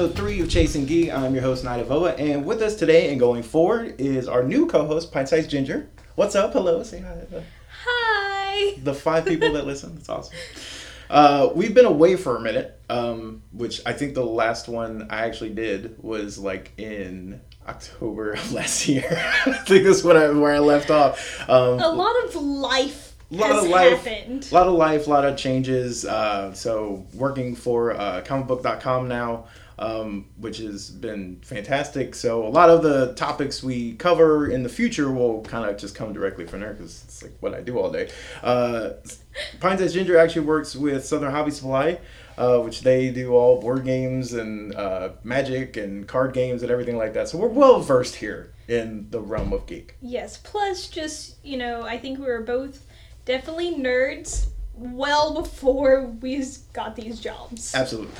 episode 0.00 0.16
three 0.16 0.40
of 0.40 0.48
Chasing 0.48 0.86
Geek. 0.86 1.12
I'm 1.12 1.34
your 1.34 1.42
host, 1.42 1.62
KnightofOA, 1.62 2.18
and 2.18 2.46
with 2.46 2.62
us 2.62 2.74
today 2.74 3.10
and 3.10 3.20
going 3.20 3.42
forward 3.42 3.96
is 4.00 4.28
our 4.28 4.42
new 4.42 4.64
co-host, 4.66 5.12
Pint 5.12 5.28
Size 5.28 5.46
Ginger. 5.46 5.90
What's 6.14 6.34
up? 6.34 6.54
Hello, 6.54 6.82
say 6.82 7.00
hi. 7.00 7.18
Hi. 7.84 8.78
The 8.82 8.94
five 8.94 9.26
people 9.26 9.52
that 9.52 9.66
listen, 9.66 9.94
that's 9.96 10.08
awesome. 10.08 10.34
Uh, 11.10 11.50
we've 11.54 11.74
been 11.74 11.84
away 11.84 12.16
for 12.16 12.38
a 12.38 12.40
minute, 12.40 12.80
um, 12.88 13.42
which 13.52 13.82
I 13.84 13.92
think 13.92 14.14
the 14.14 14.24
last 14.24 14.68
one 14.68 15.06
I 15.10 15.26
actually 15.26 15.50
did 15.50 16.02
was 16.02 16.38
like 16.38 16.72
in 16.78 17.42
October 17.68 18.32
of 18.32 18.52
last 18.54 18.88
year. 18.88 19.04
I 19.46 19.52
think 19.66 19.84
that's 19.84 20.02
what 20.02 20.16
I, 20.16 20.30
where 20.30 20.54
I 20.54 20.60
left 20.60 20.90
off. 20.90 21.46
Um, 21.46 21.78
A 21.78 21.92
lot 21.92 22.24
of 22.24 22.34
life 22.36 23.10
a 23.30 23.36
lot 23.36 23.50
has 23.50 23.64
of 23.64 23.70
life, 23.70 24.04
happened. 24.04 24.48
a 24.50 24.54
lot 24.54 24.66
of 24.66 24.74
life, 24.74 25.06
a 25.06 25.10
lot 25.10 25.24
of 25.24 25.36
changes. 25.36 26.04
Uh, 26.04 26.52
so 26.52 27.06
working 27.14 27.54
for 27.54 27.92
uh, 27.92 28.22
comicbook.com 28.22 29.06
now, 29.08 29.44
um, 29.80 30.26
which 30.36 30.58
has 30.58 30.90
been 30.90 31.40
fantastic. 31.42 32.14
So 32.14 32.46
a 32.46 32.48
lot 32.48 32.70
of 32.70 32.82
the 32.82 33.14
topics 33.14 33.62
we 33.62 33.94
cover 33.94 34.48
in 34.48 34.62
the 34.62 34.68
future 34.68 35.10
will 35.10 35.42
kind 35.42 35.68
of 35.68 35.76
just 35.78 35.94
come 35.94 36.12
directly 36.12 36.46
from 36.46 36.60
there 36.60 36.74
because 36.74 37.02
it's 37.04 37.22
like 37.22 37.32
what 37.40 37.54
I 37.54 37.62
do 37.62 37.78
all 37.78 37.90
day. 37.90 38.10
Uh, 38.42 38.90
Pint 39.58 39.80
Size 39.80 39.94
Ginger 39.94 40.18
actually 40.18 40.46
works 40.46 40.76
with 40.76 41.04
Southern 41.04 41.32
Hobby 41.32 41.50
Supply. 41.50 41.98
Uh, 42.38 42.58
which 42.60 42.80
they 42.80 43.10
do 43.10 43.34
all 43.34 43.60
board 43.60 43.84
games 43.84 44.32
and 44.32 44.74
uh, 44.74 45.10
magic 45.24 45.76
and 45.76 46.08
card 46.08 46.32
games 46.32 46.62
and 46.62 46.70
everything 46.70 46.96
like 46.96 47.12
that. 47.12 47.28
So 47.28 47.36
we're 47.36 47.48
well 47.48 47.80
versed 47.80 48.14
here 48.14 48.54
in 48.66 49.10
the 49.10 49.20
realm 49.20 49.52
of 49.52 49.66
geek. 49.66 49.96
Yes. 50.00 50.38
Plus, 50.38 50.86
just 50.86 51.36
you 51.44 51.58
know, 51.58 51.82
I 51.82 51.98
think 51.98 52.18
we 52.18 52.24
were 52.24 52.40
both 52.40 52.86
definitely 53.26 53.74
nerds 53.74 54.46
well 54.74 55.34
before 55.34 56.06
we 56.06 56.42
got 56.72 56.96
these 56.96 57.20
jobs. 57.20 57.74
Absolutely, 57.74 58.14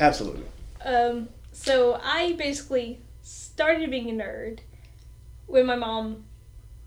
absolutely. 0.00 0.44
Um. 0.84 1.28
So 1.52 1.98
I 2.02 2.32
basically 2.34 3.00
started 3.22 3.90
being 3.90 4.10
a 4.10 4.12
nerd 4.22 4.58
when 5.46 5.66
my 5.66 5.76
mom 5.76 6.24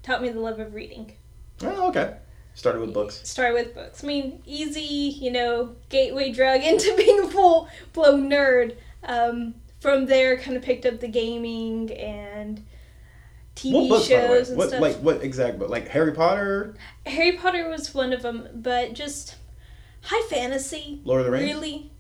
taught 0.04 0.22
me 0.22 0.30
the 0.30 0.40
love 0.40 0.60
of 0.60 0.74
reading. 0.74 1.14
Oh, 1.62 1.90
okay. 1.90 2.16
Started 2.54 2.80
with 2.82 2.94
books. 2.94 3.22
Started 3.28 3.54
with 3.54 3.74
books. 3.74 4.04
I 4.04 4.08
mean, 4.08 4.42
easy, 4.46 4.82
you 4.82 5.32
know, 5.32 5.76
gateway 5.90 6.32
drug 6.32 6.62
into 6.64 6.96
being 6.96 7.20
a 7.22 7.28
full 7.28 7.68
blown 7.94 8.30
nerd. 8.30 8.76
Um, 9.04 9.56
from 9.80 10.06
there, 10.08 10.38
kind 10.38 10.58
of 10.58 10.64
picked 10.64 10.86
up 10.86 11.00
the 11.00 11.08
gaming 11.08 11.90
and 11.94 12.66
TV 13.56 13.72
What 13.74 13.90
books, 13.90 14.10
by 14.10 14.16
the 14.16 14.22
way? 14.22 14.28
shows 14.38 14.50
and 14.50 14.58
What 14.58 14.68
stuff. 14.70 14.82
like 14.82 14.96
what 14.98 15.24
exact 15.24 15.58
book? 15.58 15.70
Like 15.70 15.88
Harry 15.88 16.12
Potter, 16.12 16.76
Harry 17.06 17.38
Potter 17.38 17.70
was 17.70 17.94
one 17.94 18.12
of 18.14 18.22
them, 18.22 18.48
but 18.54 18.94
just 18.94 19.36
high 20.04 20.28
fantasy. 20.30 21.00
Lord 21.06 21.22
of 21.22 21.26
the 21.28 21.32
Rings. 21.32 21.46
Really, 21.54 21.92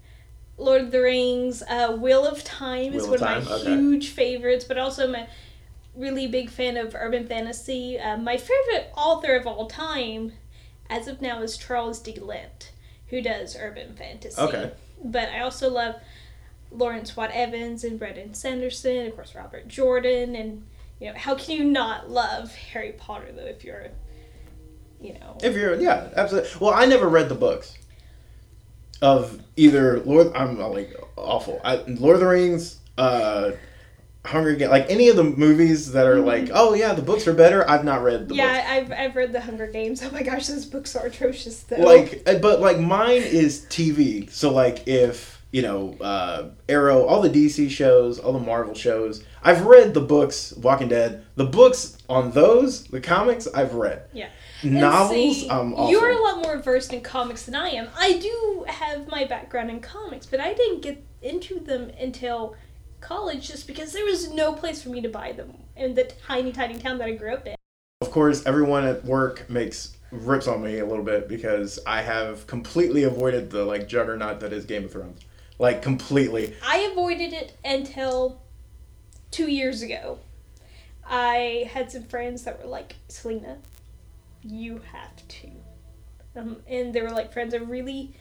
Lord 0.59 0.81
of 0.81 0.91
the 0.91 1.01
Rings, 1.01 1.63
uh, 1.67 1.93
Wheel 1.93 2.25
of 2.25 2.43
Time 2.43 2.93
is 2.93 3.03
Wheel 3.03 3.15
of 3.15 3.21
one 3.21 3.37
of 3.37 3.45
my 3.45 3.55
okay. 3.55 3.71
huge 3.71 4.09
favorites, 4.09 4.65
but 4.65 4.77
also 4.77 5.07
I'm 5.07 5.15
a 5.15 5.27
really 5.95 6.27
big 6.27 6.49
fan 6.49 6.77
of 6.77 6.93
urban 6.95 7.27
fantasy. 7.27 7.97
Uh, 7.97 8.17
my 8.17 8.37
favorite 8.37 8.91
author 8.95 9.35
of 9.35 9.47
all 9.47 9.67
time, 9.67 10.33
as 10.89 11.07
of 11.07 11.21
now, 11.21 11.41
is 11.41 11.57
Charles 11.57 11.99
de 11.99 12.19
Lint, 12.19 12.73
who 13.07 13.21
does 13.21 13.55
urban 13.57 13.95
fantasy. 13.95 14.39
Okay. 14.39 14.71
But 15.03 15.29
I 15.29 15.39
also 15.39 15.69
love 15.69 15.95
Lawrence 16.71 17.15
Watt 17.15 17.31
Evans 17.31 17.85
and 17.85 17.97
Brandon 17.97 18.33
Sanderson, 18.33 19.07
of 19.07 19.15
course 19.15 19.33
Robert 19.35 19.67
Jordan, 19.67 20.35
and 20.35 20.65
you 20.99 21.07
know 21.07 21.17
how 21.17 21.35
can 21.35 21.55
you 21.55 21.63
not 21.63 22.09
love 22.11 22.53
Harry 22.53 22.91
Potter 22.91 23.31
though 23.31 23.45
if 23.45 23.63
you're, 23.63 23.87
you 25.01 25.13
know, 25.13 25.37
If 25.41 25.55
you're 25.55 25.75
yeah, 25.75 26.09
absolutely. 26.17 26.49
Well, 26.59 26.73
I 26.73 26.85
never 26.85 27.07
read 27.07 27.29
the 27.29 27.35
books 27.35 27.77
of 29.01 29.39
either 29.55 29.99
Lord. 30.01 30.31
I'm 30.35 30.59
like 30.59 30.95
awful. 31.15 31.59
I, 31.63 31.77
Lord 31.87 32.15
of 32.15 32.19
the 32.21 32.27
Rings, 32.27 32.77
uh, 32.97 33.51
Hunger 34.25 34.55
Games, 34.55 34.71
like 34.71 34.89
any 34.89 35.07
of 35.09 35.15
the 35.15 35.23
movies 35.23 35.93
that 35.93 36.05
are 36.05 36.19
like, 36.19 36.49
oh 36.53 36.73
yeah, 36.73 36.93
the 36.93 37.01
books 37.01 37.27
are 37.27 37.33
better. 37.33 37.67
I've 37.69 37.85
not 37.85 38.03
read 38.03 38.27
the 38.27 38.35
books. 38.35 38.39
Mm-hmm. 38.41 38.67
yeah, 38.67 38.73
I've 38.73 38.91
I've 38.91 39.15
read 39.15 39.31
the 39.33 39.41
Hunger 39.41 39.67
Games. 39.67 40.03
Oh 40.09 40.11
my 40.11 40.23
gosh, 40.23 40.47
those 40.47 40.65
books 40.65 40.95
are 40.95 41.05
atrocious 41.05 41.61
though. 41.63 41.77
like 41.77 42.23
uh, 42.27 42.39
but 42.39 42.59
like 42.59 42.79
mine 42.79 43.21
is 43.21 43.65
tv 43.69 44.29
so 44.31 44.51
like 44.51 44.87
if 44.87 45.38
you 45.51 45.61
know 45.61 45.95
uh 46.01 46.49
arrow 46.67 47.05
all 47.05 47.21
the 47.21 47.29
dc 47.29 47.69
shows 47.71 48.19
all 48.19 48.33
the 48.33 48.39
marvel 48.39 48.73
shows 48.75 49.23
i've 49.43 49.65
read 49.65 49.93
the 49.93 50.01
books 50.01 50.53
walking 50.57 50.87
dead 50.87 51.25
the 51.35 51.45
books 51.45 51.97
on 52.07 52.31
those 52.31 52.83
the 52.85 53.01
comics 53.01 53.47
i've 53.55 53.73
read 53.73 54.03
yeah. 54.13 54.29
Novels 54.61 55.41
see, 55.41 55.49
awful. 55.49 55.89
You're 55.89 56.09
a 56.11 56.21
lot 56.21 56.43
more 56.43 56.57
versed 56.57 56.91
in 56.91 56.99
comics 56.99 57.45
than 57.45 57.55
I 57.55 57.69
am. 57.69 57.87
I 57.97 58.17
do 58.17 58.65
have 58.67 59.07
my 59.07 59.23
background 59.23 59.69
in 59.69 59.79
comics, 59.79 60.25
but 60.25 60.41
I 60.41 60.53
didn't 60.53 60.81
get 60.81 61.01
into 61.21 61.61
them 61.61 61.89
until 61.97 62.57
college 62.99 63.47
just 63.47 63.67
because 63.67 63.93
there 63.93 64.03
was 64.03 64.33
no 64.33 64.51
place 64.51 64.81
for 64.81 64.89
me 64.89 64.99
to 64.99 65.07
buy 65.07 65.31
them 65.31 65.53
in 65.77 65.95
the 65.95 66.11
tiny, 66.27 66.51
tiny 66.51 66.77
town 66.77 66.97
that 66.97 67.07
I 67.07 67.11
grew 67.13 67.33
up 67.33 67.47
in. 67.47 67.55
of 68.01 68.11
course 68.11 68.45
everyone 68.45 68.83
at 68.85 69.05
work 69.05 69.49
makes 69.49 69.95
rips 70.11 70.45
on 70.47 70.61
me 70.61 70.79
a 70.79 70.85
little 70.85 71.05
bit 71.05 71.27
because 71.29 71.79
i 71.85 72.01
have 72.01 72.45
completely 72.47 73.03
avoided 73.03 73.49
the 73.51 73.63
like 73.63 73.87
juggernaut 73.87 74.39
that 74.39 74.51
is 74.51 74.65
game 74.65 74.83
of 74.85 74.91
thrones 74.91 75.19
like 75.59 75.81
completely 75.81 76.55
I 76.65 76.89
avoided 76.91 77.33
it 77.33 77.53
until 77.63 78.41
two 79.29 79.51
years 79.51 79.81
ago. 79.81 80.19
I 81.07 81.69
had 81.73 81.91
some 81.91 82.03
friends 82.03 82.43
that 82.43 82.61
were 82.61 82.69
like, 82.69 82.95
Selena, 83.07 83.57
you 84.43 84.81
have 84.91 85.27
to. 85.27 85.49
Um, 86.35 86.57
and 86.67 86.93
they 86.93 87.01
were 87.01 87.09
like 87.11 87.33
friends 87.33 87.53
that 87.53 87.67
really, 87.67 88.13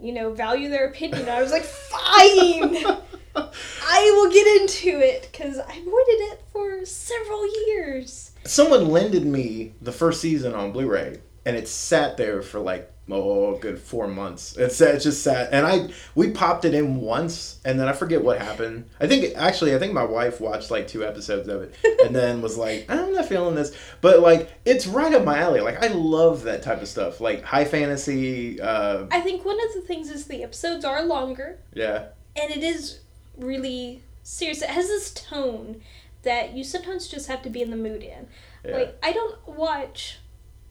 you 0.00 0.12
know, 0.12 0.32
value 0.32 0.68
their 0.68 0.86
opinion. 0.86 1.28
I 1.28 1.42
was 1.42 1.52
like, 1.52 1.64
fine, 1.64 2.76
I 3.36 4.12
will 4.16 4.32
get 4.32 4.62
into 4.62 4.98
it 4.98 5.28
because 5.30 5.58
I 5.58 5.72
avoided 5.72 6.20
it 6.32 6.42
for 6.52 6.84
several 6.86 7.46
years. 7.66 8.32
someone 8.44 8.88
lended 8.88 9.26
me 9.26 9.74
the 9.82 9.92
first 9.92 10.20
season 10.20 10.54
on 10.54 10.72
Blu-ray, 10.72 11.20
and 11.44 11.56
it 11.56 11.68
sat 11.68 12.16
there 12.16 12.40
for 12.42 12.58
like 12.60 12.90
oh, 13.10 13.56
good 13.58 13.78
four 13.78 14.08
months. 14.08 14.56
It 14.56 14.72
sat, 14.72 14.96
it 14.96 15.00
just 15.00 15.22
sat, 15.22 15.52
and 15.52 15.66
I 15.66 15.88
we 16.14 16.30
popped 16.30 16.64
it 16.64 16.74
in 16.74 16.96
once, 17.00 17.60
and 17.64 17.78
then 17.78 17.88
I 17.88 17.92
forget 17.92 18.22
what 18.22 18.40
happened. 18.40 18.88
I 19.00 19.06
think 19.06 19.36
actually, 19.36 19.74
I 19.74 19.78
think 19.78 19.92
my 19.92 20.04
wife 20.04 20.40
watched 20.40 20.70
like 20.70 20.88
two 20.88 21.04
episodes 21.04 21.48
of 21.48 21.62
it, 21.62 21.74
and 22.04 22.14
then 22.14 22.42
was 22.42 22.56
like, 22.58 22.86
I'm 22.88 23.12
not 23.12 23.26
feeling 23.26 23.54
this. 23.54 23.76
But 24.00 24.20
like, 24.20 24.50
it's 24.64 24.86
right 24.86 25.12
up 25.12 25.24
my 25.24 25.38
alley. 25.38 25.60
Like, 25.60 25.82
I 25.82 25.88
love 25.88 26.42
that 26.44 26.62
type 26.62 26.82
of 26.82 26.88
stuff, 26.88 27.20
like 27.20 27.42
high 27.42 27.64
fantasy. 27.64 28.60
Uh, 28.60 29.06
I 29.10 29.20
think 29.20 29.44
one 29.44 29.58
of 29.66 29.74
the 29.74 29.80
things 29.82 30.10
is 30.10 30.26
the 30.26 30.42
episodes 30.42 30.84
are 30.84 31.02
longer. 31.04 31.58
yeah, 31.74 32.06
and 32.34 32.50
it 32.50 32.62
is 32.62 33.00
really 33.36 34.02
serious. 34.22 34.62
It 34.62 34.70
has 34.70 34.88
this 34.88 35.12
tone 35.14 35.80
that 36.22 36.54
you 36.56 36.64
sometimes 36.64 37.06
just 37.06 37.28
have 37.28 37.40
to 37.42 37.50
be 37.50 37.62
in 37.62 37.70
the 37.70 37.76
mood 37.76 38.02
in. 38.02 38.26
yeah. 38.64 38.76
Like 38.76 38.98
I 39.00 39.12
don't 39.12 39.46
watch 39.46 40.18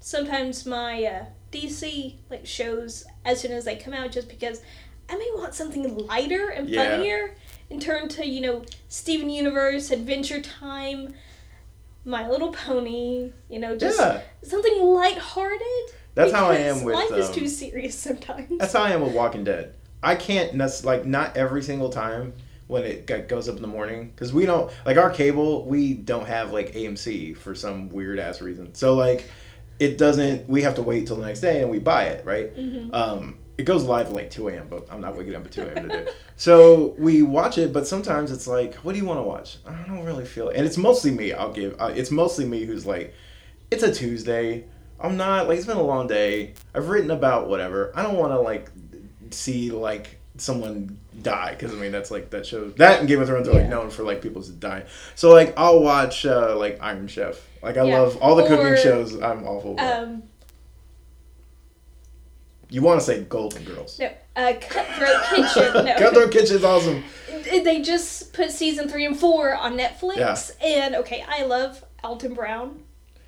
sometimes 0.01 0.65
my 0.65 1.03
uh, 1.03 1.25
DC 1.51 2.15
like 2.29 2.45
shows 2.45 3.05
as 3.23 3.39
soon 3.41 3.51
as 3.51 3.65
they 3.65 3.75
come 3.75 3.93
out 3.93 4.11
just 4.11 4.27
because 4.29 4.61
I 5.09 5.15
may 5.17 5.29
want 5.35 5.53
something 5.53 5.97
lighter 6.07 6.49
and 6.49 6.67
Yeah. 6.69 6.89
funnier 6.97 7.35
in 7.69 7.79
turn 7.79 8.07
to 8.09 8.25
you 8.27 8.41
know 8.41 8.63
Steven 8.89 9.29
Universe, 9.29 9.91
Adventure 9.91 10.41
Time, 10.41 11.13
My 12.03 12.27
Little 12.27 12.51
Pony. 12.51 13.31
You 13.49 13.59
know 13.59 13.77
just 13.77 13.99
yeah. 13.99 14.21
something 14.43 14.81
lighthearted. 14.83 15.61
That's 16.15 16.31
how 16.31 16.49
I 16.49 16.55
am 16.55 16.83
with. 16.83 16.95
life 16.95 17.11
is 17.11 17.27
um, 17.27 17.33
too 17.33 17.47
serious 17.47 17.95
sometimes. 17.97 18.57
That's 18.57 18.73
how 18.73 18.83
I 18.83 18.91
am 18.91 19.01
with 19.01 19.13
Walking 19.13 19.43
Dead. 19.43 19.75
I 20.01 20.15
can't 20.15 20.53
nec- 20.55 20.83
like 20.83 21.05
not 21.05 21.35
every 21.35 21.61
single 21.63 21.89
time 21.89 22.33
when 22.67 22.83
it 22.83 23.05
g- 23.07 23.19
goes 23.27 23.47
up 23.49 23.55
in 23.57 23.61
the 23.61 23.67
morning 23.67 24.09
because 24.09 24.33
we 24.33 24.45
don't 24.45 24.71
like 24.85 24.97
our 24.97 25.09
cable. 25.09 25.65
We 25.65 25.93
don't 25.93 26.25
have 26.25 26.51
like 26.53 26.73
AMC 26.73 27.35
for 27.37 27.53
some 27.53 27.89
weird 27.89 28.17
ass 28.19 28.41
reason. 28.41 28.73
So 28.75 28.93
like 28.95 29.29
it 29.79 29.97
doesn't. 29.97 30.47
We 30.49 30.61
have 30.61 30.75
to 30.75 30.81
wait 30.81 31.07
till 31.07 31.15
the 31.17 31.25
next 31.25 31.41
day 31.41 31.61
and 31.61 31.69
we 31.69 31.79
buy 31.79 32.05
it 32.05 32.25
right. 32.25 32.55
Mhm. 32.55 32.93
Um, 32.93 33.37
it 33.57 33.63
goes 33.63 33.83
live 33.83 34.07
at 34.07 34.13
like 34.13 34.29
two 34.29 34.47
a.m. 34.49 34.67
But 34.69 34.87
I'm 34.91 34.99
not 35.01 35.15
waking 35.17 35.35
up 35.35 35.45
at 35.45 35.51
two 35.51 35.61
a.m. 35.63 35.89
to 35.89 35.89
do. 35.89 35.95
it. 36.03 36.15
So 36.37 36.93
we 36.97 37.21
watch 37.21 37.57
it, 37.57 37.71
but 37.71 37.87
sometimes 37.87 38.29
it's 38.29 38.45
like, 38.45 38.75
what 38.75 38.91
do 38.91 38.99
you 38.99 39.05
want 39.05 39.19
to 39.19 39.23
watch? 39.23 39.57
I 39.65 39.71
don't 39.87 40.03
really 40.03 40.25
feel 40.25 40.49
it, 40.49 40.57
and 40.57 40.65
it's 40.65 40.75
mostly 40.77 41.11
me. 41.11 41.31
I'll 41.31 41.53
give. 41.53 41.75
Uh, 41.79 41.93
it's 41.95 42.11
mostly 42.11 42.43
me 42.45 42.65
who's 42.65 42.85
like, 42.85 43.13
it's 43.71 43.83
a 43.83 43.93
Tuesday. 43.93 44.65
I'm 44.99 45.15
not 45.15 45.47
like 45.47 45.57
it's 45.57 45.65
been 45.67 45.77
a 45.77 45.81
long 45.83 46.07
day. 46.07 46.53
I've 46.73 46.89
written 46.89 47.11
about 47.11 47.47
whatever. 47.47 47.93
I 47.95 48.03
don't 48.03 48.17
want 48.17 48.33
to 48.33 48.39
like 48.39 48.69
see 49.31 49.71
like 49.71 50.14
someone 50.37 50.97
die 51.21 51.51
because 51.51 51.73
I 51.73 51.77
mean 51.77 51.91
that's 51.91 52.11
like 52.11 52.29
that 52.31 52.45
show 52.45 52.69
that 52.71 52.99
and 52.99 53.07
Game 53.07 53.21
of 53.21 53.27
Thrones 53.27 53.47
are 53.47 53.53
like 53.53 53.63
Yeah. 53.63 53.69
known 53.69 53.89
for 53.89 54.03
like 54.03 54.21
people 54.21 54.43
to 54.43 54.51
die. 54.51 54.83
So 55.15 55.31
like 55.31 55.53
I'll 55.57 55.79
watch 55.81 56.25
uh, 56.25 56.55
like 56.57 56.77
Iron 56.81 57.07
Chef. 57.07 57.39
Like 57.63 57.77
I 57.77 57.85
Yeah. 57.85 57.99
love 57.99 58.17
all 58.17 58.35
the 58.35 58.43
Or, 58.43 58.47
cooking 58.47 58.75
shows. 58.83 59.13
I'm 59.21 59.45
awful. 59.45 59.79
Um, 59.79 60.23
you 62.69 62.81
want 62.81 62.99
to 62.99 63.05
say 63.05 63.23
Golden 63.23 63.63
Girls? 63.63 63.99
no, 63.99 64.09
uh, 64.35 64.53
Cutthroat 64.59 65.23
Kitchen. 65.29 65.85
No. 65.85 65.95
Cutthroat 65.97 66.31
Kitchen's 66.31 66.63
awesome. 66.63 67.03
They 67.43 67.81
just 67.81 68.33
put 68.33 68.51
season 68.51 68.89
three 68.89 69.05
and 69.05 69.15
four 69.17 69.55
on 69.55 69.77
Netflix, 69.77 70.17
yeah. 70.17 70.67
and 70.67 70.95
okay, 70.95 71.23
I 71.27 71.43
love 71.43 71.83
Alton 72.03 72.33
Brown. 72.33 72.81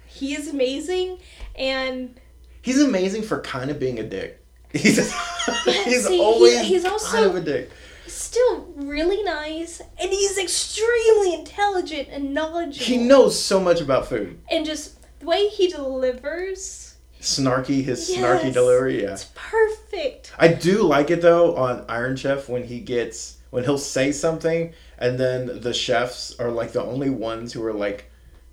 He 0.08 0.34
is 0.34 0.48
amazing, 0.48 1.20
and 1.56 2.20
He's 2.62 2.82
amazing 2.82 3.22
for 3.22 3.40
kind 3.42 3.70
of 3.70 3.80
being 3.80 4.00
a 4.00 4.04
dick. 4.04 4.44
He's 4.78 4.98
he's 5.86 6.08
see, 6.08 6.20
always 6.20 6.62
he's 6.62 6.86
also- 6.86 7.08
kind 7.12 7.26
of 7.26 7.36
a 7.36 7.42
dick. 7.42 7.70
He's 8.04 8.14
still 8.14 8.62
really 8.76 9.22
nice, 9.24 9.82
and 10.00 10.10
he's 10.10 10.38
extremely 10.38 11.34
intelligent 11.34 12.08
and 12.10 12.34
knowledgeable. 12.34 12.86
He 12.86 12.98
knows 12.98 13.38
so 13.38 13.60
much 13.60 13.82
about 13.82 14.08
food. 14.08 14.40
and 14.50 14.66
just 14.66 14.96
the 15.20 15.26
way 15.26 15.48
he 15.50 15.68
delivers, 15.68 16.96
Snarky, 17.20 17.84
his 17.84 18.10
Yes. 18.10 18.20
snarky 18.20 18.54
delivery. 18.54 19.02
Yeah. 19.04 19.14
it's 19.14 19.28
perfect. 19.36 20.32
I 20.38 20.48
do 20.50 20.84
like 20.84 21.10
it 21.12 21.22
though 21.22 21.56
on 21.58 21.84
Iron 21.90 22.16
Chef 22.16 22.48
when 22.48 22.64
he 22.64 22.80
gets 22.80 23.38
when 23.50 23.64
he'll 23.64 23.78
say 23.78 24.12
something 24.12 24.74
and 25.00 25.20
then 25.20 25.62
the 25.62 25.74
chefs 25.74 26.38
are 26.40 26.52
like 26.52 26.74
the 26.74 26.84
only 26.84 27.10
ones 27.10 27.54
who 27.54 27.66
are 27.66 27.74
like 27.74 28.12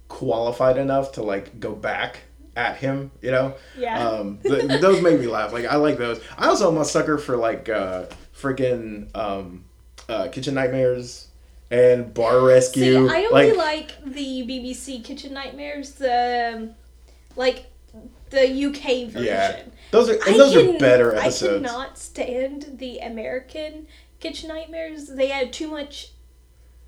qualified 0.08 0.76
enough 0.78 1.12
to 1.12 1.22
like 1.22 1.60
go 1.60 1.74
back 1.74 2.20
at 2.56 2.76
him, 2.76 3.10
you 3.20 3.30
know. 3.30 3.54
Yeah. 3.76 4.08
Um, 4.08 4.38
th- 4.42 4.80
those 4.80 5.02
make 5.02 5.18
me 5.20 5.26
laugh. 5.26 5.52
Like 5.52 5.64
I 5.66 5.76
like 5.76 5.98
those. 5.98 6.20
I 6.38 6.46
also 6.48 6.70
am 6.70 6.78
a 6.78 6.84
sucker 6.84 7.18
for 7.18 7.36
like 7.36 7.68
uh, 7.68 8.06
freaking 8.36 9.14
um, 9.16 9.64
uh, 10.08 10.28
Kitchen 10.28 10.54
Nightmares 10.54 11.28
and 11.70 12.12
Bar 12.14 12.40
Rescue. 12.40 13.08
See, 13.08 13.14
I 13.14 13.24
only 13.30 13.52
like, 13.52 13.56
like 13.56 14.04
the 14.14 14.44
BBC 14.46 15.02
Kitchen 15.04 15.32
Nightmares, 15.34 15.92
the 15.92 16.52
um, 16.56 16.70
like 17.36 17.66
the 18.30 18.64
UK 18.66 19.08
version. 19.10 19.24
Yeah, 19.24 19.62
those 19.90 20.08
are 20.08 20.14
and 20.26 20.38
those 20.38 20.52
can- 20.54 20.76
are 20.76 20.78
better 20.78 21.14
I 21.16 21.20
episodes. 21.22 21.66
cannot 21.66 21.98
stand 21.98 22.78
the 22.78 22.98
American 22.98 23.86
Kitchen 24.20 24.48
Nightmares. 24.48 25.08
They 25.08 25.30
add 25.32 25.52
too 25.52 25.68
much 25.68 26.12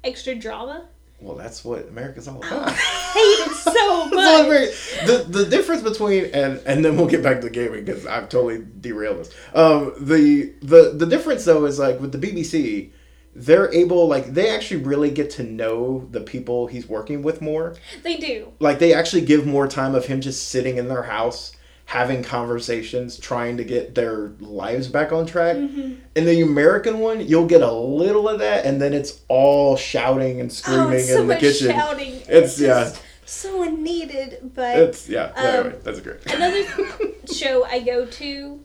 extra 0.04 0.34
drama. 0.34 0.88
Well, 1.20 1.34
that's 1.36 1.64
what 1.64 1.88
America's 1.88 2.28
all 2.28 2.44
I 2.44 2.48
about. 2.48 2.72
hate 2.74 3.20
it 3.20 3.52
so 3.56 4.04
much. 4.10 5.06
the 5.06 5.24
the 5.28 5.46
difference 5.46 5.82
between 5.82 6.26
and 6.26 6.60
and 6.66 6.84
then 6.84 6.96
we'll 6.96 7.06
get 7.06 7.22
back 7.22 7.40
to 7.40 7.44
the 7.48 7.50
gaming 7.50 7.84
because 7.84 8.04
I've 8.06 8.28
totally 8.28 8.64
derailed 8.80 9.18
this. 9.18 9.30
Um, 9.54 9.94
the 9.98 10.52
the 10.62 10.92
the 10.94 11.06
difference 11.06 11.44
though 11.44 11.64
is 11.64 11.78
like 11.78 12.00
with 12.00 12.12
the 12.12 12.18
BBC, 12.18 12.90
they're 13.34 13.72
able 13.72 14.06
like 14.06 14.26
they 14.34 14.50
actually 14.50 14.82
really 14.82 15.10
get 15.10 15.30
to 15.32 15.42
know 15.42 16.06
the 16.10 16.20
people 16.20 16.66
he's 16.66 16.86
working 16.86 17.22
with 17.22 17.40
more. 17.40 17.76
They 18.02 18.18
do. 18.18 18.52
Like 18.60 18.78
they 18.78 18.92
actually 18.92 19.22
give 19.22 19.46
more 19.46 19.66
time 19.66 19.94
of 19.94 20.04
him 20.06 20.20
just 20.20 20.48
sitting 20.48 20.76
in 20.76 20.88
their 20.88 21.04
house 21.04 21.55
having 21.86 22.22
conversations 22.22 23.18
trying 23.18 23.56
to 23.56 23.64
get 23.64 23.94
their 23.94 24.32
lives 24.40 24.88
back 24.88 25.12
on 25.12 25.24
track. 25.24 25.56
Mm-hmm. 25.56 25.94
In 26.16 26.24
the 26.24 26.42
American 26.42 26.98
one, 26.98 27.26
you'll 27.26 27.46
get 27.46 27.62
a 27.62 27.70
little 27.72 28.28
of 28.28 28.40
that 28.40 28.64
and 28.66 28.82
then 28.82 28.92
it's 28.92 29.20
all 29.28 29.76
shouting 29.76 30.40
and 30.40 30.50
Oh, 30.50 30.54
screaming 30.54 30.92
it's 30.98 31.08
so 31.08 31.20
in 31.22 31.28
the 31.28 31.34
much 31.34 31.40
kitchen. 31.40 31.70
shouting. 31.70 32.14
It's- 32.28 32.58
yeah. 32.60 32.80
just 32.90 33.02
so 33.24 33.62
unneeded. 33.62 34.50
But 34.54 34.78
It's 34.78 35.08
yeah. 35.08 35.32
Um, 35.36 35.46
anyway, 35.46 35.78
that's 35.84 36.00
great. 36.00 36.26
another 36.34 36.64
show 37.32 37.64
I 37.64 37.80
go 37.80 38.04
to, 38.06 38.60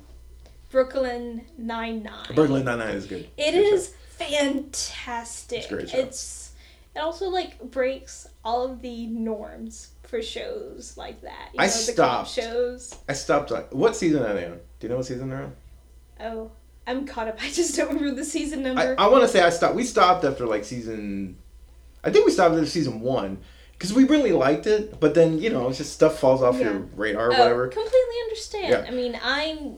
Brooklyn 0.71 1.41
Nine 1.57 2.03
Nine. 2.03 2.33
Brooklyn 2.35 2.65
Nine 2.65 2.79
Nine 2.79 2.95
is 2.95 3.05
good. 3.05 3.27
It 3.37 3.51
Good 3.51 3.81
show. 3.81 3.87
fantastic. 4.25 5.71
It's. 5.71 5.93
It's 5.93 6.51
it 6.95 6.99
also 6.99 7.29
like 7.29 7.59
breaks 7.71 8.27
all 8.43 8.65
of 8.69 8.81
the 8.81 9.07
norms 9.07 9.91
for 10.11 10.21
shows 10.21 10.95
like 10.97 11.21
that. 11.21 11.49
You 11.53 11.59
I 11.61 11.65
know, 11.65 11.71
the 11.71 11.77
stopped. 11.77 12.29
shows. 12.29 12.93
I 13.09 13.13
stopped. 13.13 13.51
What 13.73 13.95
season 13.95 14.21
are 14.21 14.33
they 14.33 14.45
on? 14.45 14.59
Do 14.79 14.87
you 14.87 14.89
know 14.89 14.97
what 14.97 15.05
season 15.05 15.29
they're 15.29 15.43
on? 15.43 15.55
Oh, 16.19 16.51
I'm 16.85 17.07
caught 17.07 17.29
up. 17.29 17.39
I 17.41 17.49
just 17.49 17.75
don't 17.75 17.87
remember 17.87 18.13
the 18.13 18.25
season 18.25 18.59
I, 18.59 18.63
number. 18.63 18.95
I 18.99 19.07
want 19.07 19.23
to 19.23 19.29
say 19.29 19.41
I 19.41 19.49
stopped. 19.49 19.73
We 19.73 19.85
stopped 19.85 20.25
after 20.25 20.45
like 20.45 20.65
season. 20.65 21.37
I 22.03 22.11
think 22.11 22.25
we 22.25 22.31
stopped 22.31 22.53
after 22.53 22.65
season 22.65 22.99
one 22.99 23.39
because 23.71 23.93
we 23.93 24.03
really 24.03 24.33
liked 24.33 24.67
it. 24.67 24.99
But 24.99 25.15
then 25.15 25.39
you 25.39 25.49
know, 25.49 25.69
it's 25.69 25.77
just 25.77 25.93
stuff 25.93 26.19
falls 26.19 26.43
off 26.43 26.59
your 26.59 26.73
radar 26.95 27.29
or 27.29 27.33
oh, 27.33 27.39
whatever. 27.39 27.67
completely 27.69 28.15
understand. 28.25 28.69
Yeah. 28.69 28.85
I 28.87 28.91
mean, 28.91 29.17
I'm 29.23 29.77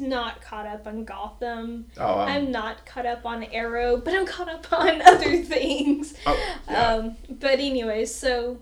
not 0.00 0.40
caught 0.42 0.66
up 0.66 0.88
on 0.88 1.04
Gotham. 1.04 1.86
Oh, 1.98 2.20
um, 2.20 2.28
I'm 2.28 2.50
not 2.50 2.84
caught 2.84 3.06
up 3.06 3.24
on 3.24 3.44
Arrow, 3.44 3.96
but 3.96 4.12
I'm 4.12 4.26
caught 4.26 4.48
up 4.48 4.72
on 4.72 5.00
other 5.02 5.36
things. 5.38 6.14
oh, 6.26 6.56
yeah. 6.68 6.94
Um, 6.94 7.16
but 7.28 7.60
anyways, 7.60 8.12
so 8.12 8.58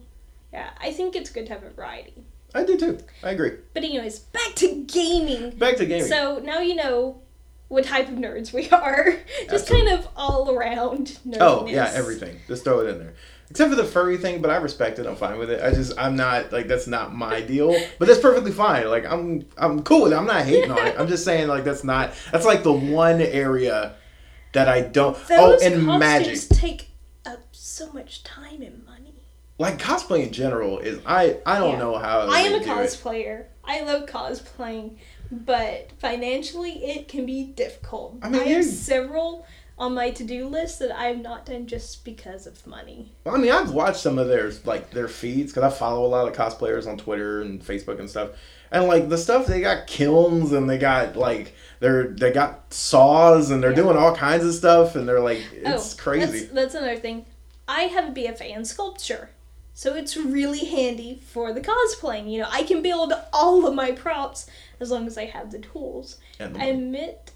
yeah, 0.53 0.71
I 0.81 0.93
think 0.93 1.17
it's 1.17 1.31
good 1.31 1.47
to 1.47 1.53
have 1.53 1.63
a 1.65 1.71
variety. 1.71 2.25
I 2.55 2.65
do 2.65 2.79
too. 2.79 2.99
I 3.23 3.31
agree. 3.31 3.53
But 3.75 3.85
anyways, 3.85 4.19
back 4.21 4.55
to 4.57 4.85
gaming. 4.85 5.51
Back 5.59 5.77
to 5.77 5.87
gaming. 5.87 6.07
So 6.07 6.41
now 6.43 6.61
you 6.61 6.75
know 6.75 7.21
what 7.69 7.85
type 7.85 8.09
of 8.09 8.15
nerds 8.15 8.53
we 8.55 8.69
are. 8.71 9.13
Just 9.51 9.65
Absolutely. 9.71 9.91
kind 9.91 9.99
of 10.01 10.09
all 10.17 10.51
around 10.51 11.19
nerdiness. 11.27 11.37
oh 11.41 11.67
yeah, 11.67 11.91
everything. 11.95 12.39
Just 12.47 12.65
throw 12.65 12.81
it 12.81 12.89
in 12.89 12.99
there. 12.99 13.15
Except 13.51 13.71
for 13.71 13.77
the 13.77 13.85
furry 13.85 14.19
thing, 14.19 14.43
but 14.43 14.51
I 14.51 14.57
respect 14.57 14.99
it. 14.99 15.07
I'm 15.07 15.17
fine 15.17 15.39
with 15.39 15.51
it. 15.51 15.63
I 15.63 15.71
just 15.73 15.93
I'm 15.99 16.17
not 16.17 16.53
like 16.53 16.69
that's 16.69 16.87
not 16.87 17.15
my 17.15 17.41
deal. 17.41 17.75
But 17.99 18.09
that's 18.09 18.21
perfectly 18.21 18.53
fine. 18.53 18.89
Like 18.89 19.05
I'm 19.07 19.47
I'm 19.57 19.83
cool 19.83 20.03
with 20.05 20.13
it. 20.13 20.17
I'm 20.17 20.27
not 20.27 20.45
hating 20.45 20.71
on 20.71 20.87
it. 20.87 20.97
I'm 20.99 21.09
just 21.09 21.25
saying 21.25 21.49
like 21.49 21.65
that's 21.65 21.85
not 21.85 22.13
that's 22.33 22.45
like 22.47 22.63
the 22.63 22.73
one 22.73 23.21
area 23.21 23.95
that 24.53 24.69
I 24.69 24.81
don't. 24.83 25.17
oh, 25.31 25.53
Those 25.53 25.63
and 25.63 25.87
costumes 25.87 25.99
magic. 25.99 26.49
take 26.59 26.89
up 27.27 27.41
so 27.53 27.93
much 27.93 28.23
time 28.23 28.63
and 28.63 28.85
money. 28.85 28.88
Like 29.59 29.79
cosplay 29.79 30.25
in 30.27 30.33
general 30.33 30.79
is 30.79 31.01
I 31.05 31.39
I 31.45 31.59
don't 31.59 31.73
Yeah. 31.73 31.79
know 31.79 31.99
how 31.99 32.21
I 32.21 32.41
am 32.41 32.55
a 32.55 32.65
do 32.65 32.71
it. 32.71 32.77
cosplayer. 32.77 33.45
I 33.65 33.81
love 33.83 34.07
cosplaying, 34.07 34.97
but 35.31 35.91
financially 35.99 36.85
it 36.85 37.09
can 37.09 37.27
be 37.27 37.45
difficult. 37.45 38.19
I 38.23 38.29
mean, 38.29 38.43
have 38.47 38.65
several 38.65 39.47
on 39.79 39.95
my 39.95 40.11
to-do 40.11 40.47
list 40.47 40.81
that 40.81 40.91
I 40.91 41.05
have 41.05 41.21
not 41.21 41.47
done 41.47 41.67
just 41.67 42.05
because 42.05 42.47
of 42.47 42.67
money. 42.67 43.13
Well, 43.25 43.37
I 43.37 43.39
mean, 43.39 43.53
I've 43.53 43.71
watched 43.71 43.99
some 43.99 44.19
of 44.19 44.29
their 44.29 44.51
like 44.65 44.91
their 44.91 45.09
feeds 45.09 45.53
because 45.53 45.73
I 45.73 45.77
follow 45.77 46.05
a 46.05 46.09
lot 46.09 46.29
of 46.29 46.35
cosplayers 46.35 46.87
on 46.87 46.97
Twitter 46.97 47.43
and 47.43 47.61
Facebook 47.61 47.99
and 47.99 48.09
stuff. 48.09 48.31
And 48.71 48.87
like 48.87 49.09
the 49.09 49.19
stuff 49.19 49.47
they 49.47 49.61
got 49.61 49.87
kilns 49.87 50.53
and 50.53 50.69
they 50.69 50.79
got 50.79 51.17
like 51.17 51.55
they're 51.81 52.09
they 52.09 52.31
got 52.33 52.73
saws 52.73 53.51
and 53.51 53.63
they're 53.63 53.71
Yeah. 53.71 53.77
doing 53.77 53.97
all 53.97 54.15
kinds 54.15 54.45
of 54.45 54.55
stuff 54.55 54.95
and 54.95 55.09
they're 55.09 55.21
like 55.21 55.43
oh, 55.67 55.75
it's 55.75 55.95
oh, 55.95 56.03
crazy. 56.03 56.41
That's, 56.41 56.53
that's 56.53 56.75
another 56.75 56.97
thing. 56.97 57.27
I 57.67 57.83
have 57.83 58.09
a 58.09 58.13
BFA 58.13 58.57
in 58.57 58.65
sculpture. 58.65 59.31
So 59.79 59.95
it's 59.95 60.17
really 60.17 60.65
handy 60.65 61.21
for 61.25 61.53
the 61.53 61.61
cosplaying. 61.61 62.29
You 62.29 62.41
know, 62.41 62.49
I 62.51 62.65
can 62.65 62.83
build 62.83 63.13
all 63.33 63.65
of 63.65 63.75
my 63.77 63.93
props 63.93 64.51
as 64.81 64.91
long 64.91 65.07
as 65.07 65.17
I 65.17 65.27
have 65.27 65.53
the 65.53 65.61
tools. 65.61 66.17
And 66.41 66.57
the 66.57 66.61
I 66.61 66.65
admit 66.65 67.31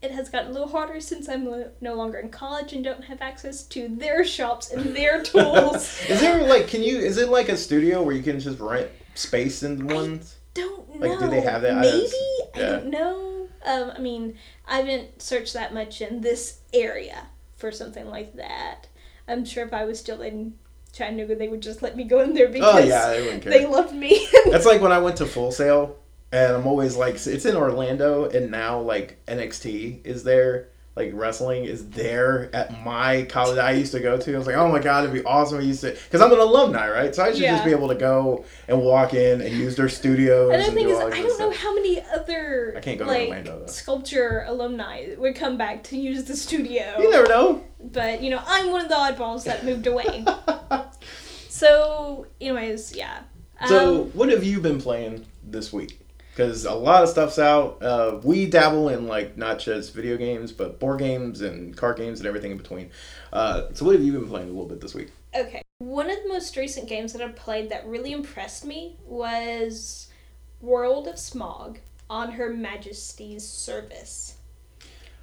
it 0.00 0.12
has 0.12 0.30
gotten 0.30 0.50
a 0.50 0.52
little 0.52 0.68
harder 0.68 1.00
since 1.00 1.28
I'm 1.28 1.44
lo- 1.44 1.72
no 1.80 1.94
longer 1.94 2.18
in 2.18 2.28
college 2.28 2.72
and 2.72 2.84
don't 2.84 3.02
have 3.06 3.20
access 3.20 3.64
to 3.64 3.88
their 3.88 4.24
shops 4.24 4.70
and 4.70 4.94
their 4.94 5.20
tools. 5.24 6.00
is 6.08 6.20
there 6.20 6.40
like 6.46 6.68
can 6.68 6.84
you 6.84 6.98
is 7.00 7.18
it 7.18 7.30
like 7.30 7.48
a 7.48 7.56
studio 7.56 8.00
where 8.00 8.14
you 8.14 8.22
can 8.22 8.38
just 8.38 8.60
rent 8.60 8.88
space 9.16 9.64
in 9.64 9.90
I- 9.90 9.94
ones? 9.94 10.36
don't 10.54 11.00
know. 11.00 11.08
Like, 11.08 11.18
do 11.18 11.28
they 11.28 11.40
have 11.40 11.62
that? 11.62 11.78
I 11.78 11.80
Maybe 11.80 12.12
don't- 12.54 12.64
I 12.64 12.70
don't 12.76 12.90
know. 12.90 13.48
Um, 13.66 13.90
I 13.96 13.98
mean, 13.98 14.38
I 14.68 14.76
haven't 14.76 15.20
searched 15.20 15.54
that 15.54 15.74
much 15.74 16.00
in 16.00 16.20
this 16.20 16.60
area 16.72 17.26
for 17.56 17.72
something 17.72 18.06
like 18.06 18.36
that. 18.36 18.86
I'm 19.26 19.44
sure 19.44 19.66
if 19.66 19.72
I 19.74 19.84
was 19.84 19.98
still 19.98 20.22
in 20.22 20.54
Chattanooga, 20.92 21.36
they 21.36 21.48
would 21.48 21.60
just 21.62 21.82
let 21.82 21.96
me 21.96 22.04
go 22.04 22.20
in 22.20 22.34
there 22.34 22.48
because 22.48 22.74
Oh 22.74 22.78
yeah, 22.78 23.08
they 23.10 23.22
wouldn't 23.22 23.42
care. 23.42 23.52
they 23.52 23.66
loved 23.66 23.94
me. 23.94 24.26
That's 24.50 24.66
like 24.66 24.80
when 24.80 24.92
I 24.92 24.98
went 24.98 25.16
to 25.18 25.26
Full 25.26 25.52
Sail, 25.52 25.96
and 26.32 26.54
I'm 26.54 26.66
always 26.66 26.96
like, 26.96 27.14
it's 27.26 27.44
in 27.46 27.56
Orlando, 27.56 28.24
and 28.28 28.50
now 28.50 28.80
like 28.80 29.24
NXT 29.26 30.04
is 30.04 30.24
there, 30.24 30.68
like 30.96 31.12
wrestling 31.14 31.64
is 31.64 31.88
there 31.90 32.50
at 32.52 32.82
my 32.84 33.22
college 33.24 33.56
I 33.58 33.70
used 33.72 33.92
to 33.92 34.00
go 34.00 34.18
to. 34.18 34.34
I 34.34 34.38
was 34.38 34.46
like, 34.48 34.56
oh 34.56 34.68
my 34.72 34.80
god, 34.80 35.04
it'd 35.04 35.14
be 35.14 35.22
awesome. 35.24 35.58
I 35.58 35.62
used 35.62 35.82
to, 35.82 35.92
because 35.92 36.20
I'm 36.20 36.32
an 36.32 36.40
alumni, 36.40 36.90
right? 36.90 37.14
So 37.14 37.22
I 37.22 37.30
should 37.30 37.40
Yeah. 37.42 37.52
just 37.52 37.64
be 37.64 37.70
able 37.70 37.86
to 37.88 37.94
go 37.94 38.44
and 38.66 38.80
walk 38.82 39.14
in 39.14 39.40
and 39.40 39.54
use 39.56 39.76
their 39.76 39.88
studios. 39.88 40.52
And 40.52 40.60
the 40.62 40.72
thing 40.72 40.86
do 40.86 40.90
is, 40.90 40.98
I 40.98 41.22
don't 41.22 41.38
know 41.38 41.52
how 41.52 41.72
many 41.74 42.02
other 42.02 42.74
I 42.76 42.80
can't 42.80 42.98
go 42.98 43.04
to 43.04 43.10
Orlando, 43.12 43.60
though. 43.60 43.66
sculpture 43.66 44.44
alumni 44.48 45.14
would 45.16 45.36
come 45.36 45.56
back 45.56 45.84
to 45.84 45.96
use 45.96 46.24
the 46.24 46.36
studio. 46.36 46.96
You 46.98 47.10
never 47.10 47.28
know. 47.28 47.62
But 47.80 48.20
you 48.22 48.30
know, 48.30 48.42
I'm 48.44 48.72
one 48.72 48.80
of 48.82 48.88
the 48.88 48.96
oddballs 48.96 49.44
that 49.44 49.64
moved 49.64 49.86
away. 49.86 50.24
so, 51.58 52.26
anyways, 52.40 52.94
yeah. 52.94 53.20
So, 53.66 54.02
Um, 54.02 54.10
what 54.12 54.28
have 54.30 54.44
you 54.44 54.60
been 54.60 54.80
playing 54.80 55.26
this 55.42 55.72
week? 55.72 55.98
Because 56.30 56.64
a 56.64 56.72
lot 56.74 57.02
of 57.02 57.08
stuff's 57.08 57.38
out. 57.38 57.82
Uh, 57.82 58.20
we 58.22 58.46
dabble 58.46 58.88
in 58.90 59.08
like 59.08 59.36
not 59.36 59.58
just 59.58 59.92
video 59.92 60.16
games, 60.16 60.52
but 60.52 60.78
board 60.78 61.00
games 61.00 61.40
and 61.40 61.76
card 61.76 61.96
games 61.96 62.20
and 62.20 62.28
everything 62.28 62.52
in 62.52 62.58
between. 62.58 62.90
Uh, 63.32 63.62
so, 63.74 63.84
what 63.84 63.94
have 63.96 64.04
you 64.04 64.12
been 64.12 64.28
playing 64.28 64.48
a 64.48 64.52
little 64.52 64.68
bit 64.68 64.80
this 64.80 64.94
week? 64.94 65.10
Okay. 65.34 65.62
One 65.78 66.10
of 66.10 66.16
the 66.22 66.28
most 66.28 66.56
recent 66.56 66.88
games 66.88 67.12
that 67.12 67.22
I 67.22 67.28
played 67.28 67.70
that 67.70 67.86
really 67.86 68.12
impressed 68.12 68.64
me 68.64 68.96
was 69.04 70.08
World 70.60 71.06
of 71.08 71.18
Smog 71.18 71.78
on 72.08 72.32
Her 72.32 72.52
Majesty's 72.52 73.46
Service. 73.46 74.37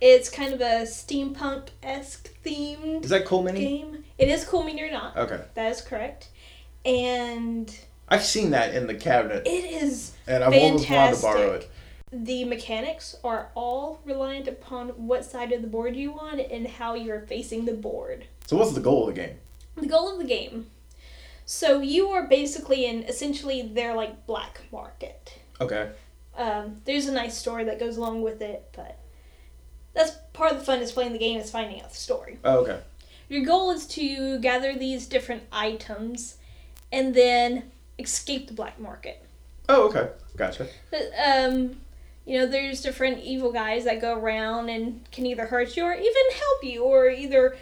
It's 0.02 0.30
kind 0.30 0.54
of 0.54 0.62
a 0.62 0.84
steampunk 0.84 1.70
esque 1.82 2.30
themed 2.46 3.04
Is 3.06 3.10
that 3.10 3.26
Cool 3.26 3.44
Mini? 3.44 3.60
game. 3.60 4.04
It 4.18 4.28
is 4.30 4.44
Cool 4.46 4.64
Mini 4.64 4.82
or 4.84 4.92
Not. 4.92 5.16
Okay, 5.18 5.42
That 5.54 5.72
is 5.72 5.82
correct. 5.82 6.30
And 6.86 7.76
I've 8.10 8.24
seen 8.24 8.52
that 8.52 8.76
in 8.76 8.88
the 8.88 8.94
cabinet, 8.96 9.48
it 9.48 9.50
is 9.84 10.14
and 10.28 10.44
I've 10.44 10.54
always 10.54 10.90
wanted 10.90 11.16
to 11.16 11.22
borrow 11.22 11.52
it. 11.54 11.72
the 12.12 12.46
mechanics 12.46 13.16
are 13.24 13.50
all 13.56 14.00
reliant 14.06 14.48
upon 14.48 14.90
what 14.90 15.26
side 15.26 15.52
of 15.52 15.62
the 15.62 15.68
board 15.68 15.96
you 15.96 16.14
on 16.20 16.40
and 16.40 16.68
how 16.68 16.94
you're 16.94 17.22
facing 17.22 17.66
the 17.66 17.74
board. 17.74 18.28
So, 18.46 18.58
what's 18.58 18.74
the 18.74 18.80
goal 18.82 19.08
of 19.10 19.16
the 19.16 19.22
game? 19.22 19.38
the 19.76 19.88
goal 19.88 20.12
of 20.12 20.20
the 20.20 20.26
game. 20.26 20.68
So 21.48 21.80
you 21.82 22.08
are 22.10 22.28
basically 22.28 22.86
in 22.86 23.04
essentially 23.04 23.62
their 23.62 23.94
like 23.96 24.26
black 24.26 24.62
market. 24.72 25.38
Okay, 25.60 25.92
Um, 26.38 26.82
there's 26.86 27.08
a 27.08 27.12
nice 27.12 27.38
story 27.38 27.64
that 27.66 27.80
goes 27.80 27.98
along 27.98 28.22
with 28.22 28.42
it, 28.42 28.66
but 28.76 28.98
that's 29.96 30.12
part 30.34 30.52
of 30.52 30.60
the 30.60 30.64
fun 30.64 30.82
is 30.82 30.92
playing 30.92 31.14
the 31.14 31.20
game 31.20 31.40
is 31.40 31.50
finding 31.50 31.82
out 31.82 31.90
the 31.90 31.96
story. 31.96 32.38
Oh, 32.44 32.60
okay. 32.60 32.80
Your 33.30 33.44
goal 33.44 33.72
is 33.72 33.88
to 33.88 34.38
gather 34.40 34.74
these 34.74 35.08
different 35.08 35.44
items 35.52 36.38
and 36.92 37.16
then 37.16 37.72
escape 37.98 38.48
the 38.48 38.54
black 38.54 38.80
market. 38.80 39.26
Oh, 39.68 39.88
okay. 39.88 40.10
Gotcha. 40.38 40.68
Um, 41.26 41.78
you 42.26 42.38
know, 42.38 42.46
there's 42.46 42.82
different 42.82 43.24
evil 43.24 43.52
guys 43.52 43.86
that 43.86 44.02
go 44.02 44.20
around 44.20 44.70
and 44.70 45.10
can 45.12 45.26
either 45.26 45.46
hurt 45.46 45.76
you 45.76 45.86
or 45.86 45.94
even 45.94 46.12
help 46.34 46.64
you, 46.64 46.84
or 46.84 47.10
either 47.10 47.58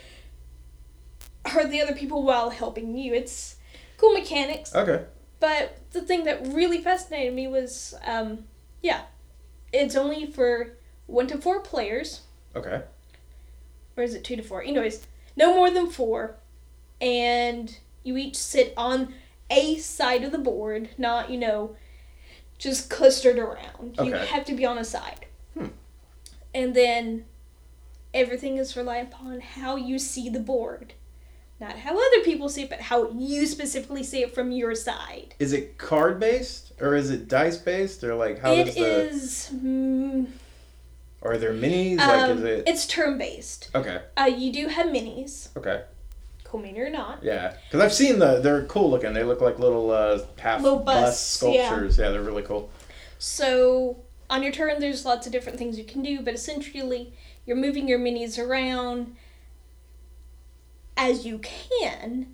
hurt 1.45 1.69
the 1.69 1.81
other 1.81 1.93
people 1.93 2.23
while 2.23 2.49
helping 2.49 2.97
you. 2.97 3.13
It's 3.13 3.57
cool 3.97 4.13
mechanics. 4.13 4.73
Okay. 4.75 5.05
But 5.39 5.77
the 5.91 6.01
thing 6.01 6.23
that 6.23 6.47
really 6.47 6.81
fascinated 6.81 7.33
me 7.33 7.47
was, 7.47 7.93
um, 8.05 8.45
yeah, 8.81 9.01
it's 9.71 9.95
only 9.95 10.25
for 10.25 10.77
one 11.13 11.27
to 11.27 11.37
four 11.37 11.59
players, 11.61 12.21
Okay. 12.55 12.81
or 13.95 14.03
is 14.03 14.13
it 14.15 14.23
two 14.23 14.35
to 14.35 14.41
four? 14.43 14.63
Anyways, 14.63 15.05
no 15.35 15.53
more 15.55 15.69
than 15.69 15.87
four, 15.89 16.35
and 16.99 17.77
you 18.03 18.17
each 18.17 18.35
sit 18.35 18.73
on 18.75 19.13
a 19.49 19.77
side 19.77 20.23
of 20.23 20.31
the 20.31 20.37
board, 20.39 20.89
not 20.97 21.29
you 21.29 21.37
know, 21.37 21.75
just 22.57 22.89
clustered 22.89 23.37
around. 23.37 23.95
Okay. 23.99 24.07
You 24.09 24.13
have 24.15 24.45
to 24.45 24.53
be 24.55 24.65
on 24.65 24.77
a 24.77 24.83
side, 24.83 25.25
Hmm. 25.53 25.67
and 26.53 26.73
then 26.75 27.25
everything 28.13 28.57
is 28.57 28.75
reliant 28.75 29.09
upon 29.13 29.39
how 29.41 29.75
you 29.75 29.99
see 29.99 30.29
the 30.29 30.39
board. 30.39 30.93
Not 31.59 31.77
how 31.77 31.91
other 31.95 32.21
people 32.25 32.49
see 32.49 32.63
it, 32.63 32.69
but 32.69 32.81
how 32.81 33.09
you 33.11 33.45
specifically 33.45 34.03
see 34.03 34.21
it 34.23 34.33
from 34.33 34.51
your 34.51 34.75
side. 34.75 35.35
Is 35.39 35.53
it 35.53 35.77
card 35.77 36.19
based 36.19 36.73
or 36.81 36.95
is 36.95 37.09
it 37.09 37.27
dice 37.29 37.57
based 37.57 38.03
or 38.03 38.15
like 38.15 38.39
how 38.39 38.51
It 38.51 38.65
does 38.65 38.75
the 38.75 39.05
is. 39.07 39.49
mm, 39.53 40.27
are 41.23 41.37
there 41.37 41.53
minis 41.53 41.97
like 41.97 42.29
is 42.31 42.37
um, 42.41 42.45
it 42.45 42.63
It's 42.67 42.85
turn 42.85 43.17
based. 43.17 43.69
okay 43.73 44.01
Uh, 44.17 44.25
you 44.25 44.51
do 44.53 44.67
have 44.67 44.87
minis, 44.87 45.49
okay 45.57 45.83
cool 46.43 46.59
mini 46.61 46.79
or 46.79 46.89
not. 46.89 47.23
yeah 47.23 47.55
because 47.67 47.79
I've 47.83 47.93
seen 47.93 48.19
the 48.19 48.39
they're 48.39 48.65
cool 48.65 48.89
looking 48.91 49.13
they 49.13 49.23
look 49.23 49.41
like 49.41 49.57
little 49.57 49.89
uh 49.89 50.19
half 50.37 50.61
Little 50.61 50.79
busts, 50.79 51.41
yeah. 51.41 51.67
sculptures 51.69 51.97
yeah. 51.97 52.09
they're 52.09 52.21
really 52.21 52.43
cool 52.43 52.69
So 53.17 53.97
on 54.29 54.43
your 54.43 54.51
turn, 54.51 54.79
there's 54.79 55.05
lots 55.05 55.25
of 55.27 55.31
different 55.31 55.57
things 55.59 55.77
you 55.77 55.83
can 55.83 56.01
do, 56.01 56.21
but 56.21 56.33
essentially, 56.33 57.13
you're 57.45 57.57
moving 57.57 57.87
your 57.87 57.99
minis 57.99 58.39
around 58.39 59.15
as 60.97 61.25
you 61.25 61.39
can 61.39 62.27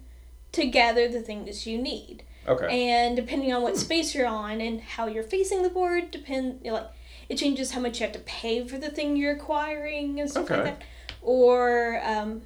to 0.51 0.65
gather 0.65 1.07
the 1.07 1.21
things 1.21 1.65
you 1.67 1.77
need. 1.81 2.23
okay 2.47 2.67
And 2.69 3.15
depending 3.15 3.53
on 3.53 3.61
what 3.61 3.77
space 3.77 4.13
you're 4.15 4.27
on 4.27 4.61
and 4.61 4.81
how 4.81 5.07
you're 5.07 5.23
facing 5.23 5.61
the 5.63 5.69
board, 5.69 6.11
depend 6.11 6.61
like 6.63 6.87
it 7.29 7.37
changes 7.37 7.71
how 7.71 7.79
much 7.79 7.99
you 7.99 8.05
have 8.05 8.13
to 8.13 8.19
pay 8.19 8.67
for 8.67 8.77
the 8.77 8.89
thing 8.89 9.15
you're 9.15 9.33
acquiring 9.35 10.19
and 10.19 10.29
stuff 10.29 10.45
Okay. 10.49 10.55
like 10.63 10.79
that. 10.79 10.83
Or 11.21 12.01
um, 12.03 12.41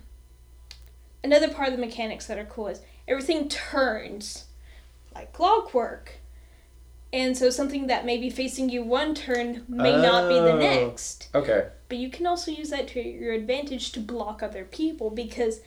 another 1.24 1.50
part 1.50 1.70
of 1.70 1.76
the 1.76 1.80
mechanics 1.86 2.26
that 2.28 2.38
are 2.38 2.46
cool 2.46 2.68
is 2.68 2.82
everything 3.08 3.48
turns 3.50 4.46
like 5.16 5.32
clockwork. 5.34 6.16
And 7.14 7.38
so 7.38 7.50
something 7.52 7.88
that 7.88 8.06
may 8.06 8.18
be 8.18 8.30
facing 8.32 8.70
you 8.70 8.82
one 8.84 9.14
turn 9.14 9.64
may 9.68 9.96
not 9.96 10.28
be 10.28 10.36
the 10.40 10.52
Oh. 10.54 10.58
next. 10.58 11.30
okay 11.36 11.68
But 11.88 11.98
you 12.00 12.10
can 12.10 12.26
also 12.26 12.50
use 12.52 12.72
that 12.72 12.88
to 12.90 13.02
your 13.02 13.34
advantage 13.34 13.92
to 13.94 14.00
block 14.00 14.42
other 14.42 14.66
people 14.66 15.12
because 15.12 15.62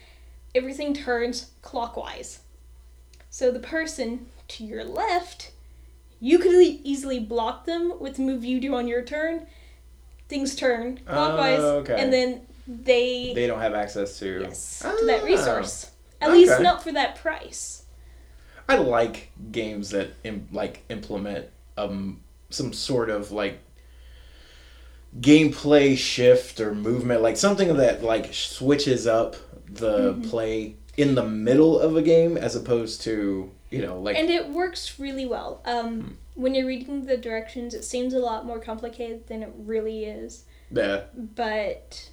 everything 0.55 0.93
turns 0.93 1.53
clockwise. 1.63 2.41
So 3.31 3.51
the 3.53 3.61
person 3.61 4.27
to 4.49 4.65
your 4.65 4.83
left, 4.85 5.53
you 6.21 6.39
could 6.39 6.55
easily 6.55 7.19
block 7.21 7.65
them 7.67 7.95
with 8.01 8.17
the 8.17 8.23
move 8.23 8.45
you 8.45 8.61
do 8.61 8.75
on 8.75 8.89
your 8.89 9.03
turn. 9.03 9.47
Things 10.29 10.55
turn 10.57 10.99
clockwise, 11.07 11.61
Oh, 11.61 11.79
okay. 11.79 12.01
and 12.01 12.13
then 12.13 12.43
they, 12.67 13.33
they 13.35 13.47
don't 13.47 13.61
have 13.61 13.75
access 13.75 14.19
to 14.19 14.41
yes 14.43 14.81
to 14.81 15.07
that 15.07 15.23
Ah. 15.23 15.27
resource. 15.27 15.91
At 16.21 16.33
least 16.33 16.61
not 16.61 16.83
for 16.83 16.91
that 16.93 17.17
price. 17.17 17.85
I 18.69 18.79
like 18.79 19.31
games 19.53 19.91
that 19.91 20.09
Im- 20.25 20.49
like 20.51 20.83
implement 20.89 21.47
um 21.77 22.23
some 22.51 22.73
sort 22.73 23.11
of 23.11 23.31
like 23.31 23.61
gameplay 25.21 25.97
shift 25.97 26.61
or 26.61 26.75
movement, 26.75 27.23
like 27.23 27.37
something 27.37 27.77
that 27.77 28.03
like 28.03 28.33
switches 28.35 29.07
up 29.07 29.37
the 29.69 30.13
Mm-hmm. 30.15 30.29
play 30.31 30.75
in 30.97 31.15
the 31.15 31.25
middle 31.25 31.79
of 31.79 31.97
a 31.97 32.03
game 32.03 32.37
as 32.37 32.57
opposed 32.57 33.03
to 33.03 33.51
you 33.71 33.83
know 33.83 33.99
like 34.01 34.17
And 34.17 34.31
it 34.31 34.49
works 34.51 34.99
really 34.99 35.27
well. 35.27 35.61
Um, 35.65 36.01
Hmm. 36.01 36.13
When 36.43 36.55
you're 36.55 36.67
reading 36.67 37.07
the 37.07 37.17
directions, 37.17 37.73
it 37.73 37.83
seems 37.83 38.13
a 38.13 38.19
lot 38.19 38.45
more 38.45 38.61
complicated 38.61 39.27
than 39.27 39.43
it 39.43 39.53
really 39.57 40.05
is. 40.05 40.45
yeah 40.71 41.05
but 41.15 42.11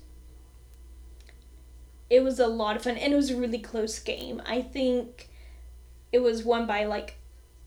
it 2.10 2.24
was 2.24 2.40
a 2.40 2.48
lot 2.48 2.76
of 2.76 2.84
fun 2.84 2.96
and 2.98 3.12
it 3.12 3.16
was 3.16 3.30
a 3.32 3.36
really 3.36 3.60
close 3.60 4.00
game. 4.00 4.42
I 4.46 4.62
think 4.62 5.30
it 6.12 6.20
was 6.20 6.44
won 6.44 6.68
by 6.68 6.86
like 6.86 7.16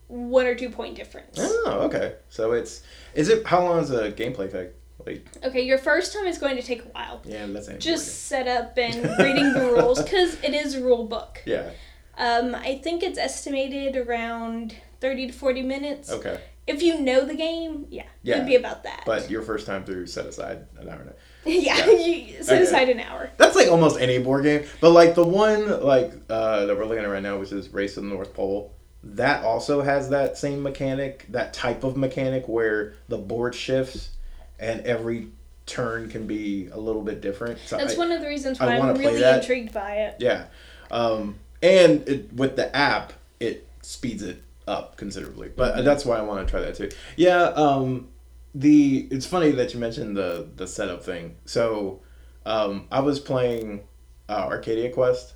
one 0.09 0.47
or 0.47 0.55
two 0.55 0.71
point 0.71 0.95
difference. 0.95 1.39
oh 1.41 1.81
okay 1.87 2.15
so 2.29 2.53
it's 2.53 2.83
is 3.15 3.29
it 3.29 3.47
how 3.47 3.63
long 3.65 3.81
is 3.83 3.91
a 3.91 4.13
gameplay 4.13 4.51
take 4.51 4.71
like 5.05 5.27
Okay, 5.45 5.63
your 5.63 5.79
first 5.79 6.13
time 6.15 6.27
is 6.27 6.39
going 6.39 6.57
to 6.57 6.63
take 6.63 6.81
a 6.85 6.89
while. 6.89 7.21
yeah 7.25 7.47
that's 7.47 7.69
Just 7.79 8.27
set 8.27 8.49
up 8.49 8.77
and 8.79 8.97
reading 9.19 9.53
the 9.53 9.73
rules 9.77 10.03
because 10.03 10.35
it 10.43 10.55
is 10.55 10.75
a 10.75 10.83
rule 10.83 11.05
book. 11.05 11.43
game. 11.45 11.71
Um, 12.19 12.55
I 12.55 12.79
think 12.83 13.03
it's 13.03 13.19
estimated 13.19 13.97
around 13.97 14.75
thirty 15.01 15.27
to 15.27 15.33
forty 15.33 15.63
minutes. 15.63 16.11
okay 16.11 16.41
If 16.67 16.83
you 16.83 17.01
know 17.01 17.25
the 17.25 17.35
game, 17.35 17.87
yeah, 17.91 18.05
Yeah, 18.23 18.37
it'd 18.37 18.47
be 18.47 18.57
about 18.57 18.83
that. 18.85 19.03
but 19.07 19.31
your 19.31 19.43
first 19.43 19.67
time 19.67 19.85
through 19.85 20.07
set 20.07 20.27
aside 20.27 20.67
an 20.79 20.89
hour 20.89 21.01
and 21.01 21.11
a 21.11 21.15
yeah, 21.51 21.77
yeah. 21.87 21.91
you 21.91 22.43
set 22.43 22.55
Okay. 22.57 22.63
aside 22.65 22.89
an 22.89 22.99
hour. 23.01 23.31
That's 23.37 23.55
like 23.55 23.69
almost 23.69 24.01
any 24.01 24.19
board 24.19 24.43
game. 24.45 24.65
But 24.81 24.91
like 24.91 25.15
the 25.15 25.25
one 25.25 25.81
like 25.83 26.13
uh, 26.29 26.67
that 26.67 26.77
we're 26.77 26.87
looking 26.87 27.05
at 27.05 27.11
right 27.11 27.23
now, 27.23 27.39
which 27.39 27.53
is 27.53 27.69
Race 27.73 27.95
to 27.95 28.01
the 28.01 28.07
North 28.07 28.35
Pole, 28.35 28.73
that 29.05 29.45
also 29.45 29.83
has 29.83 30.09
that 30.09 30.37
same 30.39 30.63
mechanic, 30.63 31.27
that 31.29 31.53
type 31.53 31.85
of 31.85 31.97
mechanic 31.97 32.49
where 32.49 32.95
the 33.09 33.19
board 33.19 33.55
shifts 33.55 34.11
and 34.59 34.81
every 34.81 35.29
turn 35.67 36.09
can 36.09 36.27
be 36.27 36.69
a 36.73 36.79
little 36.79 37.03
bit 37.03 37.21
different. 37.21 37.59
So 37.67 37.77
That's 37.77 37.95
I- 37.95 37.99
one 37.99 38.11
of 38.11 38.21
the 38.21 38.27
reasons 38.27 38.59
why 38.59 38.77
I'm 38.79 38.97
really 38.97 39.23
intrigued 39.23 39.73
by 39.73 39.97
it. 39.99 40.17
Yeah, 40.19 40.47
um, 40.91 41.37
and 41.63 42.09
it, 42.09 42.33
with 42.33 42.57
the 42.57 42.75
app, 42.75 43.13
it 43.41 43.67
speeds 43.83 44.23
it 44.23 44.43
up 44.67 44.97
considerably. 44.97 45.49
But 45.49 45.85
that's 45.85 46.05
why 46.05 46.19
I 46.19 46.23
want 46.23 46.47
to 46.47 46.51
try 46.51 46.61
that 46.61 46.75
too. 46.75 46.91
Yeah, 47.17 47.43
um, 47.43 48.09
the 48.55 49.07
it's 49.11 49.27
funny 49.27 49.51
that 49.53 49.75
you 49.75 49.81
mentioned 49.81 50.17
the 50.17 50.49
the 50.57 50.67
setup 50.67 51.05
thing. 51.05 51.37
So 51.45 52.01
um, 52.45 52.87
I 52.91 53.01
was 53.01 53.21
playing 53.21 53.83
uh, 54.29 54.49
Arcadia 54.51 54.91
Quest, 54.91 55.35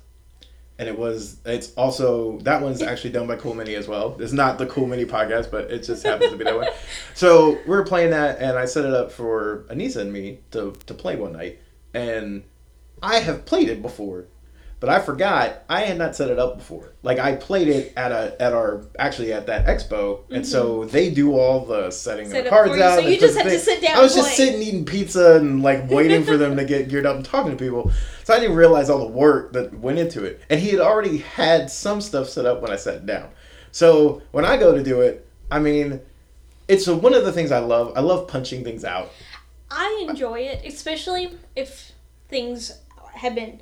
and 0.79 0.89
it 0.89 0.97
was 0.97 1.37
it's 1.45 1.73
also 1.75 2.39
that 2.39 2.61
one's 2.61 2.81
actually 2.81 3.11
done 3.11 3.27
by 3.27 3.35
Cool 3.35 3.53
Mini 3.53 3.75
as 3.75 3.87
well. 3.87 4.17
It's 4.19 4.33
not 4.33 4.57
the 4.57 4.65
Cool 4.65 4.87
Mini 4.87 5.05
podcast, 5.05 5.51
but 5.51 5.69
it 5.71 5.83
just 5.83 6.03
happens 6.03 6.31
to 6.31 6.37
be 6.37 6.43
that 6.43 6.55
one. 6.55 6.67
So 7.13 7.51
we 7.65 7.69
were 7.69 7.83
playing 7.85 8.11
that, 8.11 8.39
and 8.39 8.57
I 8.57 8.65
set 8.65 8.85
it 8.85 8.93
up 8.93 9.11
for 9.11 9.65
Anisa 9.69 9.97
and 9.97 10.11
me 10.11 10.39
to 10.51 10.73
to 10.87 10.93
play 10.93 11.15
one 11.15 11.33
night, 11.33 11.59
and 11.93 12.43
I 13.03 13.17
have 13.19 13.45
played 13.45 13.69
it 13.69 13.81
before, 13.81 14.25
but 14.81 14.89
I 14.89 14.99
forgot 14.99 15.63
I 15.69 15.81
had 15.81 15.99
not 15.99 16.15
set 16.15 16.31
it 16.31 16.39
up 16.39 16.57
before. 16.57 16.91
Like 17.03 17.19
I 17.19 17.35
played 17.35 17.67
it 17.67 17.93
at 17.95 18.11
a 18.11 18.35
at 18.41 18.51
our 18.51 18.83
actually 18.97 19.31
at 19.31 19.45
that 19.45 19.67
expo, 19.67 20.23
and 20.31 20.45
so 20.45 20.79
mm-hmm. 20.79 20.89
they 20.89 21.11
do 21.11 21.37
all 21.37 21.63
the 21.65 21.91
setting 21.91 22.27
Set 22.27 22.45
the 22.45 22.49
cards 22.49 22.75
you, 22.75 22.83
out. 22.83 22.99
so 22.99 23.07
you 23.07 23.19
just 23.19 23.37
have 23.37 23.45
to 23.45 23.59
sit 23.59 23.79
down 23.79 23.97
I 23.97 24.01
was 24.01 24.15
just 24.15 24.35
sitting 24.35 24.59
eating 24.59 24.83
pizza 24.83 25.37
and 25.37 25.61
like 25.61 25.87
waiting 25.89 26.23
for 26.23 26.35
them 26.35 26.57
to 26.57 26.65
get 26.65 26.89
geared 26.89 27.05
up 27.05 27.15
and 27.15 27.23
talking 27.23 27.51
to 27.51 27.57
people. 27.57 27.91
So 28.23 28.33
I 28.33 28.39
didn't 28.39 28.55
realize 28.55 28.89
all 28.89 28.99
the 28.99 29.07
work 29.07 29.53
that 29.53 29.71
went 29.71 29.99
into 29.99 30.25
it. 30.25 30.41
And 30.49 30.59
he 30.59 30.69
had 30.69 30.79
already 30.79 31.19
had 31.19 31.69
some 31.69 32.01
stuff 32.01 32.27
set 32.27 32.47
up 32.47 32.61
when 32.63 32.71
I 32.71 32.75
sat 32.75 33.05
down. 33.05 33.29
So 33.71 34.23
when 34.31 34.45
I 34.45 34.57
go 34.57 34.75
to 34.75 34.83
do 34.83 35.01
it, 35.01 35.27
I 35.51 35.59
mean, 35.59 36.01
it's 36.67 36.87
a, 36.87 36.95
one 36.95 37.13
of 37.13 37.23
the 37.23 37.31
things 37.31 37.51
I 37.51 37.59
love. 37.59 37.93
I 37.95 37.99
love 37.99 38.27
punching 38.27 38.63
things 38.63 38.83
out. 38.83 39.11
I 39.69 40.05
enjoy 40.09 40.39
it, 40.39 40.65
especially 40.65 41.37
if 41.55 41.91
things 42.29 42.79
have 43.13 43.35
been 43.35 43.61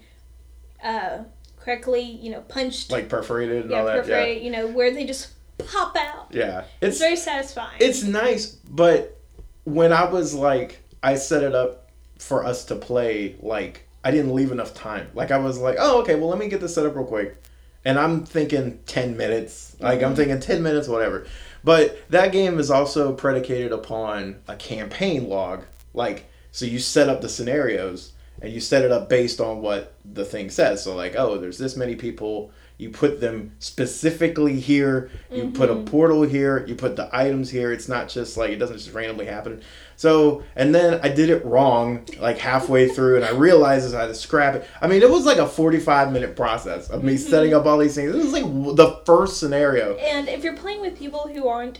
uh, 0.83 1.19
correctly, 1.59 2.01
you 2.01 2.31
know, 2.31 2.41
punched. 2.41 2.91
like 2.91 3.09
perforated 3.09 3.63
and 3.63 3.71
yeah, 3.71 3.79
all 3.79 3.85
that. 3.85 4.01
perforated, 4.03 4.43
you 4.43 4.51
know, 4.51 4.67
where 4.67 4.91
they 4.93 5.05
just 5.05 5.29
pop 5.57 5.95
out. 5.95 6.27
Yeah, 6.31 6.45
yeah. 6.45 6.59
It's, 6.81 6.95
It's 6.95 6.99
very 6.99 7.15
satisfying. 7.15 7.77
it's 7.79 8.03
nice, 8.03 8.47
but 8.47 9.19
when 9.65 9.93
I 9.93 10.09
was 10.09 10.33
like, 10.33 10.79
I 11.03 11.15
set 11.15 11.43
it 11.43 11.53
up 11.53 11.89
for 12.17 12.45
us 12.45 12.65
to 12.65 12.75
play. 12.75 13.35
Like, 13.41 13.87
I 14.03 14.11
didn't 14.11 14.33
leave 14.33 14.51
enough 14.51 14.73
time. 14.73 15.09
Like, 15.13 15.31
I 15.31 15.37
was 15.37 15.57
like, 15.59 15.75
oh, 15.79 16.01
okay, 16.01 16.15
well, 16.15 16.29
let 16.29 16.39
me 16.39 16.47
get 16.47 16.61
this 16.61 16.75
set 16.75 16.85
up 16.85 16.95
real 16.95 17.05
quick, 17.05 17.41
and 17.85 17.99
I'm 17.99 18.25
thinking 18.25 18.79
ten 18.85 19.17
minutes. 19.17 19.75
Like, 19.79 20.01
I'm 20.01 20.15
thinking 20.15 20.39
ten 20.39 20.63
minutes, 20.63 20.87
whatever. 20.87 21.27
But 21.63 22.09
that 22.09 22.31
game 22.31 22.57
is 22.57 22.71
also 22.71 23.13
predicated 23.13 23.73
upon 23.73 24.37
a 24.47 24.55
campaign 24.55 25.27
log. 25.27 25.65
Like, 25.93 26.29
so 26.51 26.65
you 26.65 26.79
set 26.79 27.09
up 27.09 27.21
the 27.21 27.29
scenarios 27.29 28.13
and 28.41 28.51
you 28.53 28.59
set 28.59 28.83
it 28.83 28.91
up 28.91 29.09
based 29.09 29.39
on 29.41 29.61
what 29.61 29.93
the 30.05 30.25
thing 30.25 30.49
says. 30.49 30.83
So, 30.83 30.95
like, 30.95 31.15
oh, 31.17 31.37
there's 31.37 31.57
this 31.57 31.75
many 31.75 31.95
people. 31.95 32.51
You 32.77 32.89
put 32.91 33.19
them 33.19 33.51
specifically 33.59 34.57
here. 34.57 35.09
You 35.29 35.51
put 35.51 35.69
a 35.69 35.75
portal 35.75 36.21
here. 36.23 36.65
You 36.65 36.75
put 36.75 36.95
the 36.95 37.09
items 37.11 37.49
here. 37.49 37.73
It's 37.73 37.89
not 37.89 38.07
just 38.07 38.37
like 38.37 38.51
it 38.51 38.55
doesn't 38.55 38.77
just 38.77 38.93
randomly 38.93 39.25
happen. 39.25 39.61
So, 39.97 40.43
and 40.55 40.73
then 40.73 41.01
I 41.03 41.09
did 41.09 41.29
it 41.29 41.43
wrong, 41.43 42.05
like 42.19 42.37
halfway 42.37 42.87
through, 42.95 43.17
and 43.17 43.25
I 43.25 43.31
realized 43.31 43.93
I 43.93 43.99
had 43.99 44.07
to 44.07 44.15
scrap 44.15 44.55
it. 44.55 44.65
I 44.81 44.87
mean, 44.87 45.01
it 45.01 45.09
was 45.09 45.25
like 45.25 45.39
a 45.39 45.45
45 45.47 46.13
minute 46.13 46.37
process 46.37 46.89
of 46.89 47.03
me 47.03 47.15
Mm-hmm. 47.15 47.29
setting 47.29 47.53
up 47.53 47.65
all 47.65 47.77
these 47.79 47.95
things. 47.95 48.13
This 48.13 48.25
is 48.25 48.31
like 48.31 48.45
the 48.45 49.01
first 49.05 49.41
scenario. 49.41 49.95
And 49.97 50.29
if 50.29 50.45
you're 50.45 50.55
playing 50.55 50.79
with 50.79 50.97
people 50.97 51.27
who 51.33 51.49
aren't 51.49 51.79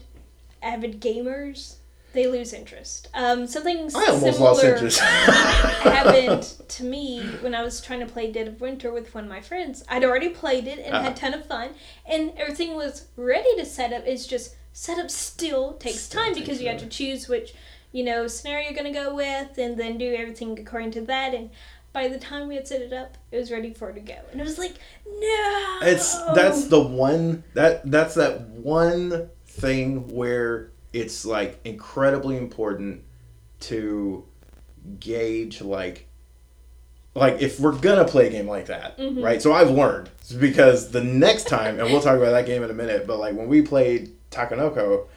avid 0.62 1.00
gamers, 1.00 1.76
they 2.14 2.28
lose 2.28 2.54
interest. 2.54 3.08
Um, 3.14 3.46
something 3.48 3.78
I 3.96 4.06
almost 4.08 4.22
similar 4.22 4.40
lost 4.40 4.64
interest. 4.64 5.00
happened 5.80 6.44
to 6.68 6.84
me 6.84 7.22
when 7.42 7.54
I 7.56 7.62
was 7.64 7.82
trying 7.82 8.00
to 8.00 8.06
play 8.06 8.32
Dead 8.32 8.48
of 8.48 8.62
Winter 8.62 8.92
with 8.92 9.14
one 9.14 9.26
of 9.26 9.30
my 9.30 9.42
friends. 9.42 9.84
I'd 9.90 10.04
already 10.04 10.30
played 10.30 10.68
it 10.68 10.80
and 10.80 10.94
Uh-huh. 10.94 11.04
had 11.04 11.14
a 11.14 11.16
ton 11.16 11.34
of 11.34 11.46
fun, 11.46 11.70
and 12.06 12.34
everything 12.38 12.76
was 12.76 13.08
ready 13.16 13.56
to 13.58 13.66
set 13.66 13.94
up. 13.94 14.04
It's 14.06 14.26
just 14.26 14.56
setup 14.74 15.10
still 15.12 15.74
takes 15.74 16.00
Still 16.02 16.22
time 16.24 16.34
takes 16.34 16.46
because 16.48 16.62
you 16.62 16.70
have 16.70 16.80
to 16.80 16.88
choose 16.88 17.28
which 17.28 17.54
you 17.92 18.04
know 18.04 18.28
scenario 18.28 18.70
you're 18.70 18.78
gonna 18.78 18.94
go 18.94 19.14
with, 19.16 19.58
and 19.58 19.78
then 19.78 19.98
do 19.98 20.14
everything 20.14 20.58
according 20.60 20.92
to 20.92 21.02
that. 21.02 21.34
And 21.34 21.50
by 21.92 22.08
the 22.08 22.20
time 22.20 22.48
we 22.48 22.56
had 22.56 22.68
set 22.68 22.82
it 22.82 22.94
up, 22.94 23.18
it 23.32 23.38
was 23.38 23.52
ready 23.52 23.74
for 23.74 23.90
it 23.90 23.94
to 23.96 24.00
go, 24.02 24.18
and 24.32 24.40
it 24.40 24.44
was 24.44 24.58
like, 24.60 24.74
no. 25.06 25.80
It's 25.82 26.16
that's 26.34 26.68
the 26.68 26.82
one 26.82 27.44
that 27.54 27.90
that's 27.90 28.16
that 28.16 28.42
one 28.42 29.30
thing 29.46 30.08
where 30.10 30.72
it's 30.94 31.26
like 31.26 31.60
incredibly 31.64 32.38
important 32.38 33.04
to 33.62 34.26
gauge 35.00 35.62
like 35.62 36.08
like 37.16 37.42
if 37.42 37.60
we're 37.60 37.74
gonna 37.76 38.06
play 38.06 38.28
a 38.28 38.30
game 38.30 38.48
like 38.48 38.68
that, 38.68 38.98
Mhm. 38.98 39.24
right? 39.24 39.42
So 39.42 39.52
I've 39.52 39.72
learned 39.72 40.10
because 40.40 40.92
the 40.92 41.04
next 41.04 41.48
time, 41.48 41.80
and 41.80 41.92
we'll 41.92 42.02
talk 42.02 42.18
about 42.18 42.32
that 42.32 42.46
game 42.46 42.64
in 42.64 42.70
a 42.70 42.74
minute, 42.74 43.06
but 43.08 43.20
like 43.20 43.36
when 43.36 43.48
we 43.48 43.62
played 43.62 44.12
Takenoko, 44.32 45.08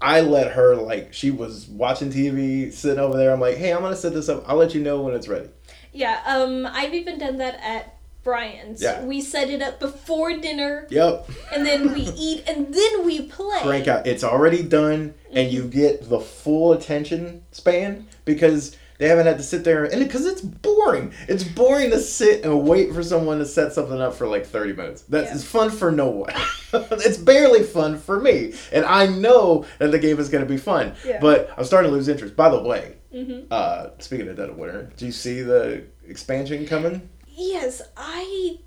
I 0.00 0.20
let 0.22 0.52
her 0.52 0.76
like 0.76 1.12
she 1.12 1.30
was 1.30 1.66
watching 1.68 2.10
TV, 2.10 2.70
sitting 2.72 2.98
over 2.98 3.16
there. 3.16 3.32
I'm 3.32 3.40
like, 3.40 3.56
hey, 3.56 3.72
I'm 3.72 3.82
gonna 3.82 3.96
set 3.96 4.14
this 4.14 4.28
up. 4.28 4.44
I'll 4.48 4.56
let 4.56 4.74
you 4.74 4.80
know 4.82 5.02
when 5.02 5.14
it's 5.14 5.28
ready. 5.28 5.48
Yeah, 5.92 6.20
um, 6.26 6.66
I've 6.66 6.94
even 6.94 7.18
done 7.18 7.36
that 7.38 7.58
at 7.62 7.97
Brian's. 8.28 8.82
Yeah. 8.82 9.02
We 9.04 9.22
set 9.22 9.48
it 9.48 9.62
up 9.62 9.80
before 9.80 10.36
dinner, 10.36 10.86
Yep. 10.90 11.30
and 11.54 11.64
then 11.64 11.94
we 11.94 12.00
eat, 12.16 12.44
and 12.46 12.74
then 12.74 13.06
we 13.06 13.22
play. 13.22 13.60
crank 13.62 13.88
out. 13.88 14.06
It's 14.06 14.22
already 14.22 14.62
done, 14.62 15.14
and 15.32 15.50
you 15.50 15.64
get 15.64 16.08
the 16.10 16.20
full 16.20 16.72
attention 16.74 17.42
span 17.52 18.06
because 18.26 18.76
they 18.98 19.08
haven't 19.08 19.26
had 19.26 19.38
to 19.38 19.44
sit 19.44 19.64
there 19.64 19.84
and 19.84 20.02
because 20.04 20.26
it's 20.26 20.42
boring. 20.42 21.12
It's 21.26 21.42
boring 21.44 21.90
to 21.90 22.00
sit 22.00 22.44
and 22.44 22.68
wait 22.68 22.92
for 22.92 23.02
someone 23.02 23.38
to 23.38 23.46
set 23.46 23.72
something 23.72 23.98
up 24.00 24.12
for 24.14 24.26
like 24.26 24.44
thirty 24.44 24.74
minutes. 24.74 25.02
That's 25.08 25.30
Yeah. 25.30 25.38
fun 25.48 25.70
for 25.70 25.90
no 25.90 26.08
one. 26.08 26.34
it's 26.74 27.16
barely 27.16 27.62
fun 27.62 27.96
for 27.98 28.20
me, 28.20 28.52
and 28.72 28.84
I 28.84 29.06
know 29.06 29.64
that 29.78 29.90
the 29.90 29.98
game 29.98 30.18
is 30.20 30.28
going 30.28 30.44
to 30.44 30.48
be 30.50 30.58
fun. 30.58 30.94
Yeah. 31.06 31.18
But 31.20 31.50
I'm 31.56 31.64
starting 31.64 31.90
to 31.90 31.96
lose 31.96 32.08
interest. 32.08 32.36
By 32.36 32.50
the 32.50 32.60
way, 32.60 32.96
hmm 33.10 33.40
uh, 33.50 33.90
speaking 34.00 34.28
of 34.28 34.36
Dead 34.36 34.50
of 34.50 34.58
Winter, 34.58 34.90
do 34.98 35.06
you 35.06 35.12
see 35.12 35.40
the 35.40 35.84
expansion 36.06 36.66
coming? 36.66 37.08
Yes, 37.38 37.80
I 37.96 38.58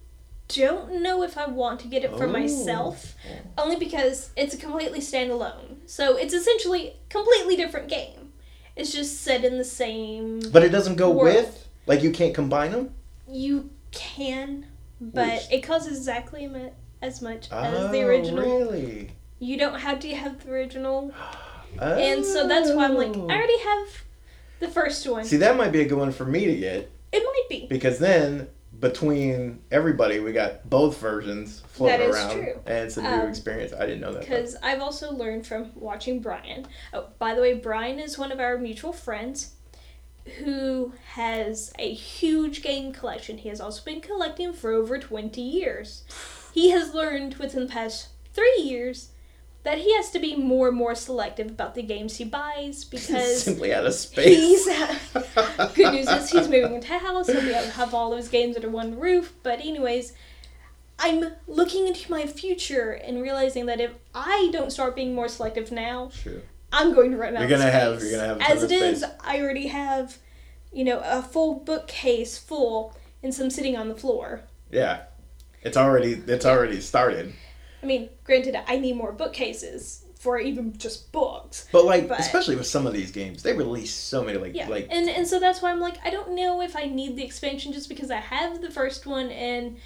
don't 0.48 1.02
know 1.04 1.24
if 1.24 1.38
I 1.38 1.46
want 1.48 1.82
to 1.82 1.88
get 1.88 2.04
it 2.06 2.12
for 2.16 2.24
Oh. 2.26 2.32
myself, 2.32 3.16
only 3.58 3.76
because 3.76 4.30
it's 4.38 4.54
a 4.54 4.58
completely 4.58 5.00
standalone. 5.00 5.76
So 5.86 6.16
it's 6.16 6.34
essentially 6.34 6.96
completely 7.10 7.58
different 7.58 7.90
game. 7.90 8.32
It's 8.78 8.94
just 8.94 9.22
set 9.22 9.44
in 9.44 9.58
the 9.58 9.66
same. 9.66 10.40
But 10.52 10.64
it 10.64 10.70
doesn't 10.70 10.96
go 10.96 11.10
World. 11.12 11.36
with. 11.36 11.68
Like 11.86 12.02
you 12.02 12.12
can't 12.12 12.34
combine 12.34 12.72
them. 12.72 12.94
You 13.28 13.70
can, 13.92 14.68
but 15.02 15.48
it 15.52 15.62
costs 15.64 15.88
exactly 15.90 16.50
as 17.02 17.22
much 17.22 17.52
as 17.52 17.74
Oh, 17.78 17.92
the 17.92 18.04
original. 18.04 18.44
Really? 18.46 19.12
You 19.40 19.58
don't 19.58 19.80
have 19.80 20.00
to 20.02 20.16
have 20.16 20.46
the 20.46 20.52
original. 20.52 21.14
And 21.82 22.24
so 22.24 22.48
that's 22.48 22.72
why 22.72 22.86
I'm 22.86 22.96
like, 22.96 23.16
Oh. 23.18 23.28
I 23.28 23.36
already 23.36 23.54
oh. 23.58 23.86
have 23.90 24.04
the 24.62 24.68
first 24.74 25.06
one. 25.10 25.26
See, 25.26 25.38
that 25.38 25.58
might 25.58 25.72
be 25.74 25.82
a 25.82 25.86
good 25.86 25.98
one 25.98 26.12
for 26.14 26.26
me 26.26 26.46
to 26.46 26.56
get 26.56 26.90
It 27.12 27.24
might 27.24 27.50
be. 27.50 27.68
because 27.68 28.00
then 28.00 28.48
between 28.82 29.62
everybody, 29.72 30.20
we 30.20 30.34
got 30.34 30.70
both 30.70 30.98
versions 31.00 31.62
floating 31.68 32.10
around, 32.12 32.32
true. 32.34 32.60
and 32.66 32.78
it's 32.88 32.98
a 32.98 33.02
new 33.02 33.08
Um, 33.08 33.30
experience. 33.30 33.72
I 33.74 33.82
didn't 33.86 34.02
know 34.02 34.12
that. 34.14 34.22
Because 34.22 34.56
I've 34.62 34.82
also 34.82 35.12
learned 35.14 35.46
from 35.48 35.72
watching 35.76 36.20
Brian. 36.20 36.66
Oh, 36.92 37.08
by 37.20 37.34
the 37.36 37.42
way, 37.42 37.54
Brian 37.54 38.00
is 38.00 38.18
one 38.18 38.32
of 38.32 38.40
our 38.40 38.58
mutual 38.58 38.92
friends 38.92 39.52
who 40.40 40.94
has 41.14 41.72
a 41.80 41.94
huge 41.94 42.62
game 42.62 42.92
collection. 42.92 43.38
He 43.38 43.50
has 43.50 43.62
also 43.62 43.84
been 43.84 44.02
collecting 44.02 44.52
for 44.52 44.72
over 44.74 44.98
20 45.00 45.40
years. 45.42 46.04
He 46.54 46.72
has 46.72 46.94
learned 46.94 47.36
within 47.36 47.68
the 47.68 47.72
past 47.72 48.10
three 48.34 48.62
years 48.62 49.10
that 49.64 49.78
he 49.78 49.96
has 49.96 50.10
to 50.12 50.20
be 50.20 50.36
more 50.36 50.70
and 50.70 50.78
more 50.78 50.96
selective 50.96 51.48
about 51.48 51.76
the 51.76 51.84
games 51.84 52.18
he 52.18 52.26
buys 52.26 52.84
because 52.92 53.44
simply 53.44 53.74
out 53.74 53.86
of 53.86 53.94
space. 53.94 54.66
he's 54.66 54.66
good 55.76 55.94
news 55.94 56.08
is 56.08 56.32
he's 56.32 56.48
moving 56.48 56.76
into 56.76 56.94
a 56.96 56.98
house. 56.98 57.28
He'll 57.28 57.42
be 57.42 57.52
able 57.52 57.66
to 57.66 57.72
have 57.72 57.94
all 57.94 58.10
those 58.10 58.28
games 58.28 58.56
under 58.56 58.70
one 58.70 59.00
roof. 59.00 59.34
But 59.44 59.60
anyways, 59.60 60.14
I'm 61.00 61.34
looking 61.48 61.88
into 61.88 62.10
my 62.12 62.26
future 62.26 62.92
and 62.92 63.22
realizing 63.22 63.66
that 63.68 63.80
if 63.80 63.92
I 64.14 64.50
don't 64.52 64.72
start 64.72 64.96
being 64.96 65.16
more 65.16 65.28
selective 65.28 65.72
now, 65.72 66.12
True. 66.22 66.42
I'm 66.72 66.94
going 66.94 67.12
to 67.12 67.18
run 67.18 67.36
out. 67.36 67.42
You're 67.42 67.50
gonna 67.50 67.68
of 67.68 67.74
have- 67.74 68.02
you're 68.02 68.12
gonna 68.12 68.28
have 68.28 68.42
As 68.42 68.64
of 68.64 68.72
it 68.72 68.82
is. 68.82 69.06
I 69.20 69.42
already 69.42 69.68
have, 69.68 70.18
you 70.72 70.84
know, 70.84 71.02
a 71.04 71.22
full 71.22 71.56
bookcase 71.56 72.38
full 72.38 72.96
and 73.24 73.34
some 73.34 73.50
sitting 73.50 73.76
on 73.76 73.90
the 73.90 73.96
floor. 73.96 74.44
Yeah, 74.72 75.02
it's 75.64 75.76
already 75.78 76.14
it's 76.14 76.46
already 76.46 76.80
started. 76.82 77.34
I 77.82 77.86
mean, 77.86 78.10
granted, 78.24 78.56
I 78.68 78.78
need 78.78 78.96
more 78.96 79.12
bookcases 79.12 80.06
for 80.20 80.38
even 80.40 80.78
just 80.78 81.12
books. 81.12 81.68
But 81.72 81.84
like, 81.86 82.08
But- 82.08 82.20
especially 82.20 82.56
with 82.56 82.68
some 82.68 82.86
of 82.86 82.94
these 82.94 83.12
games, 83.12 83.42
they 83.44 83.54
release 83.54 83.94
so 83.94 84.24
many 84.24 84.38
like 84.38 84.56
Yeah, 84.56 84.68
like 84.68 84.88
and 84.92 85.10
and 85.10 85.28
so 85.28 85.40
that's 85.40 85.62
why 85.62 85.72
I'm 85.72 85.80
like, 85.80 85.98
I 86.06 86.10
don't 86.12 86.36
know 86.36 86.62
if 86.62 86.76
I 86.76 86.86
need 86.86 87.16
the 87.16 87.24
expansion 87.24 87.74
just 87.74 87.90
because 87.90 88.12
I 88.12 88.18
have 88.18 88.62
the 88.62 88.70
first 88.70 89.06
one 89.08 89.32
and 89.32 89.78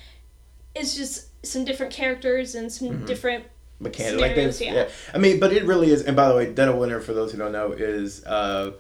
it's 0.76 0.94
just 0.96 1.28
some 1.46 1.64
different 1.64 1.94
characters 1.94 2.54
and 2.56 2.72
some 2.72 2.90
Mhm. 2.90 3.06
different. 3.08 3.46
mechanics. 3.80 4.22
like 4.22 4.36
yeah. 4.66 4.74
yeah. 4.74 4.90
I 5.14 5.18
mean, 5.18 5.38
but 5.40 5.52
it 5.52 5.66
really 5.66 5.90
is. 5.92 6.02
And 6.04 6.16
by 6.16 6.30
the 6.30 6.36
way, 6.36 6.52
Dead 6.54 6.70
of 6.70 6.76
Winter, 6.78 7.02
for 7.02 7.14
those 7.14 7.32
who 7.34 7.38
don't 7.38 7.52
know, 7.52 7.72
is 7.74 8.24
uh, 8.26 8.72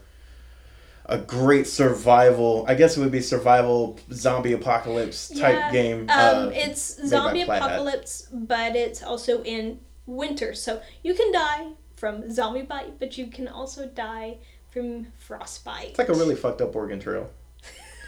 a 1.07 1.17
great 1.17 1.67
survival. 1.67 2.65
I 2.67 2.75
guess 2.75 2.97
it 2.97 2.99
would 2.99 3.11
be 3.11 3.21
survival 3.21 3.99
zombie 4.11 4.53
apocalypse 4.53 5.29
type 5.29 5.55
Yeah, 5.55 5.71
game. 5.71 5.99
Um, 6.09 6.47
uh, 6.47 6.51
it's 6.53 6.99
zombie 7.07 7.41
apocalypse, 7.41 8.27
but 8.31 8.75
it's 8.75 9.03
also 9.03 9.43
in 9.43 9.79
winter, 10.05 10.53
so 10.53 10.81
you 11.03 11.13
can 11.13 11.31
die 11.31 11.71
from 11.95 12.31
zombie 12.31 12.63
bite, 12.63 12.99
but 12.99 13.17
you 13.17 13.27
can 13.27 13.47
also 13.47 13.87
die 13.87 14.37
from 14.71 15.07
frostbite. 15.17 15.89
it's 15.89 15.99
like 15.99 16.09
a 16.09 16.13
really 16.13 16.35
fucked 16.35 16.61
up 16.61 16.75
Oregon 16.75 16.99
Trail. 16.99 17.29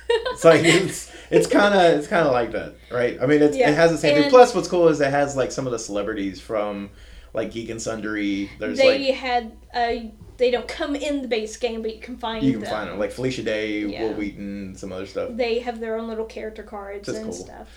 It's 0.09 0.45
like 0.45 0.61
it's 0.63 1.11
it's 1.29 1.47
kind 1.47 1.73
of 1.73 1.99
it's 1.99 2.07
kind 2.07 2.25
of 2.25 2.31
like 2.31 2.53
that, 2.53 2.75
right? 2.89 3.17
I 3.21 3.25
mean, 3.25 3.41
it's, 3.41 3.57
Yeah, 3.57 3.69
it 3.69 3.75
has 3.75 3.91
the 3.91 3.97
same 3.97 4.21
thing. 4.21 4.29
Plus, 4.29 4.55
what's 4.55 4.69
cool 4.69 4.87
is 4.87 5.01
it 5.01 5.11
has 5.11 5.35
like 5.35 5.51
some 5.51 5.65
of 5.65 5.73
the 5.73 5.79
celebrities 5.79 6.39
from 6.39 6.91
like 7.37 7.51
Geek 7.51 7.69
and 7.69 7.81
Sundry. 7.81 8.49
There's 8.59 8.77
they 8.77 9.07
like 9.07 9.15
had 9.15 9.51
uh, 9.73 9.93
they 10.37 10.51
don't 10.51 10.67
come 10.67 10.95
in 10.95 11.21
the 11.21 11.27
base 11.29 11.55
game, 11.55 11.81
but 11.81 11.95
you 11.95 12.01
can 12.01 12.17
find 12.17 12.43
you 12.43 12.51
can 12.53 12.61
them. 12.61 12.69
find 12.69 12.89
them 12.89 12.99
like 12.99 13.11
Felicia 13.11 13.43
Day, 13.43 13.85
Yeah. 13.85 14.03
Wil 14.03 14.13
Wheaton, 14.15 14.75
some 14.75 14.91
other 14.91 15.05
stuff. 15.05 15.29
They 15.33 15.59
have 15.59 15.79
their 15.79 15.97
own 15.97 16.07
little 16.09 16.25
character 16.25 16.63
cards 16.63 17.05
That's 17.07 17.19
and 17.19 17.27
cool. 17.27 17.33
stuff. 17.33 17.69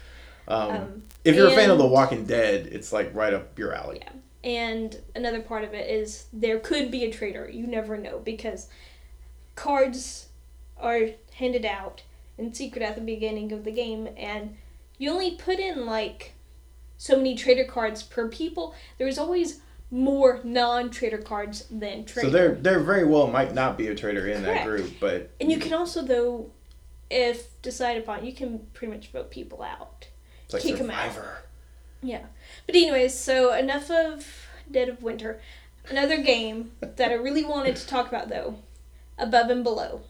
Um, 0.49 0.71
Um, 0.71 1.03
if 1.25 1.37
you're 1.37 1.47
a 1.47 1.55
fan 1.55 1.71
of 1.71 1.79
The 1.79 1.87
Walking 1.87 2.25
Dead, 2.25 2.67
it's 2.73 2.93
like 2.93 3.15
right 3.15 3.33
up 3.33 3.57
your 3.59 3.73
alley. 3.73 3.99
Yeah. 4.03 4.11
And 4.43 4.99
another 5.15 5.41
part 5.43 5.65
of 5.65 5.75
it 5.75 5.89
is 5.89 6.25
there 6.33 6.59
could 6.59 6.91
be 6.91 7.05
a 7.05 7.13
traitor. 7.13 7.49
You 7.49 7.67
never 7.67 7.97
know 7.99 8.19
because 8.19 8.69
cards 9.55 10.29
are 10.79 11.11
handed 11.35 11.65
out 11.67 12.03
in 12.39 12.53
secret 12.55 12.83
at 12.83 12.95
the 12.95 13.03
beginning 13.03 13.53
of 13.53 13.65
the 13.65 13.71
game, 13.71 14.09
and 14.17 14.57
you 14.99 15.11
only 15.11 15.33
put 15.37 15.59
in 15.61 15.85
like 15.87 16.33
so 17.01 17.17
many 17.17 17.35
traitor 17.35 17.65
cards 17.65 18.03
per 18.03 18.29
people. 18.29 18.75
There's 18.99 19.17
always 19.17 19.61
more 19.91 20.39
non-traitor 20.45 21.17
cards 21.19 21.65
than 21.71 22.05
traitor. 22.05 22.29
So 22.29 22.31
there, 22.31 22.55
there 22.57 22.79
very 22.81 23.07
well 23.07 23.27
might 23.27 23.55
not 23.55 23.79
be 23.79 23.89
a 23.89 23.95
traitor 23.95 24.29
in 24.29 24.43
that 24.43 24.67
group, 24.67 24.93
but 25.01 25.31
and 25.41 25.51
you 25.51 25.59
can 25.59 25.73
also 25.73 26.03
though, 26.03 26.51
if 27.11 27.61
decided 27.63 28.03
upon, 28.03 28.27
you 28.27 28.35
can 28.35 28.67
pretty 28.75 28.93
much 28.93 29.11
vote 29.13 29.31
people 29.31 29.63
out. 29.63 30.09
it's 30.45 30.53
like 30.53 30.63
kick 30.63 30.79
'em 30.79 30.91
out. 30.91 31.15
Survivor. 31.15 31.39
Yeah. 32.03 32.25
But 32.67 32.75
anyways, 32.77 33.19
so 33.19 33.55
enough 33.55 33.91
of 33.91 34.27
Dead 34.71 34.91
of 34.91 35.03
Winter. 35.03 35.41
Another 35.89 36.19
game 36.23 36.73
that 36.81 37.11
I 37.11 37.15
really 37.15 37.47
wanted 37.47 37.77
to 37.77 37.87
talk 37.87 38.09
about 38.09 38.29
though, 38.29 38.57
Above 39.17 39.49
and 39.49 39.65
Below. 39.65 40.03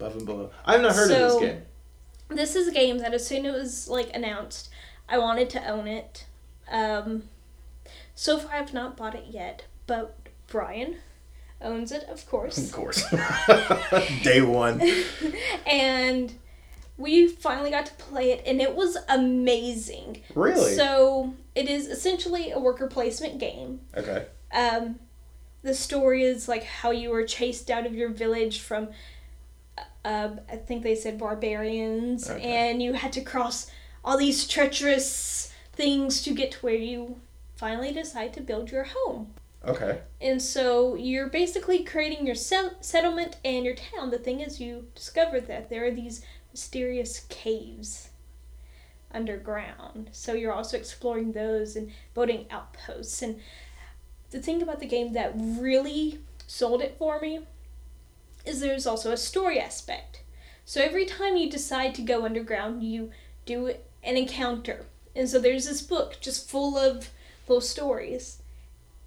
Above 0.00 0.16
and 0.16 0.26
below. 0.26 0.50
I've 0.66 0.82
not 0.82 0.96
heard 0.96 1.06
So- 1.08 1.36
of 1.36 1.40
this 1.40 1.50
game. 1.50 1.62
This 2.30 2.56
is 2.56 2.66
a 2.66 2.72
game 2.72 2.98
that 2.98 3.14
as 3.14 3.24
soon 3.24 3.46
as 3.46 3.54
it 3.54 3.58
was 3.58 3.88
like 3.88 4.10
announced, 4.16 4.68
I 5.08 5.18
wanted 5.18 5.50
to 5.50 5.68
own 5.68 5.86
it. 5.86 6.26
Um, 6.70 7.24
so 8.14 8.38
far 8.38 8.54
I've 8.56 8.72
not 8.74 8.96
bought 8.96 9.14
it 9.14 9.26
yet, 9.30 9.64
but 9.86 10.16
Brian 10.46 10.96
owns 11.60 11.92
it, 11.92 12.04
of 12.04 12.26
course. 12.28 12.58
Of 12.58 12.72
course. 12.72 13.04
Day 14.22 14.40
one. 14.40 14.80
and 15.66 16.32
we 16.96 17.26
finally 17.28 17.70
got 17.70 17.86
to 17.86 17.94
play 17.94 18.30
it 18.30 18.42
and 18.46 18.60
it 18.60 18.74
was 18.74 18.96
amazing. 19.08 20.22
Really? 20.34 20.74
So 20.74 21.34
it 21.54 21.68
is 21.68 21.86
essentially 21.88 22.50
a 22.52 22.58
worker 22.58 22.86
placement 22.86 23.38
game. 23.38 23.80
okay. 23.96 24.26
Um, 24.52 25.00
the 25.62 25.74
story 25.74 26.22
is 26.22 26.46
like 26.48 26.62
how 26.64 26.90
you 26.92 27.10
were 27.10 27.24
chased 27.24 27.70
out 27.70 27.86
of 27.86 27.94
your 27.94 28.10
village 28.10 28.60
from 28.60 28.88
uh, 30.04 30.28
I 30.52 30.56
think 30.56 30.82
they 30.82 30.94
said 30.94 31.18
barbarians 31.18 32.30
Okay. 32.30 32.42
and 32.42 32.82
you 32.82 32.92
had 32.92 33.12
to 33.14 33.22
cross 33.22 33.70
all 34.04 34.18
these 34.18 34.46
treacherous 34.46 35.52
things 35.72 36.22
to 36.22 36.34
get 36.34 36.52
to 36.52 36.58
where 36.58 36.74
you 36.74 37.20
finally 37.56 37.92
decide 37.92 38.32
to 38.34 38.40
build 38.40 38.70
your 38.70 38.84
home. 38.84 39.32
Okay. 39.66 40.00
And 40.20 40.42
so 40.42 40.94
you're 40.94 41.28
basically 41.28 41.84
creating 41.84 42.26
your 42.26 42.34
sel- 42.34 42.74
settlement 42.80 43.36
and 43.44 43.64
your 43.64 43.74
town. 43.74 44.10
The 44.10 44.18
thing 44.18 44.40
is, 44.40 44.60
you 44.60 44.88
discover 44.94 45.40
that 45.40 45.70
there 45.70 45.86
are 45.86 45.90
these 45.90 46.24
mysterious 46.52 47.20
caves 47.30 48.10
underground. 49.10 50.10
So 50.12 50.34
you're 50.34 50.52
also 50.52 50.76
exploring 50.76 51.32
those 51.32 51.76
and 51.76 51.90
building 52.12 52.46
outposts. 52.50 53.22
And 53.22 53.40
the 54.30 54.40
thing 54.40 54.60
about 54.60 54.80
the 54.80 54.86
game 54.86 55.14
that 55.14 55.32
really 55.36 56.18
sold 56.46 56.82
it 56.82 56.96
for 56.98 57.20
me 57.20 57.40
is 58.44 58.60
there's 58.60 58.86
also 58.86 59.12
a 59.12 59.16
story 59.16 59.58
aspect. 59.58 60.22
So 60.66 60.82
every 60.82 61.06
time 61.06 61.36
you 61.36 61.50
decide 61.50 61.94
to 61.94 62.02
go 62.02 62.24
underground, 62.24 62.82
you 62.82 63.10
do 63.46 63.74
an 64.04 64.16
encounter. 64.16 64.86
And 65.16 65.28
so 65.28 65.38
there's 65.38 65.66
this 65.66 65.82
book 65.82 66.16
just 66.20 66.48
full 66.48 66.76
of 66.76 67.10
little 67.46 67.60
stories 67.60 68.42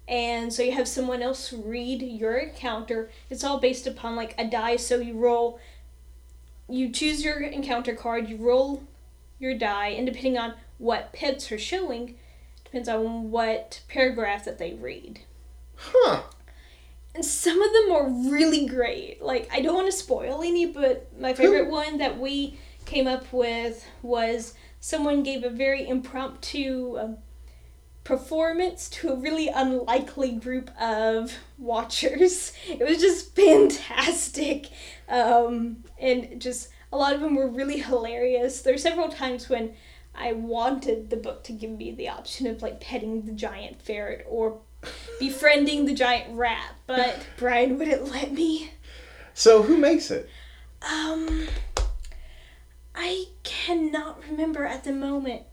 and 0.08 0.50
so 0.52 0.62
you 0.62 0.72
have 0.72 0.88
someone 0.88 1.20
else 1.20 1.52
read 1.52 2.00
your 2.00 2.38
encounter. 2.38 3.10
It's 3.28 3.44
all 3.44 3.58
based 3.60 3.86
upon 3.86 4.16
like 4.16 4.34
a 4.38 4.46
die, 4.46 4.76
so 4.76 4.96
you 4.96 5.14
roll. 5.14 5.60
You 6.68 6.90
choose 6.90 7.22
your 7.22 7.40
encounter 7.40 7.94
card. 7.94 8.28
You 8.28 8.38
roll 8.38 8.82
your 9.38 9.54
die, 9.56 9.88
and 9.88 10.06
depending 10.06 10.38
on 10.38 10.54
what 10.78 11.12
pets 11.12 11.52
are 11.52 11.58
showing, 11.58 12.16
depends 12.64 12.88
on 12.88 13.30
what 13.30 13.82
paragraph 13.88 14.46
that 14.46 14.58
they 14.58 14.72
read. 14.72 15.20
Huh. 15.76 16.22
And 17.14 17.24
some 17.24 17.60
of 17.60 17.72
them 17.72 17.92
are 17.92 18.30
really 18.30 18.66
great. 18.66 19.20
Like 19.20 19.50
I 19.52 19.60
don't 19.60 19.74
want 19.74 19.90
to 19.90 19.96
spoil 19.96 20.42
any, 20.42 20.64
but 20.64 21.06
my 21.20 21.34
favorite 21.34 21.68
one 21.68 21.98
that 21.98 22.18
we 22.18 22.58
came 22.86 23.06
up 23.06 23.30
with 23.30 23.86
was 24.00 24.54
someone 24.80 25.22
gave 25.22 25.44
a 25.44 25.50
very 25.50 25.86
impromptu 25.88 26.98
um, 26.98 27.18
performance 28.04 28.88
to 28.88 29.10
a 29.10 29.16
really 29.16 29.48
unlikely 29.48 30.32
group 30.32 30.70
of 30.80 31.32
watchers. 31.58 32.52
It 32.68 32.86
was 32.86 32.98
just 32.98 33.34
fantastic, 33.36 34.66
um, 35.08 35.84
and 35.98 36.40
just 36.40 36.70
a 36.92 36.96
lot 36.96 37.14
of 37.14 37.20
them 37.20 37.34
were 37.34 37.48
really 37.48 37.80
hilarious. 37.80 38.62
There 38.62 38.72
were 38.72 38.78
several 38.78 39.08
times 39.08 39.48
when 39.48 39.74
I 40.14 40.32
wanted 40.32 41.10
the 41.10 41.16
book 41.16 41.44
to 41.44 41.52
give 41.52 41.70
me 41.70 41.92
the 41.92 42.08
option 42.08 42.46
of 42.46 42.62
like 42.62 42.80
petting 42.80 43.26
the 43.26 43.32
giant 43.32 43.82
ferret 43.82 44.26
or 44.28 44.60
befriending 45.20 45.84
the 45.84 45.94
giant 45.94 46.36
rat, 46.36 46.74
but 46.86 47.26
Brian 47.36 47.78
wouldn't 47.78 48.10
let 48.10 48.32
me. 48.32 48.72
So 49.34 49.62
who 49.62 49.76
makes 49.76 50.10
it? 50.10 50.28
Um, 50.82 51.46
I 53.00 53.26
cannot 53.44 54.20
remember 54.28 54.64
at 54.66 54.82
the 54.84 54.92
moment. 54.92 55.44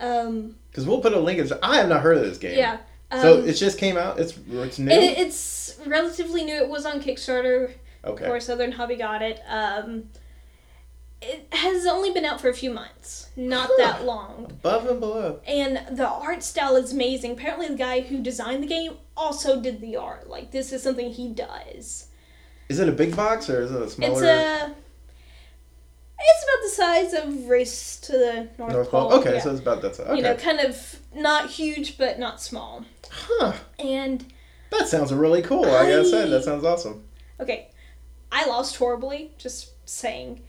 Um, 0.00 0.56
Because 0.70 0.86
we'll 0.86 1.00
put 1.00 1.12
a 1.14 1.18
link. 1.18 1.38
In, 1.40 1.50
I 1.62 1.76
have 1.78 1.88
not 1.88 2.02
heard 2.02 2.18
of 2.18 2.24
this 2.24 2.38
game. 2.38 2.58
yeah. 2.58 2.78
Um, 3.10 3.20
So 3.22 3.38
it 3.40 3.54
just 3.54 3.78
came 3.78 3.96
out. 3.96 4.20
It's 4.20 4.34
it's 4.48 4.78
new. 4.78 4.92
it, 4.92 5.18
it's 5.18 5.78
relatively 5.86 6.44
new. 6.44 6.54
It 6.54 6.68
was 6.68 6.84
on 6.84 7.00
Kickstarter. 7.00 7.72
okay. 8.04 8.28
Or 8.28 8.38
Southern 8.38 8.72
Hobby 8.72 8.96
got 8.96 9.22
it. 9.22 9.40
Um, 9.48 10.10
it 11.20 11.48
has 11.52 11.86
only 11.86 12.12
been 12.12 12.24
out 12.24 12.40
for 12.40 12.48
a 12.48 12.54
few 12.54 12.70
months, 12.70 13.28
not 13.34 13.70
that 13.78 14.04
long. 14.04 14.46
Above 14.50 14.86
and 14.86 15.00
below. 15.00 15.40
And 15.48 15.96
the 15.98 16.06
art 16.06 16.44
style 16.44 16.76
is 16.76 16.92
amazing. 16.92 17.32
Apparently, 17.32 17.66
the 17.66 17.74
guy 17.74 18.02
who 18.02 18.22
designed 18.22 18.62
the 18.62 18.68
game 18.68 18.92
also 19.16 19.60
did 19.60 19.80
the 19.80 19.96
art. 19.96 20.28
Like 20.28 20.52
this 20.52 20.72
is 20.72 20.82
something 20.82 21.10
he 21.10 21.28
does. 21.32 22.06
Is 22.68 22.78
it 22.78 22.88
a 22.88 22.92
big 22.92 23.16
box 23.16 23.48
or 23.50 23.62
is 23.62 23.72
it 23.72 23.82
a 23.82 23.88
smaller? 23.90 24.12
It's 24.12 24.22
a. 24.22 24.74
It's 26.20 26.44
about 26.44 26.62
the 26.62 26.68
size 26.68 27.12
of 27.14 27.48
Race 27.48 27.98
to 28.00 28.12
the 28.12 28.48
North, 28.58 28.72
North 28.72 28.90
Pole. 28.90 29.10
Pole. 29.10 29.20
Okay, 29.20 29.34
yeah. 29.34 29.40
so 29.40 29.50
it's 29.50 29.60
about 29.60 29.82
that 29.82 29.94
size. 29.96 30.06
Okay. 30.06 30.16
You 30.16 30.22
know, 30.22 30.34
kind 30.34 30.60
of 30.60 31.00
not 31.14 31.50
huge 31.50 31.96
but 31.98 32.18
not 32.18 32.40
small. 32.42 32.84
huh. 33.10 33.52
And 33.78 34.24
That 34.70 34.88
sounds 34.88 35.12
really 35.14 35.42
cool. 35.42 35.64
I 35.64 35.88
gotta 35.90 36.04
say, 36.04 36.28
that 36.28 36.44
sounds 36.44 36.64
awesome. 36.64 37.04
okay, 37.40 37.68
I 38.32 38.46
lost 38.46 38.76
horribly. 38.76 39.32
Just 39.38 39.70
saying. 39.88 40.42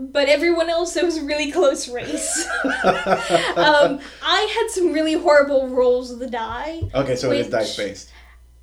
But 0.00 0.28
everyone 0.28 0.70
else, 0.70 0.96
it 0.96 1.04
was 1.04 1.16
a 1.16 1.24
really 1.24 1.50
close 1.50 1.88
race. 1.88 2.46
um, 2.64 3.98
I 4.22 4.40
had 4.54 4.68
some 4.70 4.92
really 4.92 5.14
horrible 5.14 5.68
rolls 5.68 6.12
of 6.12 6.20
the 6.20 6.28
die. 6.30 6.82
okay, 6.94 7.16
so 7.16 7.32
it 7.32 7.38
is 7.40 7.48
dice 7.48 7.76
based. 7.76 8.10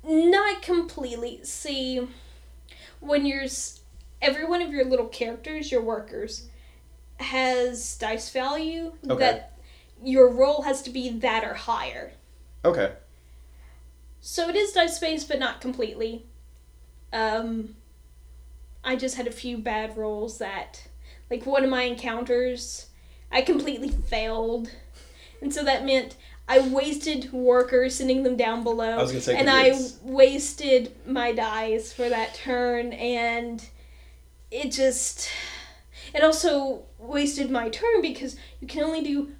Not 0.02 0.62
completely. 0.62 1.40
See, 1.42 2.08
when 3.00 3.26
you're 3.26 3.48
every 4.22 4.44
one 4.44 4.62
of 4.62 4.70
your 4.70 4.84
little 4.84 5.06
characters, 5.06 5.70
your 5.70 5.82
workers, 5.82 6.48
has 7.18 7.96
dice 7.98 8.30
value 8.30 8.92
Okay. 9.08 9.18
that 9.18 9.52
your 10.02 10.30
roll 10.30 10.62
has 10.62 10.82
to 10.82 10.90
be 10.90 11.10
that 11.10 11.44
or 11.44 11.54
higher. 11.54 12.12
Okay. 12.64 12.92
So 14.20 14.48
it 14.48 14.56
is 14.56 14.72
dice 14.72 14.98
based, 14.98 15.28
but 15.28 15.38
not 15.38 15.60
completely. 15.60 16.26
Um, 17.12 17.76
I 18.84 18.96
just 18.96 19.16
had 19.16 19.26
a 19.26 19.32
few 19.32 19.58
bad 19.58 19.96
rolls 19.96 20.38
that, 20.38 20.88
like 21.30 21.46
one 21.46 21.64
of 21.64 21.70
my 21.70 21.82
encounters, 21.82 22.86
I 23.32 23.42
completely 23.42 23.88
failed, 23.88 24.70
and 25.40 25.52
so 25.52 25.64
that 25.64 25.84
meant 25.84 26.16
I 26.48 26.60
wasted 26.60 27.32
workers 27.32 27.96
sending 27.96 28.22
them 28.22 28.36
down 28.36 28.62
below, 28.62 28.98
I 28.98 29.02
was 29.02 29.10
gonna 29.12 29.22
say, 29.22 29.36
and 29.36 29.48
I 29.50 29.72
wasted 30.02 30.94
my 31.06 31.32
dice 31.32 31.92
for 31.92 32.08
that 32.08 32.34
turn, 32.34 32.92
and 32.92 33.64
it 34.50 34.70
just, 34.72 35.28
it 36.14 36.22
also 36.22 36.84
wasted 36.98 37.50
my 37.50 37.68
turn 37.68 38.00
because 38.02 38.36
you 38.60 38.66
can 38.68 38.84
only 38.84 39.02
do 39.02 39.30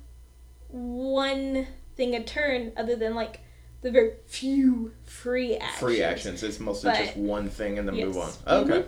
one 0.68 1.66
thing 1.96 2.14
a 2.14 2.22
turn, 2.22 2.72
other 2.76 2.96
than 2.96 3.14
like 3.14 3.40
the 3.82 3.90
very 3.90 4.12
few 4.26 4.92
free 5.04 5.56
actions. 5.56 5.78
Free 5.80 6.02
actions. 6.02 6.42
It's 6.42 6.60
mostly 6.60 6.90
But- 6.90 6.98
just 7.04 7.16
one 7.16 7.48
thing 7.48 7.78
and 7.78 7.88
then 7.88 7.94
move 7.96 8.16
on. 8.16 8.28
Yes. 8.28 8.38
Okay. 8.46 8.72
Mhm. 8.80 8.86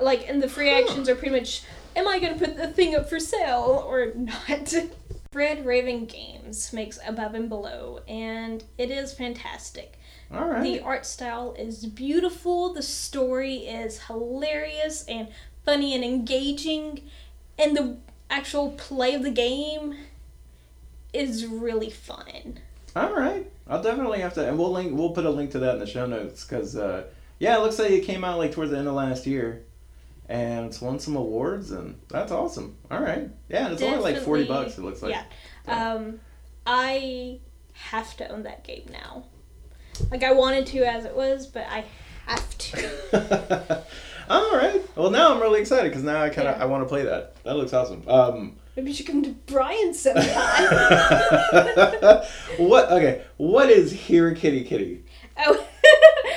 Like, 0.00 0.28
and 0.28 0.42
the 0.42 0.48
free 0.48 0.70
Huh. 0.70 0.80
actions 0.84 1.08
are 1.08 1.14
pretty 1.16 1.34
much, 1.34 1.62
am 1.96 2.06
I 2.08 2.18
going 2.18 2.38
to 2.38 2.44
put 2.44 2.56
the 2.56 2.68
thing 2.68 2.94
up 2.94 3.08
for 3.08 3.18
sale 3.20 3.84
or 3.86 4.12
not? 4.14 4.74
Red 5.34 5.66
Raven 5.66 6.06
Games 6.06 6.72
makes 6.72 6.98
Above 7.06 7.34
and 7.34 7.48
Below, 7.50 8.00
and 8.08 8.64
it 8.78 8.90
is 8.90 9.12
fantastic. 9.12 9.98
All 10.32 10.46
right. 10.46 10.62
The 10.62 10.80
art 10.80 11.04
style 11.04 11.54
is 11.58 11.84
beautiful, 11.84 12.72
the 12.72 12.82
story 12.82 13.56
is 13.66 13.98
hilarious 14.04 15.04
and 15.06 15.28
funny 15.68 15.94
and 15.94 16.02
engaging, 16.02 17.02
and 17.58 17.76
the 17.76 17.98
actual 18.30 18.70
play 18.72 19.14
of 19.14 19.22
the 19.22 19.30
game 19.30 19.94
is 21.12 21.44
really 21.44 21.90
fun. 21.90 22.58
All 22.96 23.14
right. 23.14 23.50
I'll 23.68 23.82
definitely 23.82 24.20
have 24.20 24.32
to, 24.34 24.48
and 24.48 24.58
we'll 24.58 24.72
link. 24.72 24.96
We'll 24.96 25.10
put 25.10 25.26
a 25.26 25.30
link 25.30 25.50
to 25.50 25.58
that 25.58 25.74
in 25.74 25.80
the 25.80 25.86
show 25.86 26.06
notes 26.06 26.42
because, 26.42 26.74
uh, 26.74 27.04
yeah, 27.38 27.58
it 27.58 27.60
looks 27.60 27.78
like 27.78 27.90
it 27.90 28.04
came 28.04 28.24
out 28.24 28.38
like 28.38 28.52
towards 28.52 28.70
the 28.70 28.78
end 28.78 28.88
of 28.88 28.94
last 28.94 29.26
year, 29.26 29.62
and 30.26 30.64
it's 30.64 30.80
won 30.80 30.98
some 30.98 31.16
awards, 31.16 31.70
and 31.70 32.00
that's 32.08 32.32
awesome. 32.32 32.78
All 32.90 33.02
right. 33.02 33.28
Yeah, 33.50 33.70
it's 33.70 33.82
only 33.82 33.98
like 33.98 34.22
forty 34.22 34.44
bucks. 34.44 34.78
It 34.78 34.84
looks 34.84 35.02
like. 35.02 35.14
Yeah. 35.14 35.92
Um, 35.92 36.20
I 36.66 37.40
have 37.74 38.16
to 38.16 38.28
own 38.30 38.44
that 38.44 38.64
game 38.64 38.86
now. 38.90 39.24
Like 40.10 40.22
I 40.22 40.32
wanted 40.32 40.64
to 40.68 40.78
as 40.90 41.04
it 41.04 41.14
was, 41.14 41.46
but 41.46 41.66
I 41.68 41.84
have 42.26 42.56
to. 42.56 43.84
All 44.30 44.52
right. 44.52 44.82
Well, 44.96 45.10
now 45.10 45.34
I'm 45.34 45.40
really 45.40 45.60
excited 45.60 45.88
because 45.90 46.02
now 46.04 46.22
I 46.22 46.28
kind 46.28 46.48
of 46.48 46.56
Yeah. 46.56 46.62
I 46.62 46.66
want 46.66 46.82
to 46.84 46.88
play 46.88 47.02
that. 47.04 47.42
That 47.44 47.56
looks 47.56 47.72
awesome. 47.72 48.02
Um, 48.08 48.56
Maybe 48.76 48.90
you 48.90 48.94
should 48.96 49.06
come 49.06 49.22
to 49.24 49.30
Brian's 49.30 49.98
sometime. 50.02 50.24
what? 52.58 52.90
Okay. 52.92 53.22
What 53.36 53.70
is 53.70 53.90
Here 53.92 54.34
Kitty 54.34 54.64
Kitty? 54.64 55.04
oh. 55.38 55.64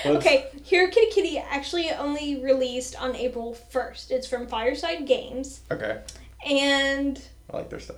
Okay, 0.04 0.48
Here 0.64 0.90
Kitty 0.90 1.12
Kitty 1.12 1.38
actually 1.38 1.92
only 1.92 2.42
released 2.42 2.96
on 3.00 3.16
April 3.16 3.56
1st. 3.72 4.10
It's 4.10 4.26
from 4.28 4.48
Fireside 4.48 5.06
Games, 5.06 5.62
Okay. 5.70 6.00
and 6.50 7.22
I 7.54 7.58
like 7.58 7.70
their 7.70 7.80
stuff. 7.80 7.98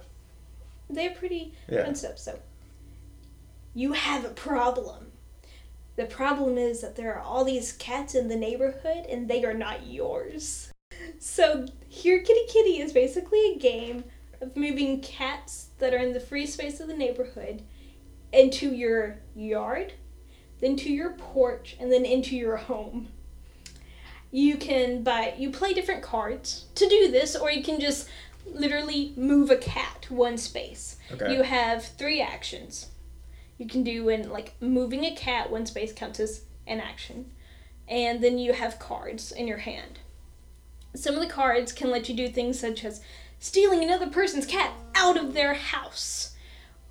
they're 0.90 1.12
pretty 1.12 1.54
Yeah. 1.70 1.86
fun 1.86 1.96
stuff. 1.96 2.18
So, 2.18 2.38
you 3.74 3.94
have 3.94 4.26
a 4.26 4.30
problem. 4.30 5.13
The 5.96 6.06
problem 6.06 6.58
is 6.58 6.82
that 6.82 6.96
there 6.96 7.14
are 7.14 7.22
all 7.22 7.44
these 7.44 7.74
cats 7.74 8.16
in 8.16 8.28
the 8.28 8.36
neighborhood 8.36 9.06
and 9.10 9.28
they 9.28 9.44
are 9.46 9.54
not 9.54 9.86
yours. 9.86 10.72
So, 11.20 11.66
Here 11.88 12.22
Kitty 12.22 12.46
Kitty 12.48 12.80
is 12.80 12.94
basically 12.94 13.54
a 13.54 13.60
game 13.60 14.04
of 14.42 14.56
moving 14.56 15.02
cats 15.02 15.68
that 15.80 15.94
are 15.94 15.98
in 15.98 16.14
the 16.14 16.20
free 16.20 16.46
space 16.46 16.80
of 16.80 16.88
the 16.88 16.98
neighborhood 16.98 17.64
into 18.32 18.74
your 18.74 19.20
yard, 19.36 19.94
then 20.60 20.76
to 20.78 20.92
your 20.92 21.12
porch, 21.12 21.78
and 21.80 21.92
then 21.92 22.06
into 22.06 22.36
your 22.36 22.58
home. 22.58 23.10
You 24.32 24.58
can 24.58 25.04
buy, 25.04 25.36
you 25.38 25.52
play 25.52 25.74
different 25.74 26.02
cards 26.02 26.66
to 26.76 26.90
do 26.90 27.12
this, 27.12 27.36
or 27.36 27.52
you 27.52 27.64
can 27.64 27.80
just 27.80 28.10
literally 28.46 29.14
move 29.16 29.52
a 29.52 29.56
cat 29.56 30.08
one 30.10 30.38
space. 30.38 30.98
Okay. 31.12 31.34
You 31.34 31.44
have 31.44 31.86
three 31.86 32.22
actions. 32.22 32.88
You 33.58 33.68
can 33.68 33.84
do 33.84 34.06
when 34.06 34.30
like 34.30 34.54
moving 34.60 35.06
a 35.06 35.16
cat 35.16 35.52
when 35.52 35.66
space 35.66 35.94
counts 35.94 36.20
as 36.20 36.44
an 36.68 36.80
action. 36.80 37.32
And 37.88 38.24
then 38.24 38.38
you 38.38 38.54
have 38.54 38.80
cards 38.80 39.32
in 39.32 39.48
your 39.48 39.58
hand. 39.58 40.00
Some 40.96 41.16
of 41.16 41.22
the 41.22 41.28
cards 41.28 41.72
can 41.72 41.92
let 41.92 42.08
you 42.08 42.16
do 42.16 42.30
things 42.30 42.60
such 42.60 42.86
as 42.86 43.02
stealing 43.40 43.84
another 43.84 44.10
person's 44.10 44.46
cat 44.46 44.72
out 44.96 45.18
of 45.18 45.34
their 45.34 45.54
house. 45.54 46.36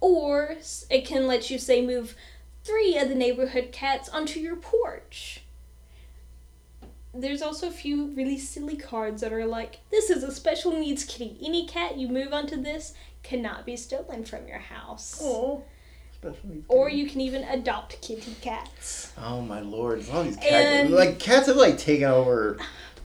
Or 0.00 0.56
it 0.90 1.06
can 1.06 1.26
let 1.26 1.50
you, 1.50 1.58
say, 1.58 1.84
move 1.84 2.16
three 2.64 2.96
of 2.96 3.08
the 3.08 3.14
neighborhood 3.14 3.70
cats 3.72 4.08
onto 4.08 4.40
your 4.40 4.56
porch. 4.56 5.42
There's 7.14 7.42
also 7.42 7.68
a 7.68 7.72
few 7.72 8.06
really 8.06 8.38
silly 8.38 8.76
cards 8.76 9.20
that 9.20 9.32
are 9.32 9.46
like, 9.46 9.80
this 9.90 10.10
is 10.10 10.22
a 10.22 10.32
special 10.32 10.72
needs 10.72 11.04
kitty. 11.04 11.38
Any 11.42 11.66
cat 11.66 11.96
you 11.96 12.08
move 12.08 12.32
onto 12.32 12.60
this 12.60 12.94
cannot 13.22 13.64
be 13.64 13.76
stolen 13.76 14.24
from 14.24 14.48
your 14.48 14.58
house. 14.58 15.20
Oh. 16.24 16.28
Especially 16.28 16.62
Or 16.68 16.88
you 16.88 17.08
can 17.08 17.20
even 17.20 17.42
adopt 17.44 18.00
kitty 18.00 18.34
cats. 18.40 19.12
Oh 19.18 19.40
my 19.40 19.60
lord! 19.60 20.04
All 20.12 20.22
these 20.24 20.36
cats, 20.36 20.50
And- 20.52 20.90
like 20.90 21.18
cats 21.18 21.46
have 21.48 21.56
like 21.56 21.78
taken 21.78 22.04
over. 22.08 22.58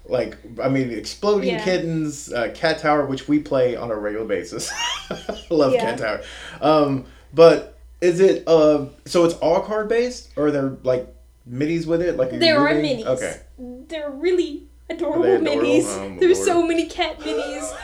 Like 0.06 0.38
I 0.64 0.70
mean, 0.70 0.90
exploding 0.92 1.50
Yeah. 1.50 1.64
kittens, 1.64 2.32
uh, 2.32 2.52
Cat 2.54 2.80
Tower, 2.80 3.06
which 3.06 3.28
we 3.28 3.40
play 3.40 3.76
on 3.76 3.92
a 3.92 3.96
regular 3.96 4.26
basis. 4.26 4.72
Love 5.50 5.74
Yeah. 5.74 5.82
Cat 5.82 5.98
Tower, 6.00 6.22
um, 6.62 7.06
but 7.34 7.78
is 8.00 8.22
it 8.22 8.48
uh? 8.48 8.86
So 9.06 9.26
it's 9.26 9.34
all 9.36 9.60
card 9.62 9.90
based, 9.90 10.30
or 10.38 10.48
are 10.48 10.52
there 10.52 10.78
like 10.84 11.14
minis 11.50 11.86
with 11.86 12.02
it? 12.02 12.16
Like 12.16 12.32
you're 12.32 12.40
There 12.40 12.60
are 12.60 12.72
minis. 12.74 13.06
Okay, 13.06 13.38
They're 13.60 14.10
really 14.12 14.68
adorable, 14.90 15.24
adorable? 15.26 15.62
minis. 15.64 15.84
Oh, 15.88 16.16
There's 16.22 16.38
lord. 16.38 16.48
so 16.48 16.64
many 16.66 16.86
cat 16.86 17.20
minis. 17.20 17.76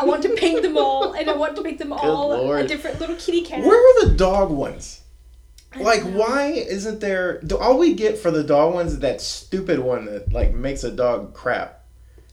I 0.00 0.04
want 0.04 0.22
to 0.22 0.30
paint 0.30 0.62
them 0.62 0.76
all, 0.84 1.12
and 1.12 1.28
I 1.28 1.36
want 1.36 1.56
to 1.56 1.62
make 1.62 1.78
them 1.78 1.92
all 1.92 2.52
a 2.52 2.66
different 2.66 3.00
little 3.00 3.16
kitty 3.16 3.42
cat. 3.42 3.64
where 3.64 3.76
are 3.78 4.08
the 4.08 4.14
dog 4.14 4.50
ones? 4.50 5.00
Like, 5.76 6.04
know. 6.04 6.18
why 6.18 6.46
isn't 6.50 7.00
there? 7.00 7.40
Do 7.42 7.56
all 7.56 7.78
we 7.78 7.94
get 7.94 8.18
for 8.18 8.30
the 8.30 8.42
dog 8.42 8.74
ones 8.74 8.92
is 8.94 8.98
that 9.00 9.20
stupid 9.20 9.78
one 9.78 10.06
that 10.06 10.32
like 10.32 10.52
makes 10.54 10.82
a 10.82 10.90
dog 10.90 11.32
crap? 11.34 11.84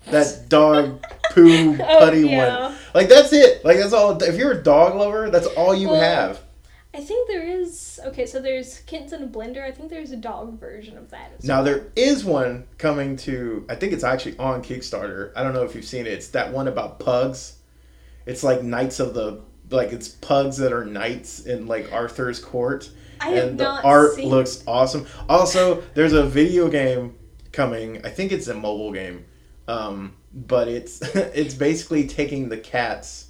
That 0.10 0.46
dog 0.50 1.04
poo 1.32 1.74
Oh, 1.80 2.00
putty 2.00 2.30
yeah. 2.30 2.70
one. 2.70 2.76
Like 2.96 3.10
that's 3.10 3.34
it. 3.34 3.64
Like 3.64 3.78
that's 3.78 3.94
all. 3.94 4.22
If 4.24 4.38
you're 4.38 4.54
a 4.54 4.64
dog 4.64 4.96
lover, 4.96 5.30
that's 5.30 5.48
all 5.48 5.76
you 5.76 5.90
Well, 5.90 6.02
have. 6.02 6.42
I 6.96 7.02
think 7.02 7.28
there 7.28 7.44
is. 7.46 8.00
Okay, 8.06 8.26
so 8.26 8.40
there's 8.40 8.80
kittens 8.80 9.14
in 9.14 9.22
a 9.22 9.28
blender. 9.28 9.64
I 9.64 9.70
think 9.72 9.92
there's 9.92 10.10
a 10.12 10.18
dog 10.18 10.60
version 10.60 10.98
of 10.98 11.12
that. 11.12 11.34
As 11.38 11.46
Now 11.46 11.62
there 11.62 11.88
is 11.96 12.26
one 12.26 12.66
coming 12.80 13.18
to. 13.18 13.68
I 13.70 13.76
think 13.76 13.94
it's 13.94 14.04
actually 14.04 14.36
on 14.40 14.64
Kickstarter. 14.64 15.32
I 15.36 15.44
don't 15.44 15.54
know 15.54 15.64
if 15.64 15.76
you've 15.76 15.86
seen 15.86 16.08
it. 16.08 16.14
It's 16.14 16.30
that 16.30 16.52
one 16.52 16.68
about 16.68 17.00
pugs. 17.00 17.57
It's 18.28 18.44
like 18.44 18.62
knights 18.62 19.00
of 19.00 19.14
the 19.14 19.42
like 19.70 19.92
it's 19.92 20.08
pugs 20.08 20.58
that 20.58 20.72
are 20.72 20.86
knights 20.86 21.46
in 21.46 21.68
like 21.68 21.92
Arthur's 21.92 22.40
court. 22.40 22.90
I 23.20 23.32
and 23.34 23.60
the 23.60 23.82
art 23.82 24.14
seen- 24.14 24.30
looks 24.30 24.64
awesome. 24.68 25.08
Also, 25.28 25.82
there's 25.96 26.14
a 26.14 26.24
video 26.24 26.70
game 26.70 27.16
coming. 27.52 28.06
I 28.06 28.10
think 28.10 28.32
it's 28.32 28.48
a 28.48 28.54
mobile 28.54 28.92
game, 28.94 29.26
um, 29.68 30.14
but 30.34 30.68
it's 30.68 31.02
it's 31.16 31.56
basically 31.56 32.08
taking 32.08 32.50
the 32.50 32.58
cats. 32.58 33.26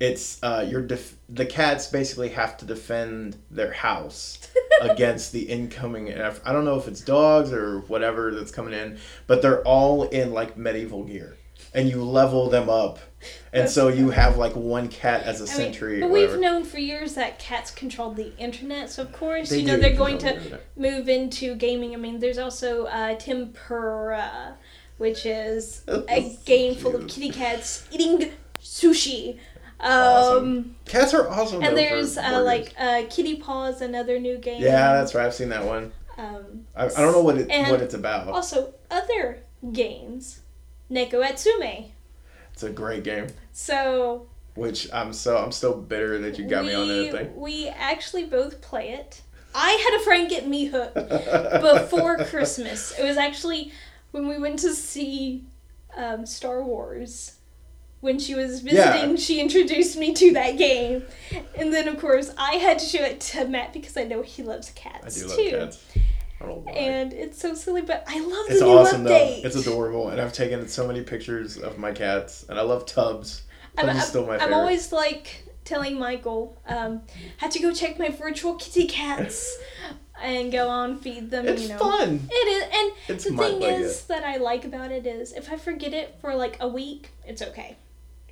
It's 0.00 0.42
uh, 0.42 0.66
your 0.68 0.82
def- 0.82 1.16
the 1.28 1.46
cats 1.46 1.86
basically 1.86 2.28
have 2.30 2.56
to 2.58 2.64
defend 2.64 3.36
their 3.50 3.72
house 3.72 4.38
against 4.80 5.32
the 5.32 5.42
incoming. 5.42 6.12
I 6.12 6.52
don't 6.52 6.64
know 6.64 6.76
if 6.76 6.88
it's 6.88 7.00
dogs 7.00 7.52
or 7.52 7.80
whatever 7.80 8.32
that's 8.34 8.50
coming 8.50 8.74
in, 8.74 8.98
but 9.26 9.40
they're 9.40 9.62
all 9.62 10.04
in 10.04 10.32
like 10.32 10.56
medieval 10.56 11.04
gear, 11.04 11.36
and 11.74 11.88
you 11.88 12.02
level 12.04 12.48
them 12.48 12.70
up, 12.70 12.98
and 13.52 13.68
so 13.68 13.88
you 13.88 14.10
have 14.10 14.36
like 14.36 14.54
one 14.54 14.88
cat 14.88 15.24
as 15.24 15.40
a 15.40 15.44
I 15.44 15.46
mean, 15.46 15.56
sentry. 15.56 16.00
but 16.00 16.10
we've 16.10 16.38
known 16.38 16.64
for 16.64 16.78
years 16.78 17.14
that 17.14 17.38
cats 17.38 17.70
control 17.70 18.12
the 18.12 18.36
internet, 18.38 18.90
so 18.90 19.02
of 19.02 19.12
course, 19.12 19.50
they 19.50 19.58
you 19.60 19.66
know 19.66 19.76
they're 19.76 19.96
going 19.96 20.18
to 20.18 20.26
the 20.26 20.60
move 20.76 21.08
into 21.08 21.54
gaming. 21.56 21.92
I 21.94 21.96
mean, 21.96 22.20
there's 22.20 22.38
also 22.38 22.84
uh, 22.86 23.14
Tempura, 23.16 24.56
which 24.98 25.26
is 25.26 25.82
a 25.88 26.36
game 26.44 26.74
full 26.74 26.94
of 26.96 27.08
kitty 27.08 27.30
cats 27.30 27.86
eating 27.90 28.30
sushi. 28.60 29.38
Um, 29.80 29.90
Awesome. 29.90 30.76
Cats 30.86 31.12
are 31.12 31.28
awesome. 31.28 31.62
and 31.62 31.76
there's 31.76 32.16
uh, 32.16 32.40
like 32.42 32.72
uh, 32.78 33.02
Kitty 33.10 33.36
Paws, 33.36 33.80
another 33.82 34.18
new 34.18 34.38
game. 34.38 34.62
yeah, 34.62 34.94
that's 34.94 35.14
right. 35.14 35.26
I've 35.26 35.34
seen 35.34 35.48
that 35.50 35.64
one. 35.64 35.92
Um, 36.16 36.64
I, 36.76 36.84
I 36.86 36.88
don't 36.88 37.12
know 37.12 37.22
what 37.22 37.36
it 37.36 37.48
what 37.70 37.80
it's 37.82 37.92
about. 37.92 38.28
also 38.28 38.72
other 38.90 39.40
games, 39.72 40.40
Neko 40.90 41.24
Atsume. 41.26 41.90
It's 42.52 42.62
a 42.62 42.70
great 42.70 43.02
game. 43.04 43.26
So 43.52 44.26
Which 44.54 44.92
I'm 44.92 45.12
so 45.12 45.36
I'm 45.38 45.52
so 45.52 45.74
bitter 45.74 46.18
that 46.20 46.38
you 46.38 46.46
got 46.46 46.64
me 46.64 46.74
on 46.74 46.86
we, 46.88 46.94
that 47.10 47.12
thing. 47.12 47.36
we 47.36 47.68
actually 47.68 48.24
both 48.24 48.60
play 48.60 48.90
it. 48.90 49.22
I 49.54 49.70
had 49.70 50.00
a 50.00 50.04
friend 50.04 50.28
get 50.28 50.48
me 50.48 50.66
hooked 50.66 50.94
before 50.94 52.16
Christmas. 52.26 52.96
It 52.98 53.04
was 53.04 53.16
actually 53.16 53.72
when 54.10 54.26
we 54.28 54.38
went 54.38 54.58
to 54.60 54.72
see 54.74 55.44
um, 55.96 56.26
Star 56.26 56.62
Wars. 56.62 57.36
When 58.00 58.18
she 58.18 58.34
was 58.34 58.60
visiting, 58.60 59.10
Yeah. 59.12 59.16
she 59.16 59.40
introduced 59.40 59.96
me 59.96 60.12
to 60.12 60.34
that 60.34 60.58
game. 60.58 61.04
And 61.56 61.72
then, 61.72 61.88
of 61.88 61.98
course, 61.98 62.30
I 62.36 62.56
had 62.56 62.78
to 62.80 62.84
show 62.84 63.02
it 63.02 63.18
to 63.32 63.48
Matt 63.48 63.72
because 63.72 63.96
I 63.96 64.04
know 64.04 64.20
he 64.20 64.42
loves 64.42 64.70
I 64.76 64.78
cats 64.78 65.18
do 65.22 65.26
love 65.28 65.36
too. 65.38 65.50
cats. 65.50 65.84
I 66.44 66.46
don't 66.48 66.64
know 66.64 66.72
why. 66.72 66.78
And 66.78 67.12
it's 67.12 67.40
so 67.40 67.54
silly, 67.54 67.82
but 67.82 68.04
I 68.06 68.20
love 68.20 68.46
the 68.46 68.52
it's 68.52 68.60
new 68.60 68.68
awesome 68.68 69.04
update. 69.04 69.42
though. 69.42 69.46
It's 69.48 69.56
adorable, 69.56 70.08
and 70.08 70.20
I've 70.20 70.32
taken 70.32 70.66
so 70.68 70.86
many 70.86 71.02
pictures 71.02 71.56
of 71.56 71.78
my 71.78 71.92
cats, 71.92 72.44
and 72.48 72.58
I 72.58 72.62
love 72.62 72.86
Tubbs. 72.86 73.42
I'm, 73.76 73.88
is 73.88 74.04
still 74.04 74.26
my 74.26 74.34
I'm 74.34 74.40
favorite. 74.40 74.54
always 74.56 74.92
like 74.92 75.44
telling 75.64 75.98
Michael, 75.98 76.56
um, 76.68 77.02
had 77.38 77.50
to 77.52 77.58
go 77.58 77.72
check 77.72 77.98
my 77.98 78.08
virtual 78.10 78.54
kitty 78.54 78.86
cats 78.86 79.58
and 80.22 80.52
go 80.52 80.68
on 80.68 80.98
feed 80.98 81.30
them. 81.30 81.46
It's 81.48 81.62
you 81.62 81.68
know, 81.70 81.78
fun. 81.78 82.28
It 82.30 82.34
is, 82.34 82.62
and 82.62 82.92
It's 83.16 83.24
the 83.24 83.36
thing 83.36 83.60
like 83.60 83.72
is 83.80 84.04
that 84.04 84.22
I 84.24 84.36
like 84.36 84.64
about 84.64 84.92
it 84.92 85.06
is 85.06 85.32
if 85.32 85.50
I 85.50 85.56
forget 85.56 85.92
it 85.92 86.16
for 86.20 86.34
like 86.34 86.56
a 86.60 86.68
week, 86.68 87.10
it's 87.26 87.42
okay. 87.42 87.76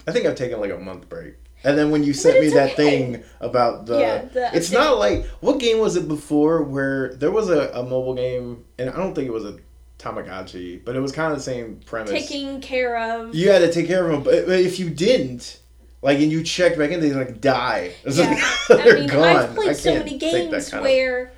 I 0.07 0.12
think 0.12 0.27
I've 0.27 0.37
taken 0.37 0.61
like 0.61 0.70
a 0.72 0.79
month 0.79 1.09
break. 1.09 1.35
And 1.64 1.79
then 1.79 1.90
when 1.90 2.03
you 2.03 2.12
sent 2.12 2.40
me 2.40 2.48
that 2.51 2.72
okay. 2.72 2.75
thing 2.75 3.25
about 3.40 3.87
the, 3.87 3.98
Yeah, 4.01 4.25
the 4.25 4.57
it's 4.57 4.70
update. 4.70 4.75
not 4.75 4.98
like 4.98 5.27
what 5.40 5.59
game 5.61 5.79
was 5.79 5.96
it 5.96 6.09
before 6.09 6.62
where 6.62 7.14
there 7.14 7.31
was 7.31 7.51
a, 7.51 7.68
a 7.70 7.83
mobile 7.83 8.14
game 8.14 8.64
and 8.79 8.90
I 8.90 8.96
don't 8.96 9.14
think 9.14 9.29
it 9.29 9.33
was 9.33 9.44
a 9.44 9.59
Tamagotchi, 9.98 10.85
but 10.85 10.96
it 10.96 11.01
was 11.01 11.12
kind 11.12 11.33
of 11.33 11.38
the 11.38 11.44
same 11.44 11.81
premise. 11.87 12.11
Taking 12.11 12.61
care 12.61 12.96
of. 12.98 13.35
You 13.35 13.51
had 13.51 13.61
to 13.61 13.72
take 13.72 13.87
care 13.87 14.05
of 14.05 14.11
them, 14.11 14.22
but 14.25 14.48
if 14.59 14.81
you 14.81 14.90
didn't, 14.90 15.61
like, 16.03 16.18
and 16.18 16.33
you 16.33 16.42
checked 16.42 16.77
back 16.77 16.90
in, 16.90 17.01
they 17.01 17.12
like 17.12 17.40
die. 17.40 17.92
It's 18.05 18.18
Yeah. 18.18 18.31
like, 18.68 18.85
they're 18.85 18.96
I 18.96 19.01
mean, 19.01 19.09
gone. 19.09 19.25
I've 19.37 19.55
played 19.55 19.77
so 19.77 19.94
many 19.94 20.18
games 20.18 20.70
kind 20.70 20.81
of- 20.81 20.83
where 20.85 21.33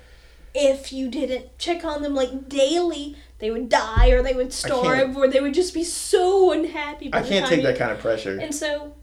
if 0.55 0.91
you 0.91 1.09
didn't 1.09 1.57
check 1.59 1.85
on 1.85 2.01
them 2.01 2.15
like 2.15 2.49
daily, 2.49 3.15
they 3.39 3.51
would 3.51 3.69
die 3.69 4.09
or 4.09 4.23
they 4.23 4.33
would 4.33 4.51
starve 4.53 5.15
or 5.15 5.27
they 5.27 5.41
would 5.41 5.53
just 5.53 5.73
be 5.73 5.83
so 5.83 6.51
unhappy. 6.51 7.09
I 7.13 7.21
can't 7.21 7.45
take 7.47 7.57
you- 7.57 7.67
that 7.67 7.77
kind 7.77 7.91
of 7.91 7.99
pressure. 7.99 8.39
And 8.39 8.55
so, 8.55 8.93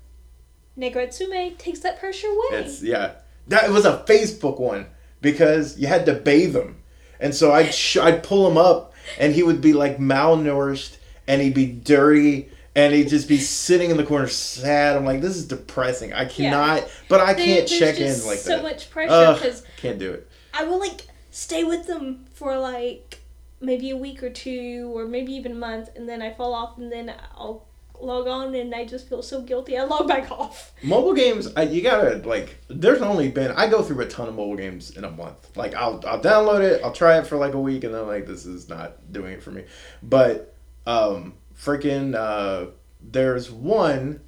Neko 0.78 0.96
Atsume 0.96 1.56
takes 1.58 1.80
that 1.80 1.98
pressure 2.00 2.28
away. 2.28 2.66
Yeah, 2.80 3.12
that 3.48 3.64
it 3.64 3.70
was 3.70 3.84
a 3.84 4.04
Facebook 4.08 4.58
one 4.58 4.86
because 5.20 5.78
you 5.78 5.86
had 5.86 6.06
to 6.06 6.14
bathe 6.14 6.54
him, 6.56 6.76
and 7.20 7.34
so 7.34 7.52
I'd 7.52 7.74
sh- 7.74 7.98
I'd 7.98 8.22
pull 8.22 8.48
him 8.50 8.56
up, 8.56 8.92
and 9.18 9.34
he 9.34 9.42
would 9.42 9.60
be 9.60 9.72
like 9.72 9.98
malnourished, 9.98 10.96
and 11.28 11.42
he'd 11.42 11.54
be 11.54 11.66
dirty, 11.66 12.48
and 12.74 12.94
he'd 12.94 13.08
just 13.08 13.28
be 13.28 13.38
sitting 13.38 13.90
in 13.90 13.96
the 13.98 14.04
corner 14.04 14.28
sad. 14.28 14.96
I'm 14.96 15.04
like, 15.04 15.20
this 15.20 15.36
is 15.36 15.46
depressing. 15.46 16.12
I 16.14 16.24
cannot, 16.24 16.88
but 17.08 17.20
I 17.20 17.34
There- 17.34 17.44
can't 17.44 17.68
check 17.68 17.98
in 18.00 18.24
like 18.26 18.38
so 18.38 18.56
that. 18.56 18.62
much 18.62 18.90
pressure 18.90 19.34
because 19.38 19.62
can't 19.76 19.98
do 19.98 20.12
it. 20.12 20.26
I 20.54 20.64
will 20.64 20.78
like 20.78 21.02
stay 21.30 21.64
with 21.64 21.86
them 21.86 22.24
for 22.32 22.56
like 22.58 23.18
maybe 23.60 23.90
a 23.90 23.96
week 23.96 24.22
or 24.22 24.30
two 24.30 24.90
or 24.96 25.06
maybe 25.06 25.32
even 25.34 25.52
a 25.52 25.56
month, 25.56 25.90
and 25.96 26.08
then 26.08 26.22
I 26.22 26.32
fall 26.32 26.54
off, 26.54 26.78
and 26.78 26.90
then 26.90 27.12
I'll 27.36 27.66
log 28.02 28.26
on, 28.26 28.54
and 28.54 28.74
I 28.74 28.84
just 28.84 29.08
feel 29.08 29.22
so 29.22 29.42
guilty. 29.42 29.78
I 29.78 29.84
log 29.84 30.08
back 30.08 30.30
off. 30.30 30.72
Mobile 30.82 31.14
games, 31.14 31.52
I, 31.56 31.62
you 31.62 31.82
gotta 31.82 32.16
like. 32.28 32.58
There's 32.68 33.02
only 33.02 33.28
been 33.28 33.52
I 33.52 33.68
go 33.68 33.82
through 33.82 34.00
a 34.00 34.06
ton 34.06 34.28
of 34.28 34.34
mobile 34.34 34.56
games 34.56 34.96
in 34.96 35.04
a 35.04 35.10
month. 35.10 35.56
Like 35.56 35.74
I'll 35.74 36.02
I'll 36.06 36.20
download 36.20 36.60
it, 36.60 36.82
I'll 36.84 36.92
try 36.92 37.18
it 37.18 37.26
for 37.26 37.36
like 37.36 37.54
a 37.54 37.60
week, 37.60 37.84
and 37.84 37.94
then 37.94 38.06
like 38.06 38.26
this 38.26 38.46
is 38.46 38.68
not 38.68 39.12
doing 39.12 39.34
it 39.34 39.42
for 39.42 39.50
me. 39.50 39.64
But 40.02 40.54
um, 40.86 41.34
freaking 41.56 42.14
uh, 42.14 42.70
there's 43.00 43.50
one 43.50 44.20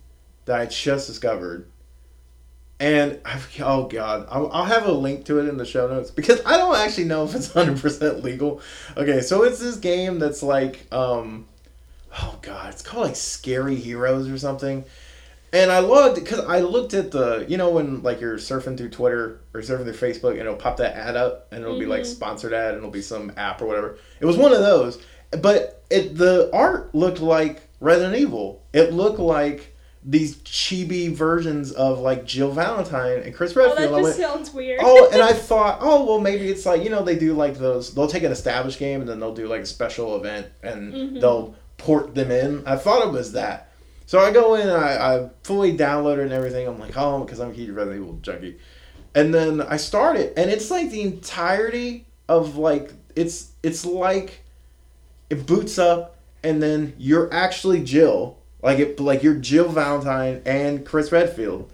that 0.45 0.61
I 0.61 0.67
just 0.67 1.07
discovered, 1.07 1.71
and 2.81 3.21
I've, 3.25 3.49
oh 3.61 3.87
god, 3.87 4.27
I'll, 4.31 4.51
I'll 4.53 4.65
have 4.65 4.87
a 4.87 4.93
link 4.93 5.25
to 5.27 5.39
it 5.39 5.49
in 5.49 5.57
the 5.57 5.65
show 5.65 5.89
notes 5.89 6.11
because 6.11 6.41
I 6.45 6.57
don't 6.57 6.77
actually 6.77 7.05
know 7.05 7.25
if 7.25 7.35
it's 7.35 7.53
hundred 7.53 7.81
percent 7.81 8.23
legal. 8.23 8.61
Okay, 8.97 9.21
so 9.21 9.43
it's 9.43 9.59
this 9.59 9.77
game 9.77 10.19
that's 10.19 10.43
like 10.43 10.87
um, 10.93 11.47
oh 12.21 12.39
god, 12.43 12.73
it's 12.73 12.83
called 12.83 13.07
like 13.07 13.17
Scary 13.17 13.77
Heroes 13.77 14.29
or 14.29 14.39
something. 14.39 14.85
And 15.53 15.71
I 15.71 15.79
logged 15.79 16.17
because 16.17 16.41
I 16.41 16.61
looked 16.61 16.95
at 16.95 17.13
the 17.13 17.45
you 17.49 17.57
know 17.57 17.71
when 17.71 18.03
like 18.03 18.21
you're 18.21 18.39
surfing 18.39 18.77
through 18.77 18.91
Twitter 18.91 19.41
or 19.55 19.61
surfing 19.61 19.85
through 19.85 19.93
Facebook 20.11 20.31
and 20.33 20.41
it'll 20.41 20.57
pop 20.57 20.79
that 20.79 20.97
ad 20.97 21.17
up 21.17 21.47
and 21.53 21.63
it'll 21.63 21.79
be 21.79 21.87
like 21.87 22.03
Mhm. 22.03 22.07
sponsored 22.07 22.53
ad 22.53 22.71
and 22.71 22.79
it'll 22.79 22.91
be 22.91 23.03
some 23.03 23.33
app 23.37 23.63
or 23.63 23.67
whatever. 23.67 23.97
It 24.21 24.27
was 24.27 24.37
one 24.37 24.53
of 24.53 24.59
those, 24.61 24.99
but 25.41 25.83
it 25.91 26.17
the 26.17 26.51
art 26.53 26.93
looked 26.95 27.21
like 27.21 27.63
Resident 27.81 28.17
Evil. 28.17 28.63
It 28.73 28.93
looked 28.93 29.21
like 29.21 29.71
these 30.07 30.37
chibi 30.39 31.11
versions 31.15 31.71
of 31.73 32.01
like 32.01 32.25
Jill 32.27 32.51
Valentine 32.51 33.21
and 33.25 33.33
Chris 33.35 33.55
Redfield. 33.55 33.79
Oh, 33.79 33.81
that 33.97 34.03
just 34.03 34.19
went, 34.19 34.31
sounds 34.33 34.53
weird. 34.53 34.81
oh, 34.83 35.09
and 35.13 35.23
I 35.23 35.33
thought, 35.51 35.79
oh, 35.81 36.05
well, 36.05 36.19
maybe 36.21 36.49
it's 36.51 36.67
like 36.67 36.83
you 36.83 36.91
know 36.91 37.03
they 37.05 37.17
do 37.17 37.33
like 37.33 37.59
those. 37.59 37.95
They'll 37.95 38.09
take 38.09 38.25
an 38.25 38.33
established 38.33 38.79
game 38.81 39.01
and 39.01 39.09
then 39.09 39.21
they'll 39.21 39.35
do 39.35 39.47
like 39.47 39.61
a 39.63 39.67
special 39.67 40.17
event 40.17 40.49
and 40.65 40.93
Mhm. 40.93 41.21
they'll 41.21 41.55
port 41.85 42.15
them 42.15 42.31
in. 42.31 42.67
I 42.67 42.77
thought 42.77 43.07
it 43.07 43.13
was 43.13 43.33
that. 43.33 43.71
So 44.07 44.19
I 44.19 44.33
go 44.33 44.55
in, 44.55 44.69
I, 44.69 45.17
I 45.17 45.31
fully 45.43 45.73
it 45.73 46.19
and 46.19 46.33
everything. 46.33 46.67
I'm 46.67 46.79
like, 46.79 46.97
oh, 46.97 47.25
because 47.25 47.41
I'm 47.41 47.51
a 47.51 47.55
huge 47.55 47.71
Resident 47.71 48.03
Evil 48.03 48.19
junkie. 48.23 48.59
And 49.15 49.33
then 49.35 49.61
I 49.61 49.77
start 49.77 50.17
it, 50.17 50.33
and 50.37 50.51
it's 50.51 50.71
like 50.71 50.91
the 50.91 51.03
entirety 51.03 52.07
of 52.29 52.57
like 52.57 52.93
it's 53.15 53.53
it's 53.63 53.85
like 53.85 54.43
it 55.31 55.47
boots 55.47 55.79
up, 55.79 56.17
and 56.43 56.61
then 56.61 56.95
you're 56.99 57.33
actually 57.33 57.85
Jill, 57.85 58.39
like 58.61 58.79
it 58.81 58.99
like 58.99 59.23
you're 59.23 59.37
Jill 59.37 59.69
Valentine 59.69 60.43
and 60.45 60.85
Chris 60.85 61.13
Redfield. 61.13 61.71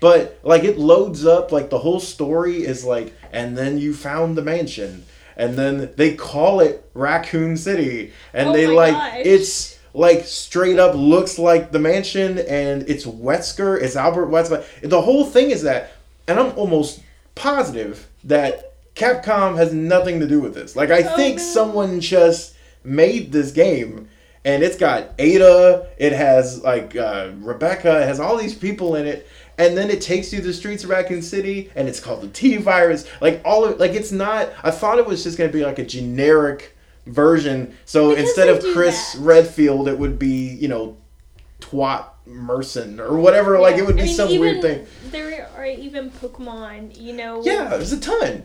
But 0.00 0.38
like 0.42 0.64
it 0.64 0.78
loads 0.78 1.24
up, 1.24 1.50
like 1.50 1.70
the 1.70 1.78
whole 1.78 2.00
story 2.00 2.64
is 2.64 2.84
like, 2.84 3.14
and 3.32 3.56
then 3.56 3.78
you 3.78 3.94
found 3.94 4.36
the 4.36 4.42
mansion, 4.42 5.04
and 5.36 5.54
then 5.56 5.92
they 5.96 6.14
call 6.14 6.60
it 6.60 6.84
Raccoon 6.94 7.56
City, 7.56 8.12
and 8.34 8.50
Oh 8.50 8.52
they 8.52 8.66
like 8.66 8.94
gosh. 8.94 9.22
it's 9.24 9.78
like 9.94 10.24
straight 10.24 10.78
up 10.78 10.94
looks 10.94 11.38
like 11.38 11.70
the 11.72 11.78
mansion, 11.78 12.38
and 12.38 12.88
it's 12.88 13.04
Wesker, 13.04 13.80
it's 13.80 13.96
Albert 13.96 14.26
Wesker. 14.28 14.64
The 14.82 15.02
whole 15.02 15.24
thing 15.26 15.50
is 15.50 15.62
that, 15.62 15.92
and 16.26 16.38
I'm 16.40 16.56
almost 16.58 17.00
positive 17.34 18.08
that 18.24 18.72
Capcom 18.94 19.56
has 19.56 19.72
nothing 19.72 20.20
to 20.20 20.28
do 20.28 20.40
with 20.40 20.54
this. 20.54 20.76
Like 20.76 20.90
I 20.90 21.02
Oh, 21.02 21.16
think 21.16 21.38
no. 21.38 21.42
someone 21.42 22.00
just 22.00 22.54
made 22.84 23.32
this 23.32 23.52
game 23.52 24.08
and 24.44 24.62
it's 24.64 24.76
got 24.76 25.10
Ada, 25.20 25.86
it 25.98 26.12
has 26.12 26.62
like 26.62 26.96
uh, 26.96 27.30
Rebecca, 27.38 28.02
it 28.02 28.06
has 28.08 28.18
all 28.18 28.36
these 28.36 28.54
people 28.56 28.96
in 28.96 29.06
it, 29.06 29.26
and 29.58 29.76
then 29.76 29.90
it 29.90 30.00
takes 30.00 30.32
you 30.32 30.40
to 30.40 30.46
the 30.46 30.52
streets 30.52 30.84
of 30.84 30.90
Raccoon 30.90 31.22
City, 31.22 31.70
and 31.74 31.88
it's 31.88 32.00
called 32.00 32.22
the 32.22 32.28
T 32.28 32.56
virus. 32.56 33.06
Like 33.20 33.40
all 33.44 33.64
of 33.64 33.78
like 33.78 33.92
it's 33.92 34.12
not. 34.12 34.50
I 34.62 34.70
thought 34.70 34.98
it 34.98 35.06
was 35.06 35.22
just 35.22 35.38
gonna 35.38 35.52
be 35.52 35.64
like 35.64 35.78
a 35.78 35.84
generic 35.84 36.76
version. 37.06 37.74
So 37.84 38.10
Because 38.10 38.24
instead 38.24 38.48
of 38.48 38.62
Chris 38.72 39.12
that. 39.14 39.20
Redfield, 39.20 39.88
it 39.88 39.98
would 39.98 40.18
be 40.18 40.48
you 40.54 40.68
know 40.68 40.96
twat 41.60 42.06
Merson 42.26 43.00
or 43.00 43.16
whatever. 43.18 43.58
Like 43.58 43.76
it 43.76 43.86
would 43.86 43.96
be 43.96 44.02
I 44.02 44.06
mean, 44.06 44.14
some 44.14 44.28
even, 44.28 44.40
weird 44.40 44.62
thing. 44.62 44.86
There 45.10 45.48
are 45.56 45.66
even 45.66 46.10
Pokemon, 46.10 47.00
you 47.00 47.12
know, 47.12 47.42
Yeah, 47.44 47.68
there's 47.68 47.92
a 47.92 48.00
ton. 48.00 48.44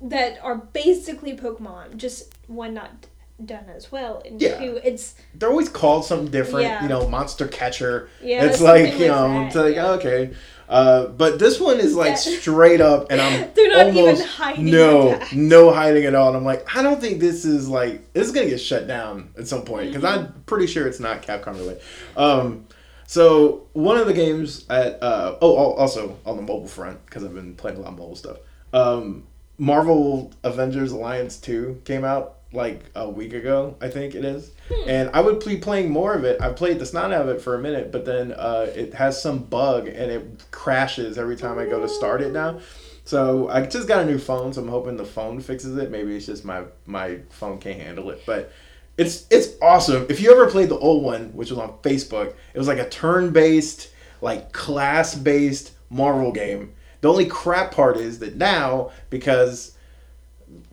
that 0.00 0.38
are 0.42 0.56
basically 0.56 1.36
Pokemon, 1.36 1.96
just 1.96 2.34
one 2.46 2.74
not 2.74 3.06
done 3.46 3.64
as 3.74 3.90
well. 3.92 4.22
And 4.24 4.40
Yeah. 4.40 4.58
two, 4.58 4.80
it's 4.82 5.14
They're 5.34 5.50
always 5.50 5.68
called 5.68 6.04
something 6.04 6.30
different. 6.30 6.66
Yeah. 6.66 6.82
You 6.82 6.88
know, 6.88 7.08
monster 7.08 7.46
catcher. 7.46 8.08
yeah, 8.22 8.44
it's 8.44 8.60
like 8.60 8.98
you 8.98 9.08
know, 9.08 9.28
that, 9.28 9.46
it's 9.46 9.56
like 9.56 9.74
yeah. 9.74 9.90
okay. 9.92 10.30
Uh, 10.68 11.06
but 11.06 11.38
this 11.38 11.60
one 11.60 11.78
is 11.80 11.94
like 11.94 12.16
straight 12.16 12.80
up, 12.80 13.08
and 13.10 13.20
I'm 13.20 13.50
They're 13.54 13.68
not 13.68 13.88
even 13.88 13.98
almost 13.98 14.24
hiding 14.24 14.70
no, 14.70 15.20
no 15.32 15.70
hiding 15.70 16.06
at 16.06 16.14
all. 16.14 16.28
And 16.28 16.36
I'm 16.36 16.44
like, 16.44 16.74
I 16.74 16.82
don't 16.82 16.98
think 17.00 17.20
this 17.20 17.44
is 17.44 17.68
like 17.68 18.12
this 18.14 18.26
is 18.26 18.32
gonna 18.32 18.48
get 18.48 18.58
shut 18.58 18.86
down 18.86 19.30
at 19.36 19.46
some 19.46 19.62
point 19.64 19.88
because 19.92 20.04
I'm 20.04 20.32
pretty 20.46 20.66
sure 20.66 20.86
it's 20.86 21.00
not 21.00 21.22
Capcom 21.22 21.54
related. 21.58 21.82
Um, 22.16 22.66
so 23.06 23.66
one 23.74 23.98
of 23.98 24.06
the 24.06 24.14
games 24.14 24.64
at 24.70 25.02
uh, 25.02 25.36
oh 25.42 25.74
also 25.74 26.16
on 26.24 26.36
the 26.36 26.42
mobile 26.42 26.68
front 26.68 27.04
because 27.04 27.22
I've 27.22 27.34
been 27.34 27.54
playing 27.54 27.76
a 27.76 27.80
lot 27.80 27.92
of 27.92 27.98
mobile 27.98 28.16
stuff. 28.16 28.38
Um, 28.72 29.24
Marvel 29.58 30.32
Avengers 30.42 30.92
Alliance 30.92 31.36
two 31.36 31.82
came 31.84 32.04
out 32.04 32.38
like 32.52 32.82
a 32.94 33.08
week 33.08 33.32
ago, 33.32 33.76
I 33.80 33.88
think 33.88 34.14
it 34.14 34.24
is. 34.24 34.50
And 34.86 35.10
I 35.14 35.20
would 35.20 35.44
be 35.44 35.56
playing 35.56 35.90
more 35.90 36.14
of 36.14 36.24
it. 36.24 36.40
I 36.40 36.52
played 36.52 36.78
the 36.78 36.86
snot 36.86 37.12
out 37.12 37.22
of 37.22 37.28
it 37.28 37.40
for 37.40 37.54
a 37.54 37.58
minute, 37.58 37.92
but 37.92 38.04
then 38.04 38.32
uh, 38.32 38.70
it 38.74 38.94
has 38.94 39.20
some 39.20 39.38
bug 39.38 39.88
and 39.88 40.10
it 40.10 40.44
crashes 40.50 41.18
every 41.18 41.36
time 41.36 41.58
I 41.58 41.64
go 41.64 41.80
to 41.80 41.88
start 41.88 42.20
it 42.20 42.32
now. 42.32 42.60
So 43.04 43.48
I 43.48 43.66
just 43.66 43.88
got 43.88 44.02
a 44.02 44.06
new 44.06 44.18
phone, 44.18 44.52
so 44.52 44.62
I'm 44.62 44.68
hoping 44.68 44.96
the 44.96 45.04
phone 45.04 45.40
fixes 45.40 45.76
it. 45.76 45.90
Maybe 45.90 46.14
it's 46.14 46.26
just 46.26 46.44
my 46.44 46.64
my 46.86 47.18
phone 47.30 47.58
can't 47.58 47.80
handle 47.80 48.10
it, 48.10 48.22
but 48.26 48.52
it's 48.96 49.26
it's 49.30 49.54
awesome. 49.60 50.06
If 50.08 50.20
you 50.20 50.30
ever 50.30 50.48
played 50.48 50.68
the 50.68 50.78
old 50.78 51.02
one, 51.02 51.32
which 51.32 51.50
was 51.50 51.58
on 51.58 51.78
Facebook, 51.82 52.34
it 52.54 52.58
was 52.58 52.68
like 52.68 52.78
a 52.78 52.88
turn-based, 52.88 53.90
like 54.20 54.52
class-based 54.52 55.72
Marvel 55.90 56.30
game. 56.32 56.74
The 57.00 57.08
only 57.10 57.26
crap 57.26 57.72
part 57.72 57.96
is 57.96 58.20
that 58.20 58.36
now 58.36 58.92
because 59.10 59.71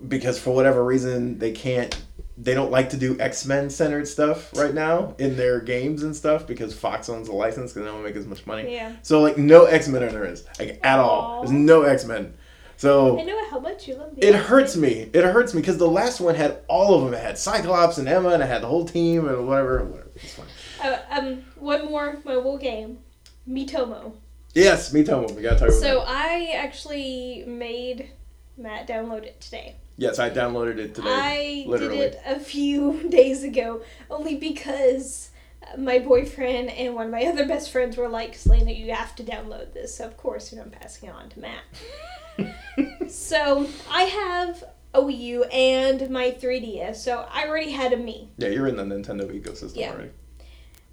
because 0.07 0.39
for 0.39 0.53
whatever 0.55 0.83
reason 0.83 1.37
they 1.39 1.51
can't 1.51 1.99
they 2.37 2.53
don't 2.53 2.71
like 2.71 2.89
to 2.91 2.97
do 2.97 3.19
X-Men 3.19 3.69
centered 3.69 4.07
stuff 4.07 4.55
right 4.55 4.73
now 4.73 5.13
in 5.17 5.35
their 5.35 5.59
games 5.59 6.03
and 6.03 6.15
stuff 6.15 6.47
because 6.47 6.73
Fox 6.73 7.09
owns 7.09 7.27
the 7.27 7.33
license 7.35 7.73
because 7.73 7.85
they 7.85 7.91
don't 7.93 8.03
make 8.03 8.15
as 8.15 8.25
much 8.25 8.47
money. 8.47 8.71
Yeah. 8.73 8.95
So 9.01 9.19
like 9.21 9.37
no 9.37 9.65
X-Men 9.65 10.03
in 10.03 10.13
there 10.13 10.25
is 10.25 10.45
like 10.57 10.79
at 10.83 10.99
all. 10.99 11.41
There's 11.41 11.51
no 11.51 11.81
X-Men. 11.81 12.33
So 12.77 13.19
I 13.19 13.23
know 13.23 13.49
how 13.49 13.59
much 13.59 13.89
you 13.89 13.95
love 13.95 14.15
the 14.15 14.25
it 14.25 14.35
hurts 14.35 14.77
me. 14.77 15.09
It 15.11 15.25
hurts 15.25 15.53
me 15.53 15.59
because 15.59 15.77
the 15.77 15.89
last 15.89 16.21
one 16.21 16.33
had 16.33 16.59
all 16.69 16.95
of 16.95 17.03
them. 17.03 17.13
It 17.13 17.21
had 17.21 17.37
Cyclops 17.37 17.97
and 17.97 18.07
Emma, 18.07 18.29
and 18.29 18.41
it 18.41 18.45
had 18.45 18.61
the 18.63 18.67
whole 18.67 18.85
team 18.85 19.27
and 19.27 19.45
whatever. 19.45 19.83
whatever. 19.83 20.07
It's 20.15 20.33
fine. 20.33 20.45
Uh, 20.81 20.97
um, 21.11 21.43
one 21.57 21.87
more 21.87 22.19
mobile 22.23 22.57
game, 22.57 22.99
Miitomo. 23.45 24.13
Yes, 24.55 24.93
me 24.93 25.03
too. 25.03 25.27
We 25.35 25.41
gotta 25.41 25.59
talk 25.59 25.67
about 25.67 25.73
So 25.73 25.99
that. 25.99 26.07
I 26.07 26.51
actually 26.55 27.43
made 27.45 28.11
Matt 28.59 28.87
download 28.87 29.23
it 29.23 29.39
today. 29.41 29.75
Yes, 29.97 30.19
I 30.19 30.29
downloaded 30.29 30.77
it 30.77 30.95
today. 30.95 31.09
I 31.09 31.65
literally. 31.67 31.97
did 31.97 32.13
it 32.13 32.21
a 32.25 32.39
few 32.39 33.09
days 33.09 33.43
ago, 33.43 33.81
only 34.09 34.35
because 34.35 35.29
my 35.77 35.99
boyfriend 35.99 36.69
and 36.69 36.95
one 36.95 37.07
of 37.07 37.11
my 37.11 37.23
other 37.25 37.45
best 37.47 37.71
friends 37.71 37.97
were 37.97 38.07
like, 38.07 38.35
Selena, 38.35 38.71
you 38.71 38.93
have 38.93 39.15
to 39.17 39.23
download 39.23 39.73
this. 39.73 39.95
So, 39.95 40.05
of 40.05 40.17
course, 40.17 40.51
you 40.51 40.57
know, 40.57 40.63
I'm 40.63 40.71
passing 40.71 41.09
it 41.09 41.15
on 41.15 41.29
to 41.29 41.39
Matt. 41.39 43.11
so, 43.11 43.67
I 43.89 44.03
have 44.03 44.63
a 44.93 45.01
Wii 45.01 45.19
U 45.19 45.43
and 45.45 46.09
my 46.09 46.31
3DS, 46.31 46.95
so 46.95 47.27
I 47.31 47.47
already 47.47 47.71
had 47.71 47.93
a 47.93 47.97
Mii. 47.97 48.29
Yeah, 48.37 48.49
you're 48.49 48.67
in 48.67 48.77
the 48.77 48.83
Nintendo 48.83 49.29
ecosystem 49.29 49.75
Yeah. 49.75 49.91
already. 49.91 50.11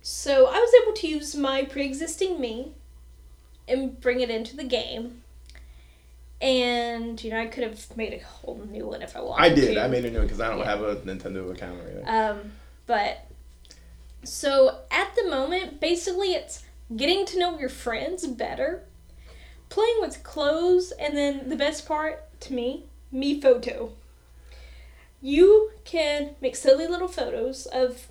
So, 0.02 0.46
I 0.46 0.59
was 0.59 0.70
able 0.83 0.92
to 0.94 1.09
use 1.09 1.35
my 1.37 1.64
pre 1.64 1.85
existing 1.85 2.38
Mii 2.38 2.72
and 3.68 4.00
bring 4.00 4.20
it 4.20 4.31
into 4.31 4.57
the 4.57 4.64
game. 4.64 5.22
And, 6.40 7.22
you 7.25 7.31
know, 7.31 7.40
I 7.40 7.46
could 7.46 7.62
have 7.62 7.96
made 7.96 8.12
a 8.12 8.18
whole 8.18 8.61
new 8.70 8.87
one 8.87 9.01
if 9.03 9.16
I 9.16 9.20
wanted 9.20 9.42
I 9.53 9.55
did. 9.55 9.75
to. 9.75 9.83
I 9.83 9.88
made 9.88 10.05
a 10.05 10.11
new 10.11 10.18
one 10.18 10.27
because 10.27 10.40
I 10.40 10.49
don't 10.51 10.59
Yeah. 10.59 10.64
have 10.66 10.83
a 10.83 10.96
Nintendo 10.96 11.51
account 11.51 11.81
or 11.81 11.85
anything. 11.88 12.09
Um, 12.09 12.53
but 12.87 13.27
so 14.22 14.81
at 14.90 15.14
the 15.16 15.29
moment, 15.31 15.81
basically, 15.81 16.33
it's 16.35 16.62
getting 16.94 17.25
to 17.27 17.38
know 17.38 17.59
your 17.59 17.68
friends 17.70 18.27
better, 18.27 18.85
playing 19.70 19.96
with 20.01 20.22
clothes, 20.22 20.92
and 20.92 21.16
then 21.16 21.49
the 21.49 21.57
best 21.57 21.87
part 21.87 22.25
to 22.40 22.53
me, 22.53 22.85
Mii 23.14 23.40
photo. 23.40 23.92
You 25.22 25.72
can 25.85 26.37
make 26.40 26.55
silly 26.55 26.87
little 26.87 27.09
photos 27.09 27.66
of 27.66 28.09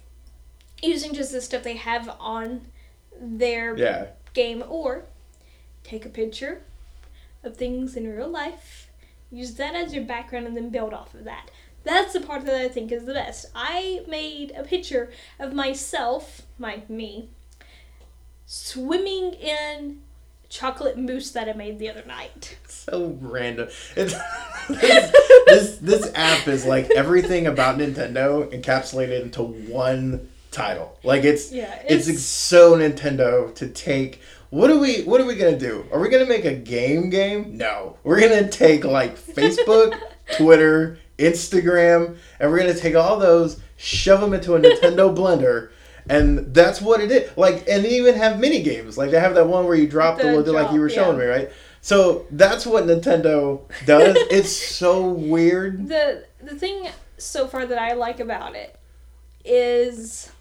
using 0.81 1.13
just 1.13 1.31
the 1.31 1.41
stuff 1.41 1.63
they 1.63 1.75
have 1.77 2.09
on 2.19 2.61
their 3.19 3.77
yeah, 3.77 4.07
game, 4.33 4.63
or 4.67 5.05
take 5.83 6.05
a 6.05 6.09
picture 6.09 6.63
of 7.45 7.57
things 7.57 7.95
in 7.95 8.07
real 8.07 8.29
life, 8.29 8.89
use 9.31 9.55
that 9.55 9.75
as 9.75 9.93
your 9.93 10.03
background, 10.03 10.47
and 10.47 10.55
then 10.55 10.69
build 10.69 10.93
off 10.93 11.13
of 11.13 11.23
that. 11.25 11.49
That's 11.83 12.13
the 12.13 12.21
part 12.21 12.45
that 12.45 12.55
I 12.55 12.67
think 12.67 12.91
is 12.91 13.05
the 13.05 13.13
best. 13.13 13.45
I 13.53 14.03
made 14.07 14.51
a 14.57 14.63
picture 14.63 15.11
of 15.39 15.53
myself, 15.53 16.41
my 16.57 16.81
Mii, 16.89 17.27
swimming 18.47 19.33
in 19.33 20.01
chocolate 20.49 20.97
mousse 20.97 21.31
that 21.31 21.49
I 21.49 21.53
made 21.53 21.79
the 21.79 21.89
other 21.89 22.03
night. 22.05 22.57
so 22.67 23.17
random. 23.21 23.69
It's, 23.95 24.15
this, 24.69 25.11
this 25.47 25.77
this 25.77 26.11
app 26.15 26.47
is 26.47 26.65
like 26.65 26.89
everything 26.91 27.47
about 27.47 27.77
Nintendo 27.77 28.49
encapsulated 28.51 29.21
into 29.21 29.43
one 29.43 30.29
title. 30.51 30.97
Like 31.03 31.23
it's 31.23 31.51
Yeah, 31.51 31.83
it's, 31.87 32.23
so 32.23 32.75
Nintendo 32.75 33.53
to 33.55 33.67
take. 33.67 34.21
What 34.55 34.71
are 34.71 34.77
we 34.77 35.01
What 35.01 35.19
are 35.19 35.25
we 35.25 35.35
gonna 35.35 35.59
do? 35.59 35.85
Are 35.91 35.99
we 35.99 36.07
gonna 36.07 36.25
make 36.25 36.45
a 36.45 36.53
game 36.53 37.09
game? 37.09 37.57
No, 37.57 37.97
we're 38.05 38.21
gonna 38.21 38.49
take 38.49 38.85
like 38.85 39.19
Facebook, 39.19 39.99
Twitter, 40.37 40.97
Instagram, 41.17 42.15
and 42.39 42.49
we're 42.49 42.59
gonna 42.59 42.73
take 42.73 42.95
all 42.95 43.19
those, 43.19 43.59
shove 43.75 44.21
them 44.21 44.33
into 44.33 44.55
a 44.55 44.59
Nintendo 44.61 45.13
blender. 45.17 45.71
And 46.07 46.53
that's 46.53 46.79
what 46.79 47.01
it 47.01 47.11
is. 47.11 47.37
Like, 47.37 47.67
and 47.67 47.83
they 47.83 47.97
even 47.97 48.15
have 48.15 48.39
mini 48.39 48.63
games. 48.63 48.97
Like 48.97 49.11
they 49.11 49.19
have 49.19 49.35
that 49.35 49.45
one 49.45 49.65
where 49.65 49.75
you 49.75 49.89
drop 49.89 50.19
the, 50.19 50.23
The 50.23 50.31
loader, 50.31 50.51
like 50.53 50.71
you 50.71 50.79
were 50.79 50.87
drop, 50.87 50.95
showing 50.95 51.19
yeah. 51.19 51.25
me, 51.25 51.29
right? 51.29 51.51
So 51.81 52.25
that's 52.31 52.65
what 52.65 52.85
Nintendo 52.85 53.59
does. 53.85 54.15
it's 54.31 54.55
so 54.55 55.09
weird. 55.09 55.89
the 55.89 56.23
the 56.41 56.55
thing 56.55 56.87
so 57.17 57.45
far 57.45 57.65
that 57.65 57.77
I 57.77 57.91
like 57.91 58.21
about 58.21 58.55
it 58.55 58.79
is 59.43 60.31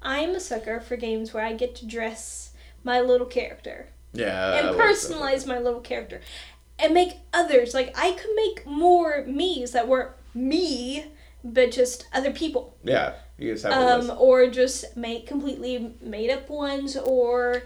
I'm 0.00 0.36
a 0.36 0.40
sucker 0.40 0.78
for 0.78 0.94
games 0.94 1.34
where 1.34 1.44
I 1.44 1.52
get 1.52 1.74
to 1.74 1.84
dress 1.84 2.49
my 2.84 3.00
little 3.00 3.26
character 3.26 3.88
Yeah. 4.12 4.58
and 4.58 4.68
I 4.68 4.70
like 4.70 4.96
stuff 4.96 5.20
like 5.20 5.34
personalize 5.34 5.46
my 5.46 5.58
little 5.58 5.80
character 5.80 6.20
and 6.78 6.94
make 6.94 7.14
others 7.32 7.74
like 7.74 7.96
I 7.96 8.12
could 8.12 8.30
make 8.34 8.66
more 8.66 9.24
Mii's 9.26 9.72
that 9.72 9.86
weren't 9.88 10.12
me 10.34 11.06
but 11.42 11.70
just 11.70 12.06
other 12.12 12.32
people. 12.32 12.76
Yeah. 12.84 13.14
You 13.38 13.52
just 13.52 13.64
have 13.64 14.10
um, 14.10 14.16
or 14.18 14.48
just 14.50 14.96
make 14.96 15.26
completely 15.26 15.94
made 16.02 16.30
up 16.30 16.50
ones, 16.50 16.94
or 16.96 17.62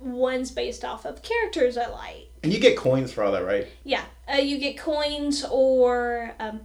ones 0.00 0.50
based 0.50 0.84
off 0.84 1.04
of 1.04 1.22
characters 1.22 1.76
I 1.76 1.88
like. 1.88 2.28
And 2.42 2.52
you 2.52 2.58
get 2.58 2.76
coins 2.76 3.12
for 3.12 3.22
all 3.22 3.32
that, 3.32 3.44
right? 3.44 3.68
Yeah, 3.84 4.04
uh, 4.32 4.38
you 4.38 4.58
get 4.58 4.78
coins 4.78 5.44
or 5.44 6.34
um, 6.40 6.62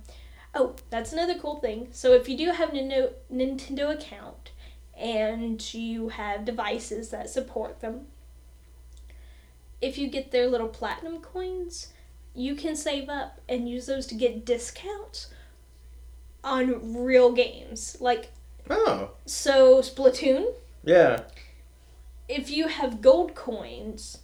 oh, 0.55 0.75
that's 0.89 1.11
another 1.11 1.35
cool 1.35 1.57
thing. 1.57 1.89
So 1.91 2.13
if 2.13 2.29
you 2.29 2.37
do 2.37 2.51
have 2.51 2.69
a 2.69 2.71
Nintendo 2.73 3.11
Nintendo 3.31 3.93
account 3.93 4.36
and 4.97 5.73
you 5.73 6.09
have 6.09 6.45
devices 6.45 7.09
that 7.09 7.29
support 7.29 7.79
them, 7.81 8.07
if 9.81 9.97
you 9.97 10.07
get 10.07 10.31
their 10.31 10.47
little 10.47 10.67
platinum 10.67 11.19
coins, 11.19 11.93
you 12.33 12.55
can 12.55 12.75
save 12.75 13.09
up 13.09 13.39
and 13.47 13.69
use 13.69 13.85
those 13.85 14.07
to 14.07 14.15
get 14.15 14.45
discounts 14.45 15.27
on 16.43 17.03
real 17.03 17.31
games. 17.31 17.97
Like 17.99 18.31
Oh, 18.69 19.11
so 19.25 19.81
Splatoon, 19.81 20.53
yeah. 20.83 21.21
if 22.27 22.49
you 22.49 22.67
have 22.67 23.01
gold 23.01 23.33
coins, 23.35 24.19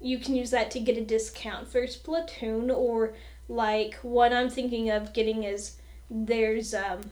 you 0.00 0.18
can 0.18 0.34
use 0.34 0.50
that 0.50 0.70
to 0.72 0.80
get 0.80 0.96
a 0.96 1.04
discount 1.04 1.68
for 1.68 1.82
Splatoon 1.82 2.74
or 2.74 3.14
like 3.48 3.94
what 4.02 4.32
I'm 4.32 4.48
thinking 4.48 4.90
of 4.90 5.12
getting 5.12 5.44
is 5.44 5.76
there's 6.10 6.72
um 6.74 7.02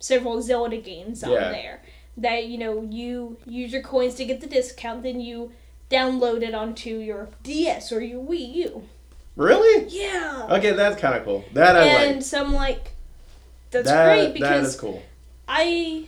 several 0.00 0.40
Zelda 0.42 0.76
games 0.78 1.22
on 1.24 1.32
Yeah. 1.32 1.50
there 1.50 1.82
that 2.16 2.46
you 2.46 2.58
know 2.58 2.86
you 2.90 3.36
use 3.46 3.72
your 3.72 3.82
coins 3.82 4.14
to 4.16 4.24
get 4.24 4.40
the 4.40 4.46
discount 4.46 5.02
then 5.02 5.20
you 5.20 5.52
download 5.90 6.42
it 6.42 6.54
onto 6.54 6.90
your 6.98 7.28
DS 7.42 7.92
or 7.92 8.00
your 8.02 8.22
Wii 8.22 8.54
U. 8.56 8.82
Really? 9.36 9.86
Yeah. 9.88 10.46
Okay, 10.50 10.72
that's 10.72 11.00
kind 11.00 11.14
of 11.14 11.24
cool. 11.24 11.44
That 11.54 11.76
I 11.76 11.84
and 11.84 12.16
like. 12.16 12.24
so 12.24 12.44
I'm 12.44 12.52
like 12.52 12.90
that's 13.70 13.86
that, 13.88 14.04
great 14.04 14.34
because 14.34 14.74
is 14.74 14.80
cool. 14.80 15.02
I 15.46 16.06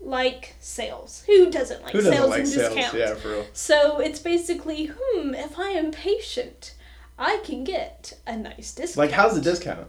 like 0.00 0.54
sales. 0.60 1.22
Who 1.26 1.50
doesn't 1.50 1.82
like 1.82 1.92
Who 1.92 1.98
doesn't 1.98 2.12
sales 2.14 2.30
like 2.30 2.38
and 2.40 2.48
sales? 2.48 2.74
discounts? 2.74 2.94
Yeah, 2.96 3.14
for 3.14 3.28
real. 3.28 3.46
So 3.52 4.00
it's 4.00 4.18
basically, 4.18 4.90
hmm, 4.98 5.34
if 5.34 5.58
I 5.58 5.68
am 5.70 5.90
patient, 5.90 6.74
I 7.18 7.40
can 7.44 7.64
get 7.64 8.14
a 8.26 8.36
nice 8.36 8.72
discount. 8.74 8.96
Like, 8.96 9.10
how's 9.12 9.34
the 9.34 9.40
discount? 9.42 9.86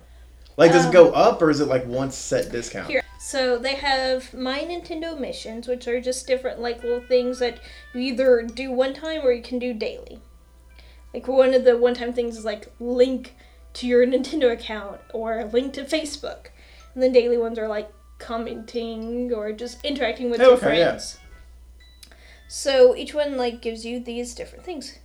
Like, 0.57 0.71
does 0.71 0.85
it 0.85 0.91
go 0.91 1.09
um, 1.09 1.15
up 1.15 1.41
or 1.41 1.49
is 1.49 1.59
it 1.59 1.67
like 1.67 1.85
one 1.85 2.11
set 2.11 2.51
discount? 2.51 2.87
Here. 2.87 3.03
So 3.19 3.57
they 3.57 3.75
have 3.75 4.33
My 4.33 4.59
Nintendo 4.59 5.17
Missions, 5.17 5.67
which 5.67 5.87
are 5.87 6.01
just 6.01 6.25
different, 6.25 6.59
like, 6.59 6.81
little 6.81 7.01
things 7.01 7.37
that 7.37 7.59
you 7.93 8.01
either 8.01 8.41
do 8.41 8.71
one 8.71 8.95
time 8.95 9.21
or 9.23 9.31
you 9.31 9.43
can 9.43 9.59
do 9.59 9.73
daily. 9.73 10.19
Like, 11.13 11.27
one 11.27 11.53
of 11.53 11.63
the 11.63 11.77
one 11.77 11.93
time 11.93 12.13
things 12.13 12.35
is, 12.35 12.45
like, 12.45 12.73
link 12.79 13.35
to 13.73 13.87
your 13.87 14.05
Nintendo 14.07 14.51
account 14.51 15.01
or 15.13 15.45
link 15.45 15.73
to 15.73 15.83
Facebook. 15.83 16.47
And 16.93 17.03
then 17.03 17.11
daily 17.11 17.37
ones 17.37 17.59
are, 17.59 17.67
like, 17.67 17.91
commenting 18.17 19.31
or 19.31 19.51
just 19.51 19.85
interacting 19.85 20.31
with 20.31 20.41
oh, 20.41 20.43
your 20.45 20.53
Okay, 20.53 20.79
yeah. 20.79 20.87
friends. 20.89 21.19
So 22.47 22.95
each 22.95 23.13
one, 23.13 23.37
like, 23.37 23.61
gives 23.61 23.85
you 23.85 23.99
these 23.99 24.33
different 24.33 24.65
things. 24.65 24.97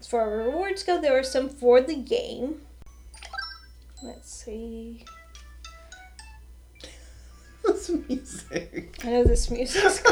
As 0.00 0.06
far 0.06 0.40
as 0.40 0.46
rewards 0.46 0.82
go, 0.82 0.98
there 0.98 1.18
are 1.18 1.22
some 1.22 1.50
for 1.50 1.82
the 1.82 1.94
game. 1.94 2.62
Let's 4.02 4.32
see. 4.32 5.04
What's 7.62 7.90
music? 7.90 8.98
I 9.04 9.10
know 9.10 9.24
this 9.24 9.50
music. 9.50 9.82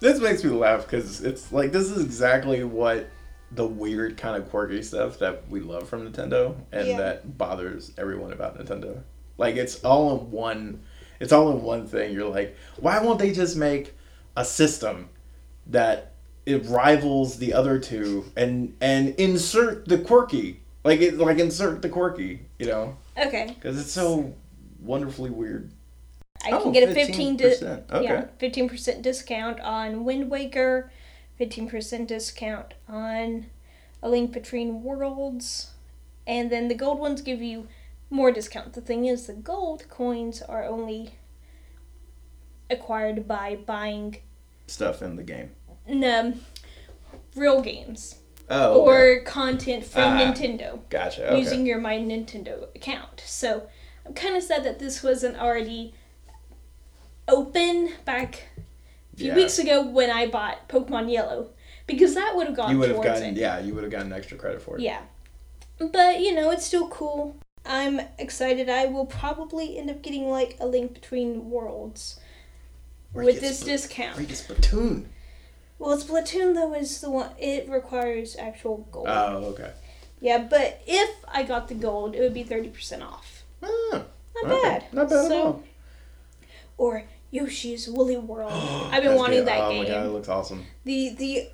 this 0.00 0.20
makes 0.20 0.42
me 0.42 0.50
laugh 0.50 0.82
because 0.84 1.20
it's 1.22 1.52
like 1.52 1.70
this 1.72 1.90
is 1.90 2.04
exactly 2.04 2.64
what 2.64 3.08
the 3.52 3.66
weird 3.66 4.16
kind 4.16 4.40
of 4.40 4.48
quirky 4.50 4.82
stuff 4.82 5.18
that 5.18 5.48
we 5.48 5.60
love 5.60 5.88
from 5.88 6.10
Nintendo 6.10 6.54
and 6.72 6.88
Yeah. 6.88 6.96
that 6.98 7.38
bothers 7.38 7.92
everyone 7.98 8.32
about 8.32 8.58
Nintendo. 8.58 9.02
Like 9.38 9.56
it's 9.56 9.84
all 9.84 10.18
in 10.18 10.30
one 10.30 10.82
it's 11.20 11.32
all 11.32 11.50
in 11.52 11.62
one 11.62 11.86
thing. 11.86 12.12
You're 12.14 12.28
like, 12.28 12.56
why 12.78 12.98
won't 13.02 13.18
they 13.18 13.30
just 13.32 13.56
make 13.56 13.94
a 14.36 14.44
system 14.44 15.10
that 15.66 16.12
it 16.46 16.64
rivals 16.66 17.36
the 17.38 17.52
other 17.52 17.78
two 17.78 18.24
and 18.36 18.74
and 18.80 19.14
insert 19.16 19.86
the 19.86 19.98
quirky 19.98 20.59
like 20.84 21.00
it 21.00 21.18
like 21.18 21.38
insert 21.38 21.82
the 21.82 21.88
quirky 21.88 22.40
you 22.58 22.66
know 22.66 22.96
Okay. 23.18 23.46
because 23.54 23.78
it's 23.80 23.92
so 23.92 24.34
wonderfully 24.80 25.30
weird 25.30 25.70
I 26.42 26.52
Oh, 26.52 26.62
can 26.62 26.72
get 26.72 26.88
a 26.88 26.94
15 26.94 27.36
di- 27.36 27.44
15%. 27.44 27.90
Okay. 27.92 28.04
yeah, 28.04 28.24
15% 28.40 29.02
discount 29.02 29.60
on 29.60 30.04
Wind 30.06 30.30
Waker, 30.30 30.90
15% 31.38 32.06
discount 32.06 32.72
on 32.88 33.44
A 34.02 34.08
Link 34.08 34.32
Between 34.32 34.82
Worlds, 34.82 35.72
and 36.26 36.50
then 36.50 36.68
the 36.68 36.74
gold 36.74 36.98
ones 36.98 37.20
give 37.20 37.42
you 37.42 37.68
more 38.08 38.32
discount. 38.32 38.72
The 38.72 38.80
thing 38.80 39.04
is, 39.04 39.26
the 39.26 39.34
gold 39.34 39.86
coins 39.90 40.40
are 40.40 40.64
only 40.64 41.12
acquired 42.70 43.28
by 43.28 43.56
buying 43.56 44.16
stuff 44.66 45.02
in 45.02 45.16
the 45.16 45.22
game 45.22 45.50
No, 45.86 46.20
um, 46.20 46.40
real 47.34 47.60
games 47.60 48.19
oh 48.50 48.82
okay. 48.82 48.90
or 49.18 49.20
content 49.24 49.84
from 49.84 50.02
Ah, 50.14 50.20
Nintendo. 50.20 50.80
gotcha 50.90 51.28
okay. 51.28 51.38
using 51.38 51.64
your 51.66 51.78
My 51.78 51.96
Nintendo 51.96 52.64
account. 52.74 53.22
So 53.24 53.68
I'm 54.06 54.14
kind 54.14 54.36
of 54.36 54.42
sad 54.42 54.64
that 54.64 54.78
this 54.78 55.02
wasn't 55.02 55.38
already 55.38 55.94
open 57.28 57.90
back 58.04 58.48
a 59.12 59.16
few 59.16 59.26
Yeah. 59.28 59.34
weeks 59.36 59.58
ago 59.58 59.86
when 59.86 60.10
I 60.10 60.26
bought 60.26 60.68
Pokemon 60.68 61.12
Yellow 61.12 61.50
because 61.86 62.14
that 62.14 62.34
would 62.34 62.46
have 62.48 62.56
gone 62.56 62.70
you 62.70 62.78
would 62.78 62.88
have 62.90 63.02
gotten 63.02 63.22
it. 63.24 63.36
yeah 63.36 63.58
you 63.60 63.74
would 63.74 63.82
have 63.84 63.92
gotten 63.92 64.12
extra 64.12 64.36
credit 64.36 64.60
for 64.62 64.76
it 64.76 64.82
Yeah. 64.82 65.00
But, 65.78 66.20
you 66.20 66.34
know, 66.34 66.50
it's 66.50 66.66
still 66.66 66.88
cool. 66.88 67.36
I'm 67.64 68.02
excited. 68.18 68.68
I 68.68 68.84
will 68.84 69.06
probably 69.06 69.78
end 69.78 69.88
up 69.88 70.02
getting 70.02 70.28
like 70.28 70.58
a 70.60 70.66
link 70.66 70.92
between 70.92 71.48
worlds 71.48 72.20
Or 73.14 73.22
with 73.24 73.40
this 73.40 73.60
discount. 73.60 74.18
or 74.18 74.22
get 74.22 74.36
Splatoon 74.36 75.06
Well, 75.80 75.98
Splatoon 75.98 76.54
though 76.54 76.74
is 76.74 77.00
the 77.00 77.10
one 77.10 77.30
it 77.38 77.68
requires 77.68 78.36
actual 78.36 78.86
gold. 78.92 79.08
oh 79.08 79.44
okay 79.52 79.72
yeah, 80.22 80.46
but 80.48 80.82
if 80.86 81.10
I 81.26 81.42
got 81.44 81.68
the 81.68 81.74
gold, 81.74 82.14
it 82.14 82.20
would 82.20 82.34
be 82.34 82.44
30% 82.44 83.00
off. 83.02 83.42
Ah, 83.62 83.68
Not 84.34 84.44
okay. 84.44 84.60
bad. 84.62 84.84
not 84.92 85.08
bad 85.08 85.26
So- 85.26 85.26
at 85.26 85.32
all 85.46 85.62
or 86.76 87.04
Yoshi's 87.30 87.88
Woolly 87.88 88.16
World. 88.18 88.52
I've 88.92 89.02
been 89.02 89.14
wanting 89.16 89.40
good. 89.40 89.48
that 89.48 89.60
oh 89.62 89.70
game. 89.70 89.84
my 89.84 89.88
god 89.88 90.06
it 90.06 90.10
looks 90.10 90.28
awesome 90.28 90.64
The 90.84 91.10
the 91.10 91.48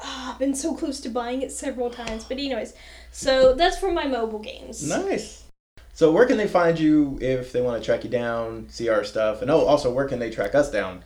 ah, 0.00 0.32
I've 0.32 0.38
been 0.38 0.54
so 0.54 0.74
close 0.74 1.00
to 1.00 1.08
buying 1.08 1.42
it 1.42 1.52
several 1.52 1.90
times. 1.90 2.24
But 2.24 2.38
anyways, 2.38 2.74
so 3.12 3.54
that's 3.54 3.78
for 3.78 3.90
my 3.92 4.06
mobile 4.06 4.38
games. 4.40 4.86
nice 4.88 5.44
so 5.94 6.12
where 6.12 6.26
can 6.26 6.36
they 6.36 6.46
find 6.46 6.78
you 6.78 7.18
if 7.20 7.50
they 7.52 7.60
want 7.60 7.80
to 7.80 7.84
track 7.84 8.04
you 8.04 8.10
down 8.10 8.66
see 8.70 8.88
our 8.88 9.02
stuff 9.04 9.42
and 9.42 9.50
oh 9.50 9.64
also 9.66 9.90
where 9.92 10.06
can 10.06 10.18
they 10.20 10.30
track 10.30 10.54
us 10.54 10.70
down 10.70 11.02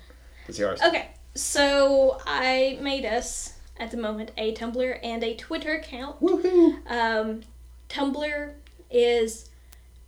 to 0.47 0.53
see 0.53 0.62
our 0.64 0.77
stuff 0.77 0.89
Okay, 0.89 1.09
so 1.35 2.20
I 2.26 2.78
made 2.80 3.05
us 3.05 3.55
at 3.78 3.91
the 3.91 3.97
moment 3.97 4.30
a 4.37 4.55
Tumblr 4.55 4.99
and 5.03 5.24
a 5.24 5.35
Twitter 5.35 5.72
account. 5.74 6.20
woohoo 6.20 6.78
Um, 6.91 7.43
Tumblr 7.89 8.53
is 8.91 9.51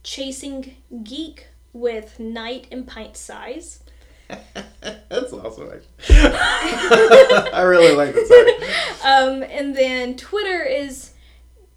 chasing 0.02 0.76
geek 1.02 1.48
with 1.72 2.20
night 2.20 2.66
and 2.70 2.86
pint 2.86 3.16
size. 3.16 3.80
that's 4.28 5.32
awesome. 5.32 5.70
I 6.08 7.62
really 7.66 7.94
like 7.94 8.14
site. 8.14 8.70
Um, 9.04 9.42
and 9.42 9.76
then 9.76 10.16
Twitter 10.16 10.62
is 10.62 11.12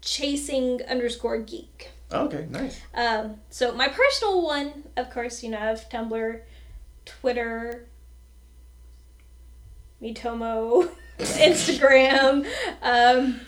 chasing 0.00 0.80
underscore 0.88 1.36
geek. 1.38 1.90
okay 2.10 2.46
nice 2.48 2.80
Um, 2.94 3.36
so 3.50 3.74
my 3.74 3.88
personal 3.88 4.42
one, 4.42 4.84
of 4.96 5.10
course, 5.10 5.42
you 5.42 5.50
know, 5.50 5.58
I 5.58 5.66
have 5.66 5.90
Tumblr, 5.90 6.40
Twitter, 7.04 7.84
Miitomo, 10.02 10.90
Instagram. 11.18 12.46
Um, 12.82 13.40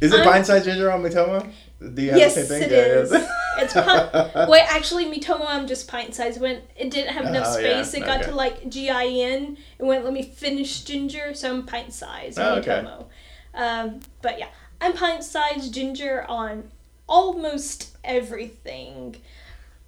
is 0.00 0.12
it 0.12 0.24
Pint 0.24 0.46
Size 0.46 0.64
Ginger 0.64 0.92
on 0.92 1.02
Miitomo? 1.02 1.50
Do 1.94 2.02
you 2.02 2.10
have 2.10 2.18
yes, 2.18 2.34
the 2.34 2.44
same 2.44 2.62
it 2.62 2.68
thing? 2.70 2.78
Yeah, 2.78 3.18
is. 3.18 3.28
It's 3.58 3.72
pint. 3.72 4.48
Wait, 4.50 4.62
actually, 4.68 5.06
Miitomo, 5.06 5.44
I'm 5.46 5.66
just 5.66 5.88
pint 5.88 6.14
size. 6.14 6.38
When 6.38 6.62
it 6.76 6.90
didn't 6.90 7.14
have 7.14 7.26
enough 7.26 7.46
Oh, 7.48 7.58
yeah, 7.58 7.82
space, 7.82 8.00
it 8.00 8.06
got 8.06 8.20
okay. 8.20 8.30
to 8.30 8.36
like 8.36 8.68
GIN. 8.70 9.56
It 9.78 9.84
wouldn't 9.84 10.04
let 10.04 10.14
me 10.14 10.22
finish 10.22 10.82
ginger, 10.82 11.34
so 11.34 11.50
I'm 11.50 11.66
pint 11.66 11.92
size. 11.92 12.38
Oh, 12.38 12.56
okay. 12.56 12.82
Miitomo. 12.84 13.06
Um, 13.54 14.00
but 14.22 14.38
yeah, 14.38 14.48
I'm 14.80 14.92
pint 14.92 15.24
size 15.24 15.70
ginger 15.70 16.24
on 16.28 16.70
almost 17.08 17.96
everything. 18.04 19.16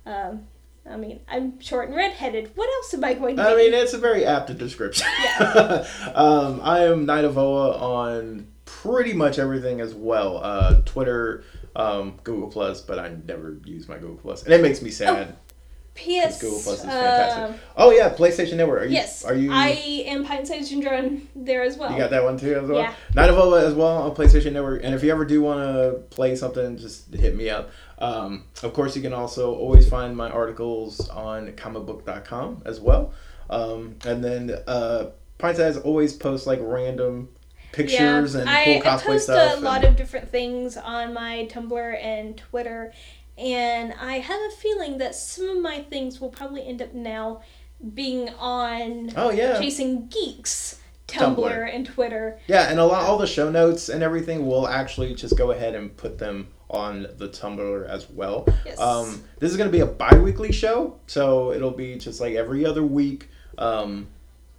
Um, 0.07 0.47
I 0.91 0.97
mean, 0.97 1.21
I'm 1.29 1.61
short 1.61 1.89
and 1.89 1.97
redheaded. 1.97 2.51
What 2.55 2.69
else 2.69 2.95
am 2.95 3.05
I 3.05 3.15
going 3.15 3.37
to 3.37 3.43
I 3.43 3.55
mean, 3.57 3.73
it's 3.73 3.93
a 3.93 3.99
very 3.99 4.25
apt 4.25 4.57
description. 4.59 5.07
um, 6.15 6.61
I 6.63 6.85
am 6.85 7.07
KnightofOA 7.07 7.81
on 7.81 8.47
pretty 8.65 9.13
much 9.13 9.39
everything 9.39 9.81
as 9.81 9.95
well. 9.95 10.39
Uh, 10.39 10.81
Twitter, 10.85 11.45
um, 11.77 12.19
Google 12.25 12.49
Plus, 12.49 12.81
but 12.81 12.99
I 12.99 13.15
never 13.27 13.59
use 13.65 13.89
my 13.89 13.99
Google 13.99 14.17
Plus, 14.17 14.43
and 14.43 14.53
it 14.53 14.63
makes 14.63 14.83
me 14.83 14.91
sad. 14.91 15.37
PS. 16.01 16.41
Google 16.41 16.61
Plus 16.61 16.81
is 16.81 16.85
uh. 16.87 17.53
Oh 17.77 17.91
yeah, 17.91 18.15
PlayStation 18.15 18.57
Network. 18.57 18.83
Are 18.83 18.85
you, 18.87 18.93
yes. 18.93 19.25
Are 19.25 19.35
you? 19.35 19.53
I 19.53 19.69
am 20.07 20.25
Pine 20.25 20.47
Station 20.47 20.81
Drone 20.81 21.29
there 21.37 21.63
as 21.63 21.77
well. 21.77 21.93
You 21.93 21.99
got 21.99 22.11
that 22.11 22.25
one 22.25 22.39
too 22.39 22.55
as 22.55 22.69
well. 22.69 22.81
Yeah. 22.81 22.95
KnightofOA 23.13 23.63
as 23.63 23.75
well 23.75 24.03
on 24.03 24.15
PlayStation 24.15 24.53
Network. 24.53 24.83
And 24.83 24.95
if 24.95 25.03
you 25.03 25.11
ever 25.13 25.25
do 25.25 25.43
want 25.43 25.61
to 25.61 26.01
play 26.15 26.35
something, 26.37 26.77
just 26.79 27.13
hit 27.15 27.37
me 27.37 27.51
up. 27.51 27.71
Um, 27.99 28.45
of 28.63 28.73
course, 28.73 28.97
you 28.97 29.03
can 29.03 29.13
also 29.13 29.55
always 29.55 29.89
find 29.89 30.17
my 30.17 30.31
articles 30.31 31.09
on 31.11 31.53
comicbook.com 31.53 32.63
as 32.65 32.81
well. 32.81 33.13
Um, 33.51 33.97
and 34.07 34.25
then 34.25 34.57
uh, 34.67 35.11
Pint 35.39 35.59
Size 35.59 35.77
always 35.79 36.15
posts 36.15 36.47
like 36.47 36.61
random 36.63 37.29
pictures 37.73 38.35
and 38.35 38.49
I, 38.49 38.65
cool 38.65 38.77
I 38.79 38.81
cosplay 38.81 39.07
post 39.07 39.25
stuff. 39.25 39.59
a 39.59 39.61
lot 39.61 39.85
of 39.85 39.97
different 39.97 40.29
things 40.29 40.77
on 40.77 41.15
my 41.15 41.49
Tumblr 41.51 42.05
and 42.05 42.37
Twitter, 42.37 42.93
and 43.41 43.95
I 43.99 44.19
have 44.19 44.41
a 44.41 44.51
feeling 44.51 44.99
that 44.99 45.15
some 45.15 45.49
of 45.49 45.63
my 45.63 45.81
things 45.81 46.21
will 46.21 46.29
probably 46.29 46.67
end 46.67 46.83
up 46.83 46.93
now 46.93 47.41
being 47.95 48.29
on 48.39 49.11
oh 49.17 49.31
yeah. 49.31 49.59
Chasing 49.59 50.09
Geeks 50.09 50.79
Tumblr, 51.09 51.37
Tumblr. 51.37 51.75
and 51.75 51.87
Twitter. 51.87 52.39
Yeah, 52.47 52.71
and 52.71 52.79
a 52.79 52.85
lot 52.85 53.05
all 53.05 53.19
the 53.19 53.27
show 53.27 53.51
notes 53.51 53.89
and 53.89 54.03
everything 54.03 54.47
will 54.47 54.69
actually 54.69 55.15
just 55.15 55.37
go 55.37 55.51
ahead 55.51 55.75
and 55.75 55.97
put 55.97 56.19
them 56.19 56.49
on 56.69 57.07
the 57.17 57.29
Tumblr 57.29 57.89
as 57.89 58.09
well. 58.11 58.47
Yes. 58.65 58.79
Um, 58.79 59.23
this 59.39 59.51
is 59.51 59.57
going 59.57 59.69
to 59.69 59.73
be 59.73 59.81
a 59.81 59.87
bi-weekly 59.87 60.53
show, 60.53 60.99
so 61.07 61.53
it'll 61.53 61.73
be 61.73 61.97
just 61.97 62.21
like 62.21 62.35
every 62.35 62.65
other 62.65 62.85
week. 62.85 63.29
Um, 63.59 64.07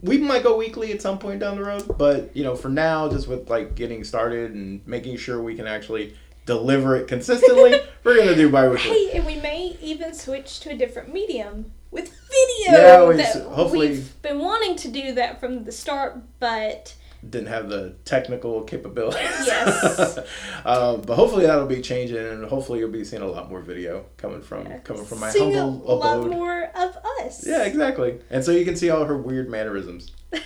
we 0.02 0.18
might 0.18 0.44
go 0.44 0.58
weekly 0.58 0.92
at 0.92 1.02
some 1.02 1.20
point 1.20 1.40
down 1.40 1.56
the 1.56 1.64
road, 1.64 1.98
but 1.98 2.36
you 2.36 2.44
know, 2.44 2.56
for 2.56 2.70
now, 2.70 3.08
just 3.08 3.28
with 3.28 3.50
like 3.50 3.76
getting 3.76 4.04
started 4.04 4.54
and 4.54 4.86
making 4.86 5.18
sure 5.18 5.42
we 5.42 5.56
can 5.56 5.68
actually 5.68 6.16
deliver 6.46 6.96
it 6.96 7.08
consistently, 7.08 7.80
we're 8.04 8.18
gonna 8.18 8.36
do 8.36 8.50
bi-weekly. 8.50 8.90
Hey, 8.90 9.12
and 9.18 9.26
we 9.26 9.36
may 9.38 9.78
even 9.82 10.14
switch 10.14 10.60
to 10.62 10.72
a 10.72 10.76
different 10.76 11.14
medium 11.14 11.72
with 11.92 12.10
video. 12.10 12.80
Yeah, 12.80 13.06
we- 13.08 13.22
hopefully- 13.54 13.90
we've 13.90 14.22
been 14.22 14.40
wanting 14.40 14.76
to 14.78 14.88
do 14.88 15.14
that 15.16 15.40
from 15.40 15.64
the 15.66 15.72
start, 15.72 16.18
but 16.40 16.96
Didn't 17.30 17.50
have 17.50 17.70
the 17.70 17.94
technical 18.04 18.64
capabilities. 18.64 19.22
Yes. 19.46 20.18
um, 20.66 21.02
but 21.02 21.14
hopefully 21.16 21.46
that'll 21.46 21.68
be 21.68 21.80
changing, 21.82 22.18
and 22.18 22.46
hopefully 22.46 22.80
you'll 22.80 22.90
be 22.90 23.04
seeing 23.04 23.22
a 23.22 23.28
lot 23.28 23.48
more 23.50 23.60
video 23.62 24.06
coming 24.18 24.42
from 24.42 24.66
coming 24.80 25.06
from 25.06 25.20
my 25.20 25.30
seeing 25.30 25.54
humble 25.54 25.84
a 25.86 25.94
lot 25.94 26.18
abode. 26.18 26.32
more 26.32 26.64
of 26.76 26.98
us. 27.22 27.46
Yeah, 27.46 27.64
exactly. 27.66 28.20
And 28.32 28.44
so 28.44 28.52
you 28.52 28.66
can 28.66 28.76
see 28.76 28.90
all 28.90 29.06
her 29.06 29.16
weird 29.18 29.50
mannerisms. 29.50 30.12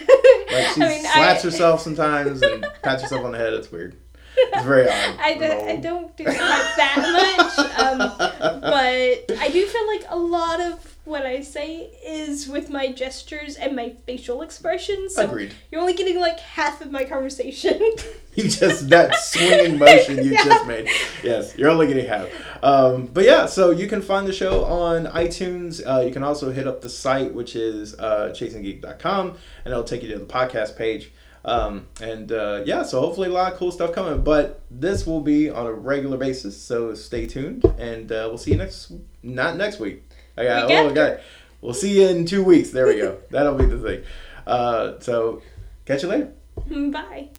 Like 0.51 0.67
she 0.75 0.83
I 0.83 0.87
mean, 0.89 1.01
slaps 1.01 1.39
I- 1.39 1.47
herself 1.47 1.81
sometimes 1.81 2.41
and 2.41 2.65
pats 2.83 3.01
herself 3.01 3.25
on 3.25 3.31
the 3.31 3.37
head. 3.37 3.53
It's 3.53 3.71
weird. 3.71 3.95
It's 4.37 4.63
very 4.65 4.87
odd. 4.89 5.15
I, 5.19 5.33
do, 5.39 5.45
I 5.45 5.75
don't 5.77 6.15
do 6.17 6.23
it 6.23 6.27
like 6.27 6.75
that 6.77 7.55
much, 7.57 7.79
um, 7.79 7.97
but 8.61 9.39
I 9.39 9.49
do 9.51 9.65
feel 9.65 9.87
like 9.87 10.03
a 10.09 10.17
lot 10.17 10.61
of 10.61 10.91
what 11.05 11.23
I 11.25 11.41
say 11.41 11.91
is 12.03 12.47
with 12.47 12.69
my 12.71 12.91
gestures 12.91 13.55
and 13.57 13.75
my 13.75 13.89
facial 14.07 14.41
expressions. 14.41 15.13
So 15.15 15.25
Agreed. 15.25 15.53
You're 15.71 15.79
only 15.81 15.93
getting 15.93 16.19
like 16.19 16.39
half 16.39 16.81
of 16.81 16.91
my 16.91 17.03
conversation. 17.05 17.79
You 18.35 18.49
just 18.49 18.89
that 18.89 19.15
swinging 19.15 19.79
motion 19.79 20.17
you 20.17 20.31
Yeah. 20.33 20.43
just 20.43 20.67
made. 20.67 20.89
Yes, 21.23 21.57
you're 21.57 21.69
only 21.69 21.87
getting 21.87 22.05
half. 22.05 22.27
Um, 22.61 23.05
but 23.05 23.23
yeah, 23.23 23.45
so 23.45 23.69
you 23.71 23.87
can 23.87 24.01
find 24.01 24.27
the 24.27 24.33
show 24.33 24.65
on 24.65 25.05
iTunes. 25.05 25.81
Uh, 25.87 26.01
you 26.01 26.11
can 26.11 26.21
also 26.21 26.51
hit 26.51 26.67
up 26.67 26.81
the 26.81 26.89
site, 26.89 27.33
which 27.33 27.55
is 27.55 27.93
uh, 27.97 28.33
chasinggeek.com, 28.35 29.27
and 29.29 29.71
it'll 29.71 29.85
take 29.85 30.03
you 30.03 30.09
to 30.09 30.19
the 30.19 30.25
podcast 30.25 30.75
page. 30.75 31.13
Um, 31.45 31.85
and 32.01 32.31
uh, 32.31 32.63
yeah, 32.65 32.81
so 32.81 32.99
hopefully 32.99 33.29
a 33.29 33.31
lot 33.31 33.53
of 33.53 33.59
cool 33.59 33.71
stuff 33.71 33.93
coming. 33.93 34.23
But 34.23 34.61
this 34.71 35.05
will 35.05 35.21
be 35.21 35.49
on 35.49 35.67
a 35.67 35.71
regular 35.71 36.17
basis, 36.17 36.59
so 36.59 36.95
stay 36.95 37.27
tuned, 37.27 37.63
and 37.77 38.11
uh, 38.11 38.25
we'll 38.27 38.39
see 38.39 38.51
you 38.51 38.57
next. 38.57 38.91
Not 39.21 39.55
next 39.55 39.79
week. 39.79 40.03
I 40.35 40.43
got. 40.43 40.67
Week 40.67 40.77
oh, 40.77 40.89
I 40.89 40.93
got. 40.93 41.19
We'll 41.61 41.75
see 41.75 42.01
you 42.01 42.07
in 42.07 42.25
two 42.25 42.43
weeks. 42.43 42.71
There 42.71 42.87
we 42.87 42.97
go. 42.97 43.19
That'll 43.29 43.55
be 43.55 43.65
the 43.65 43.79
thing. 43.79 44.03
Uh, 44.45 44.99
so 44.99 45.41
catch 45.85 46.01
you 46.01 46.09
later. 46.09 46.33
Bye. 46.91 47.29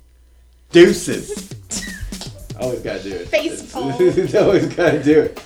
Deuces. 0.71 1.53
Always 2.61 2.81
gotta 2.81 3.03
do 3.03 3.13
it. 3.13 3.29
Face 3.29 3.73
palm. 3.73 3.93
Always 3.93 4.67
gotta 4.75 5.03
do 5.03 5.21
it. 5.23 5.43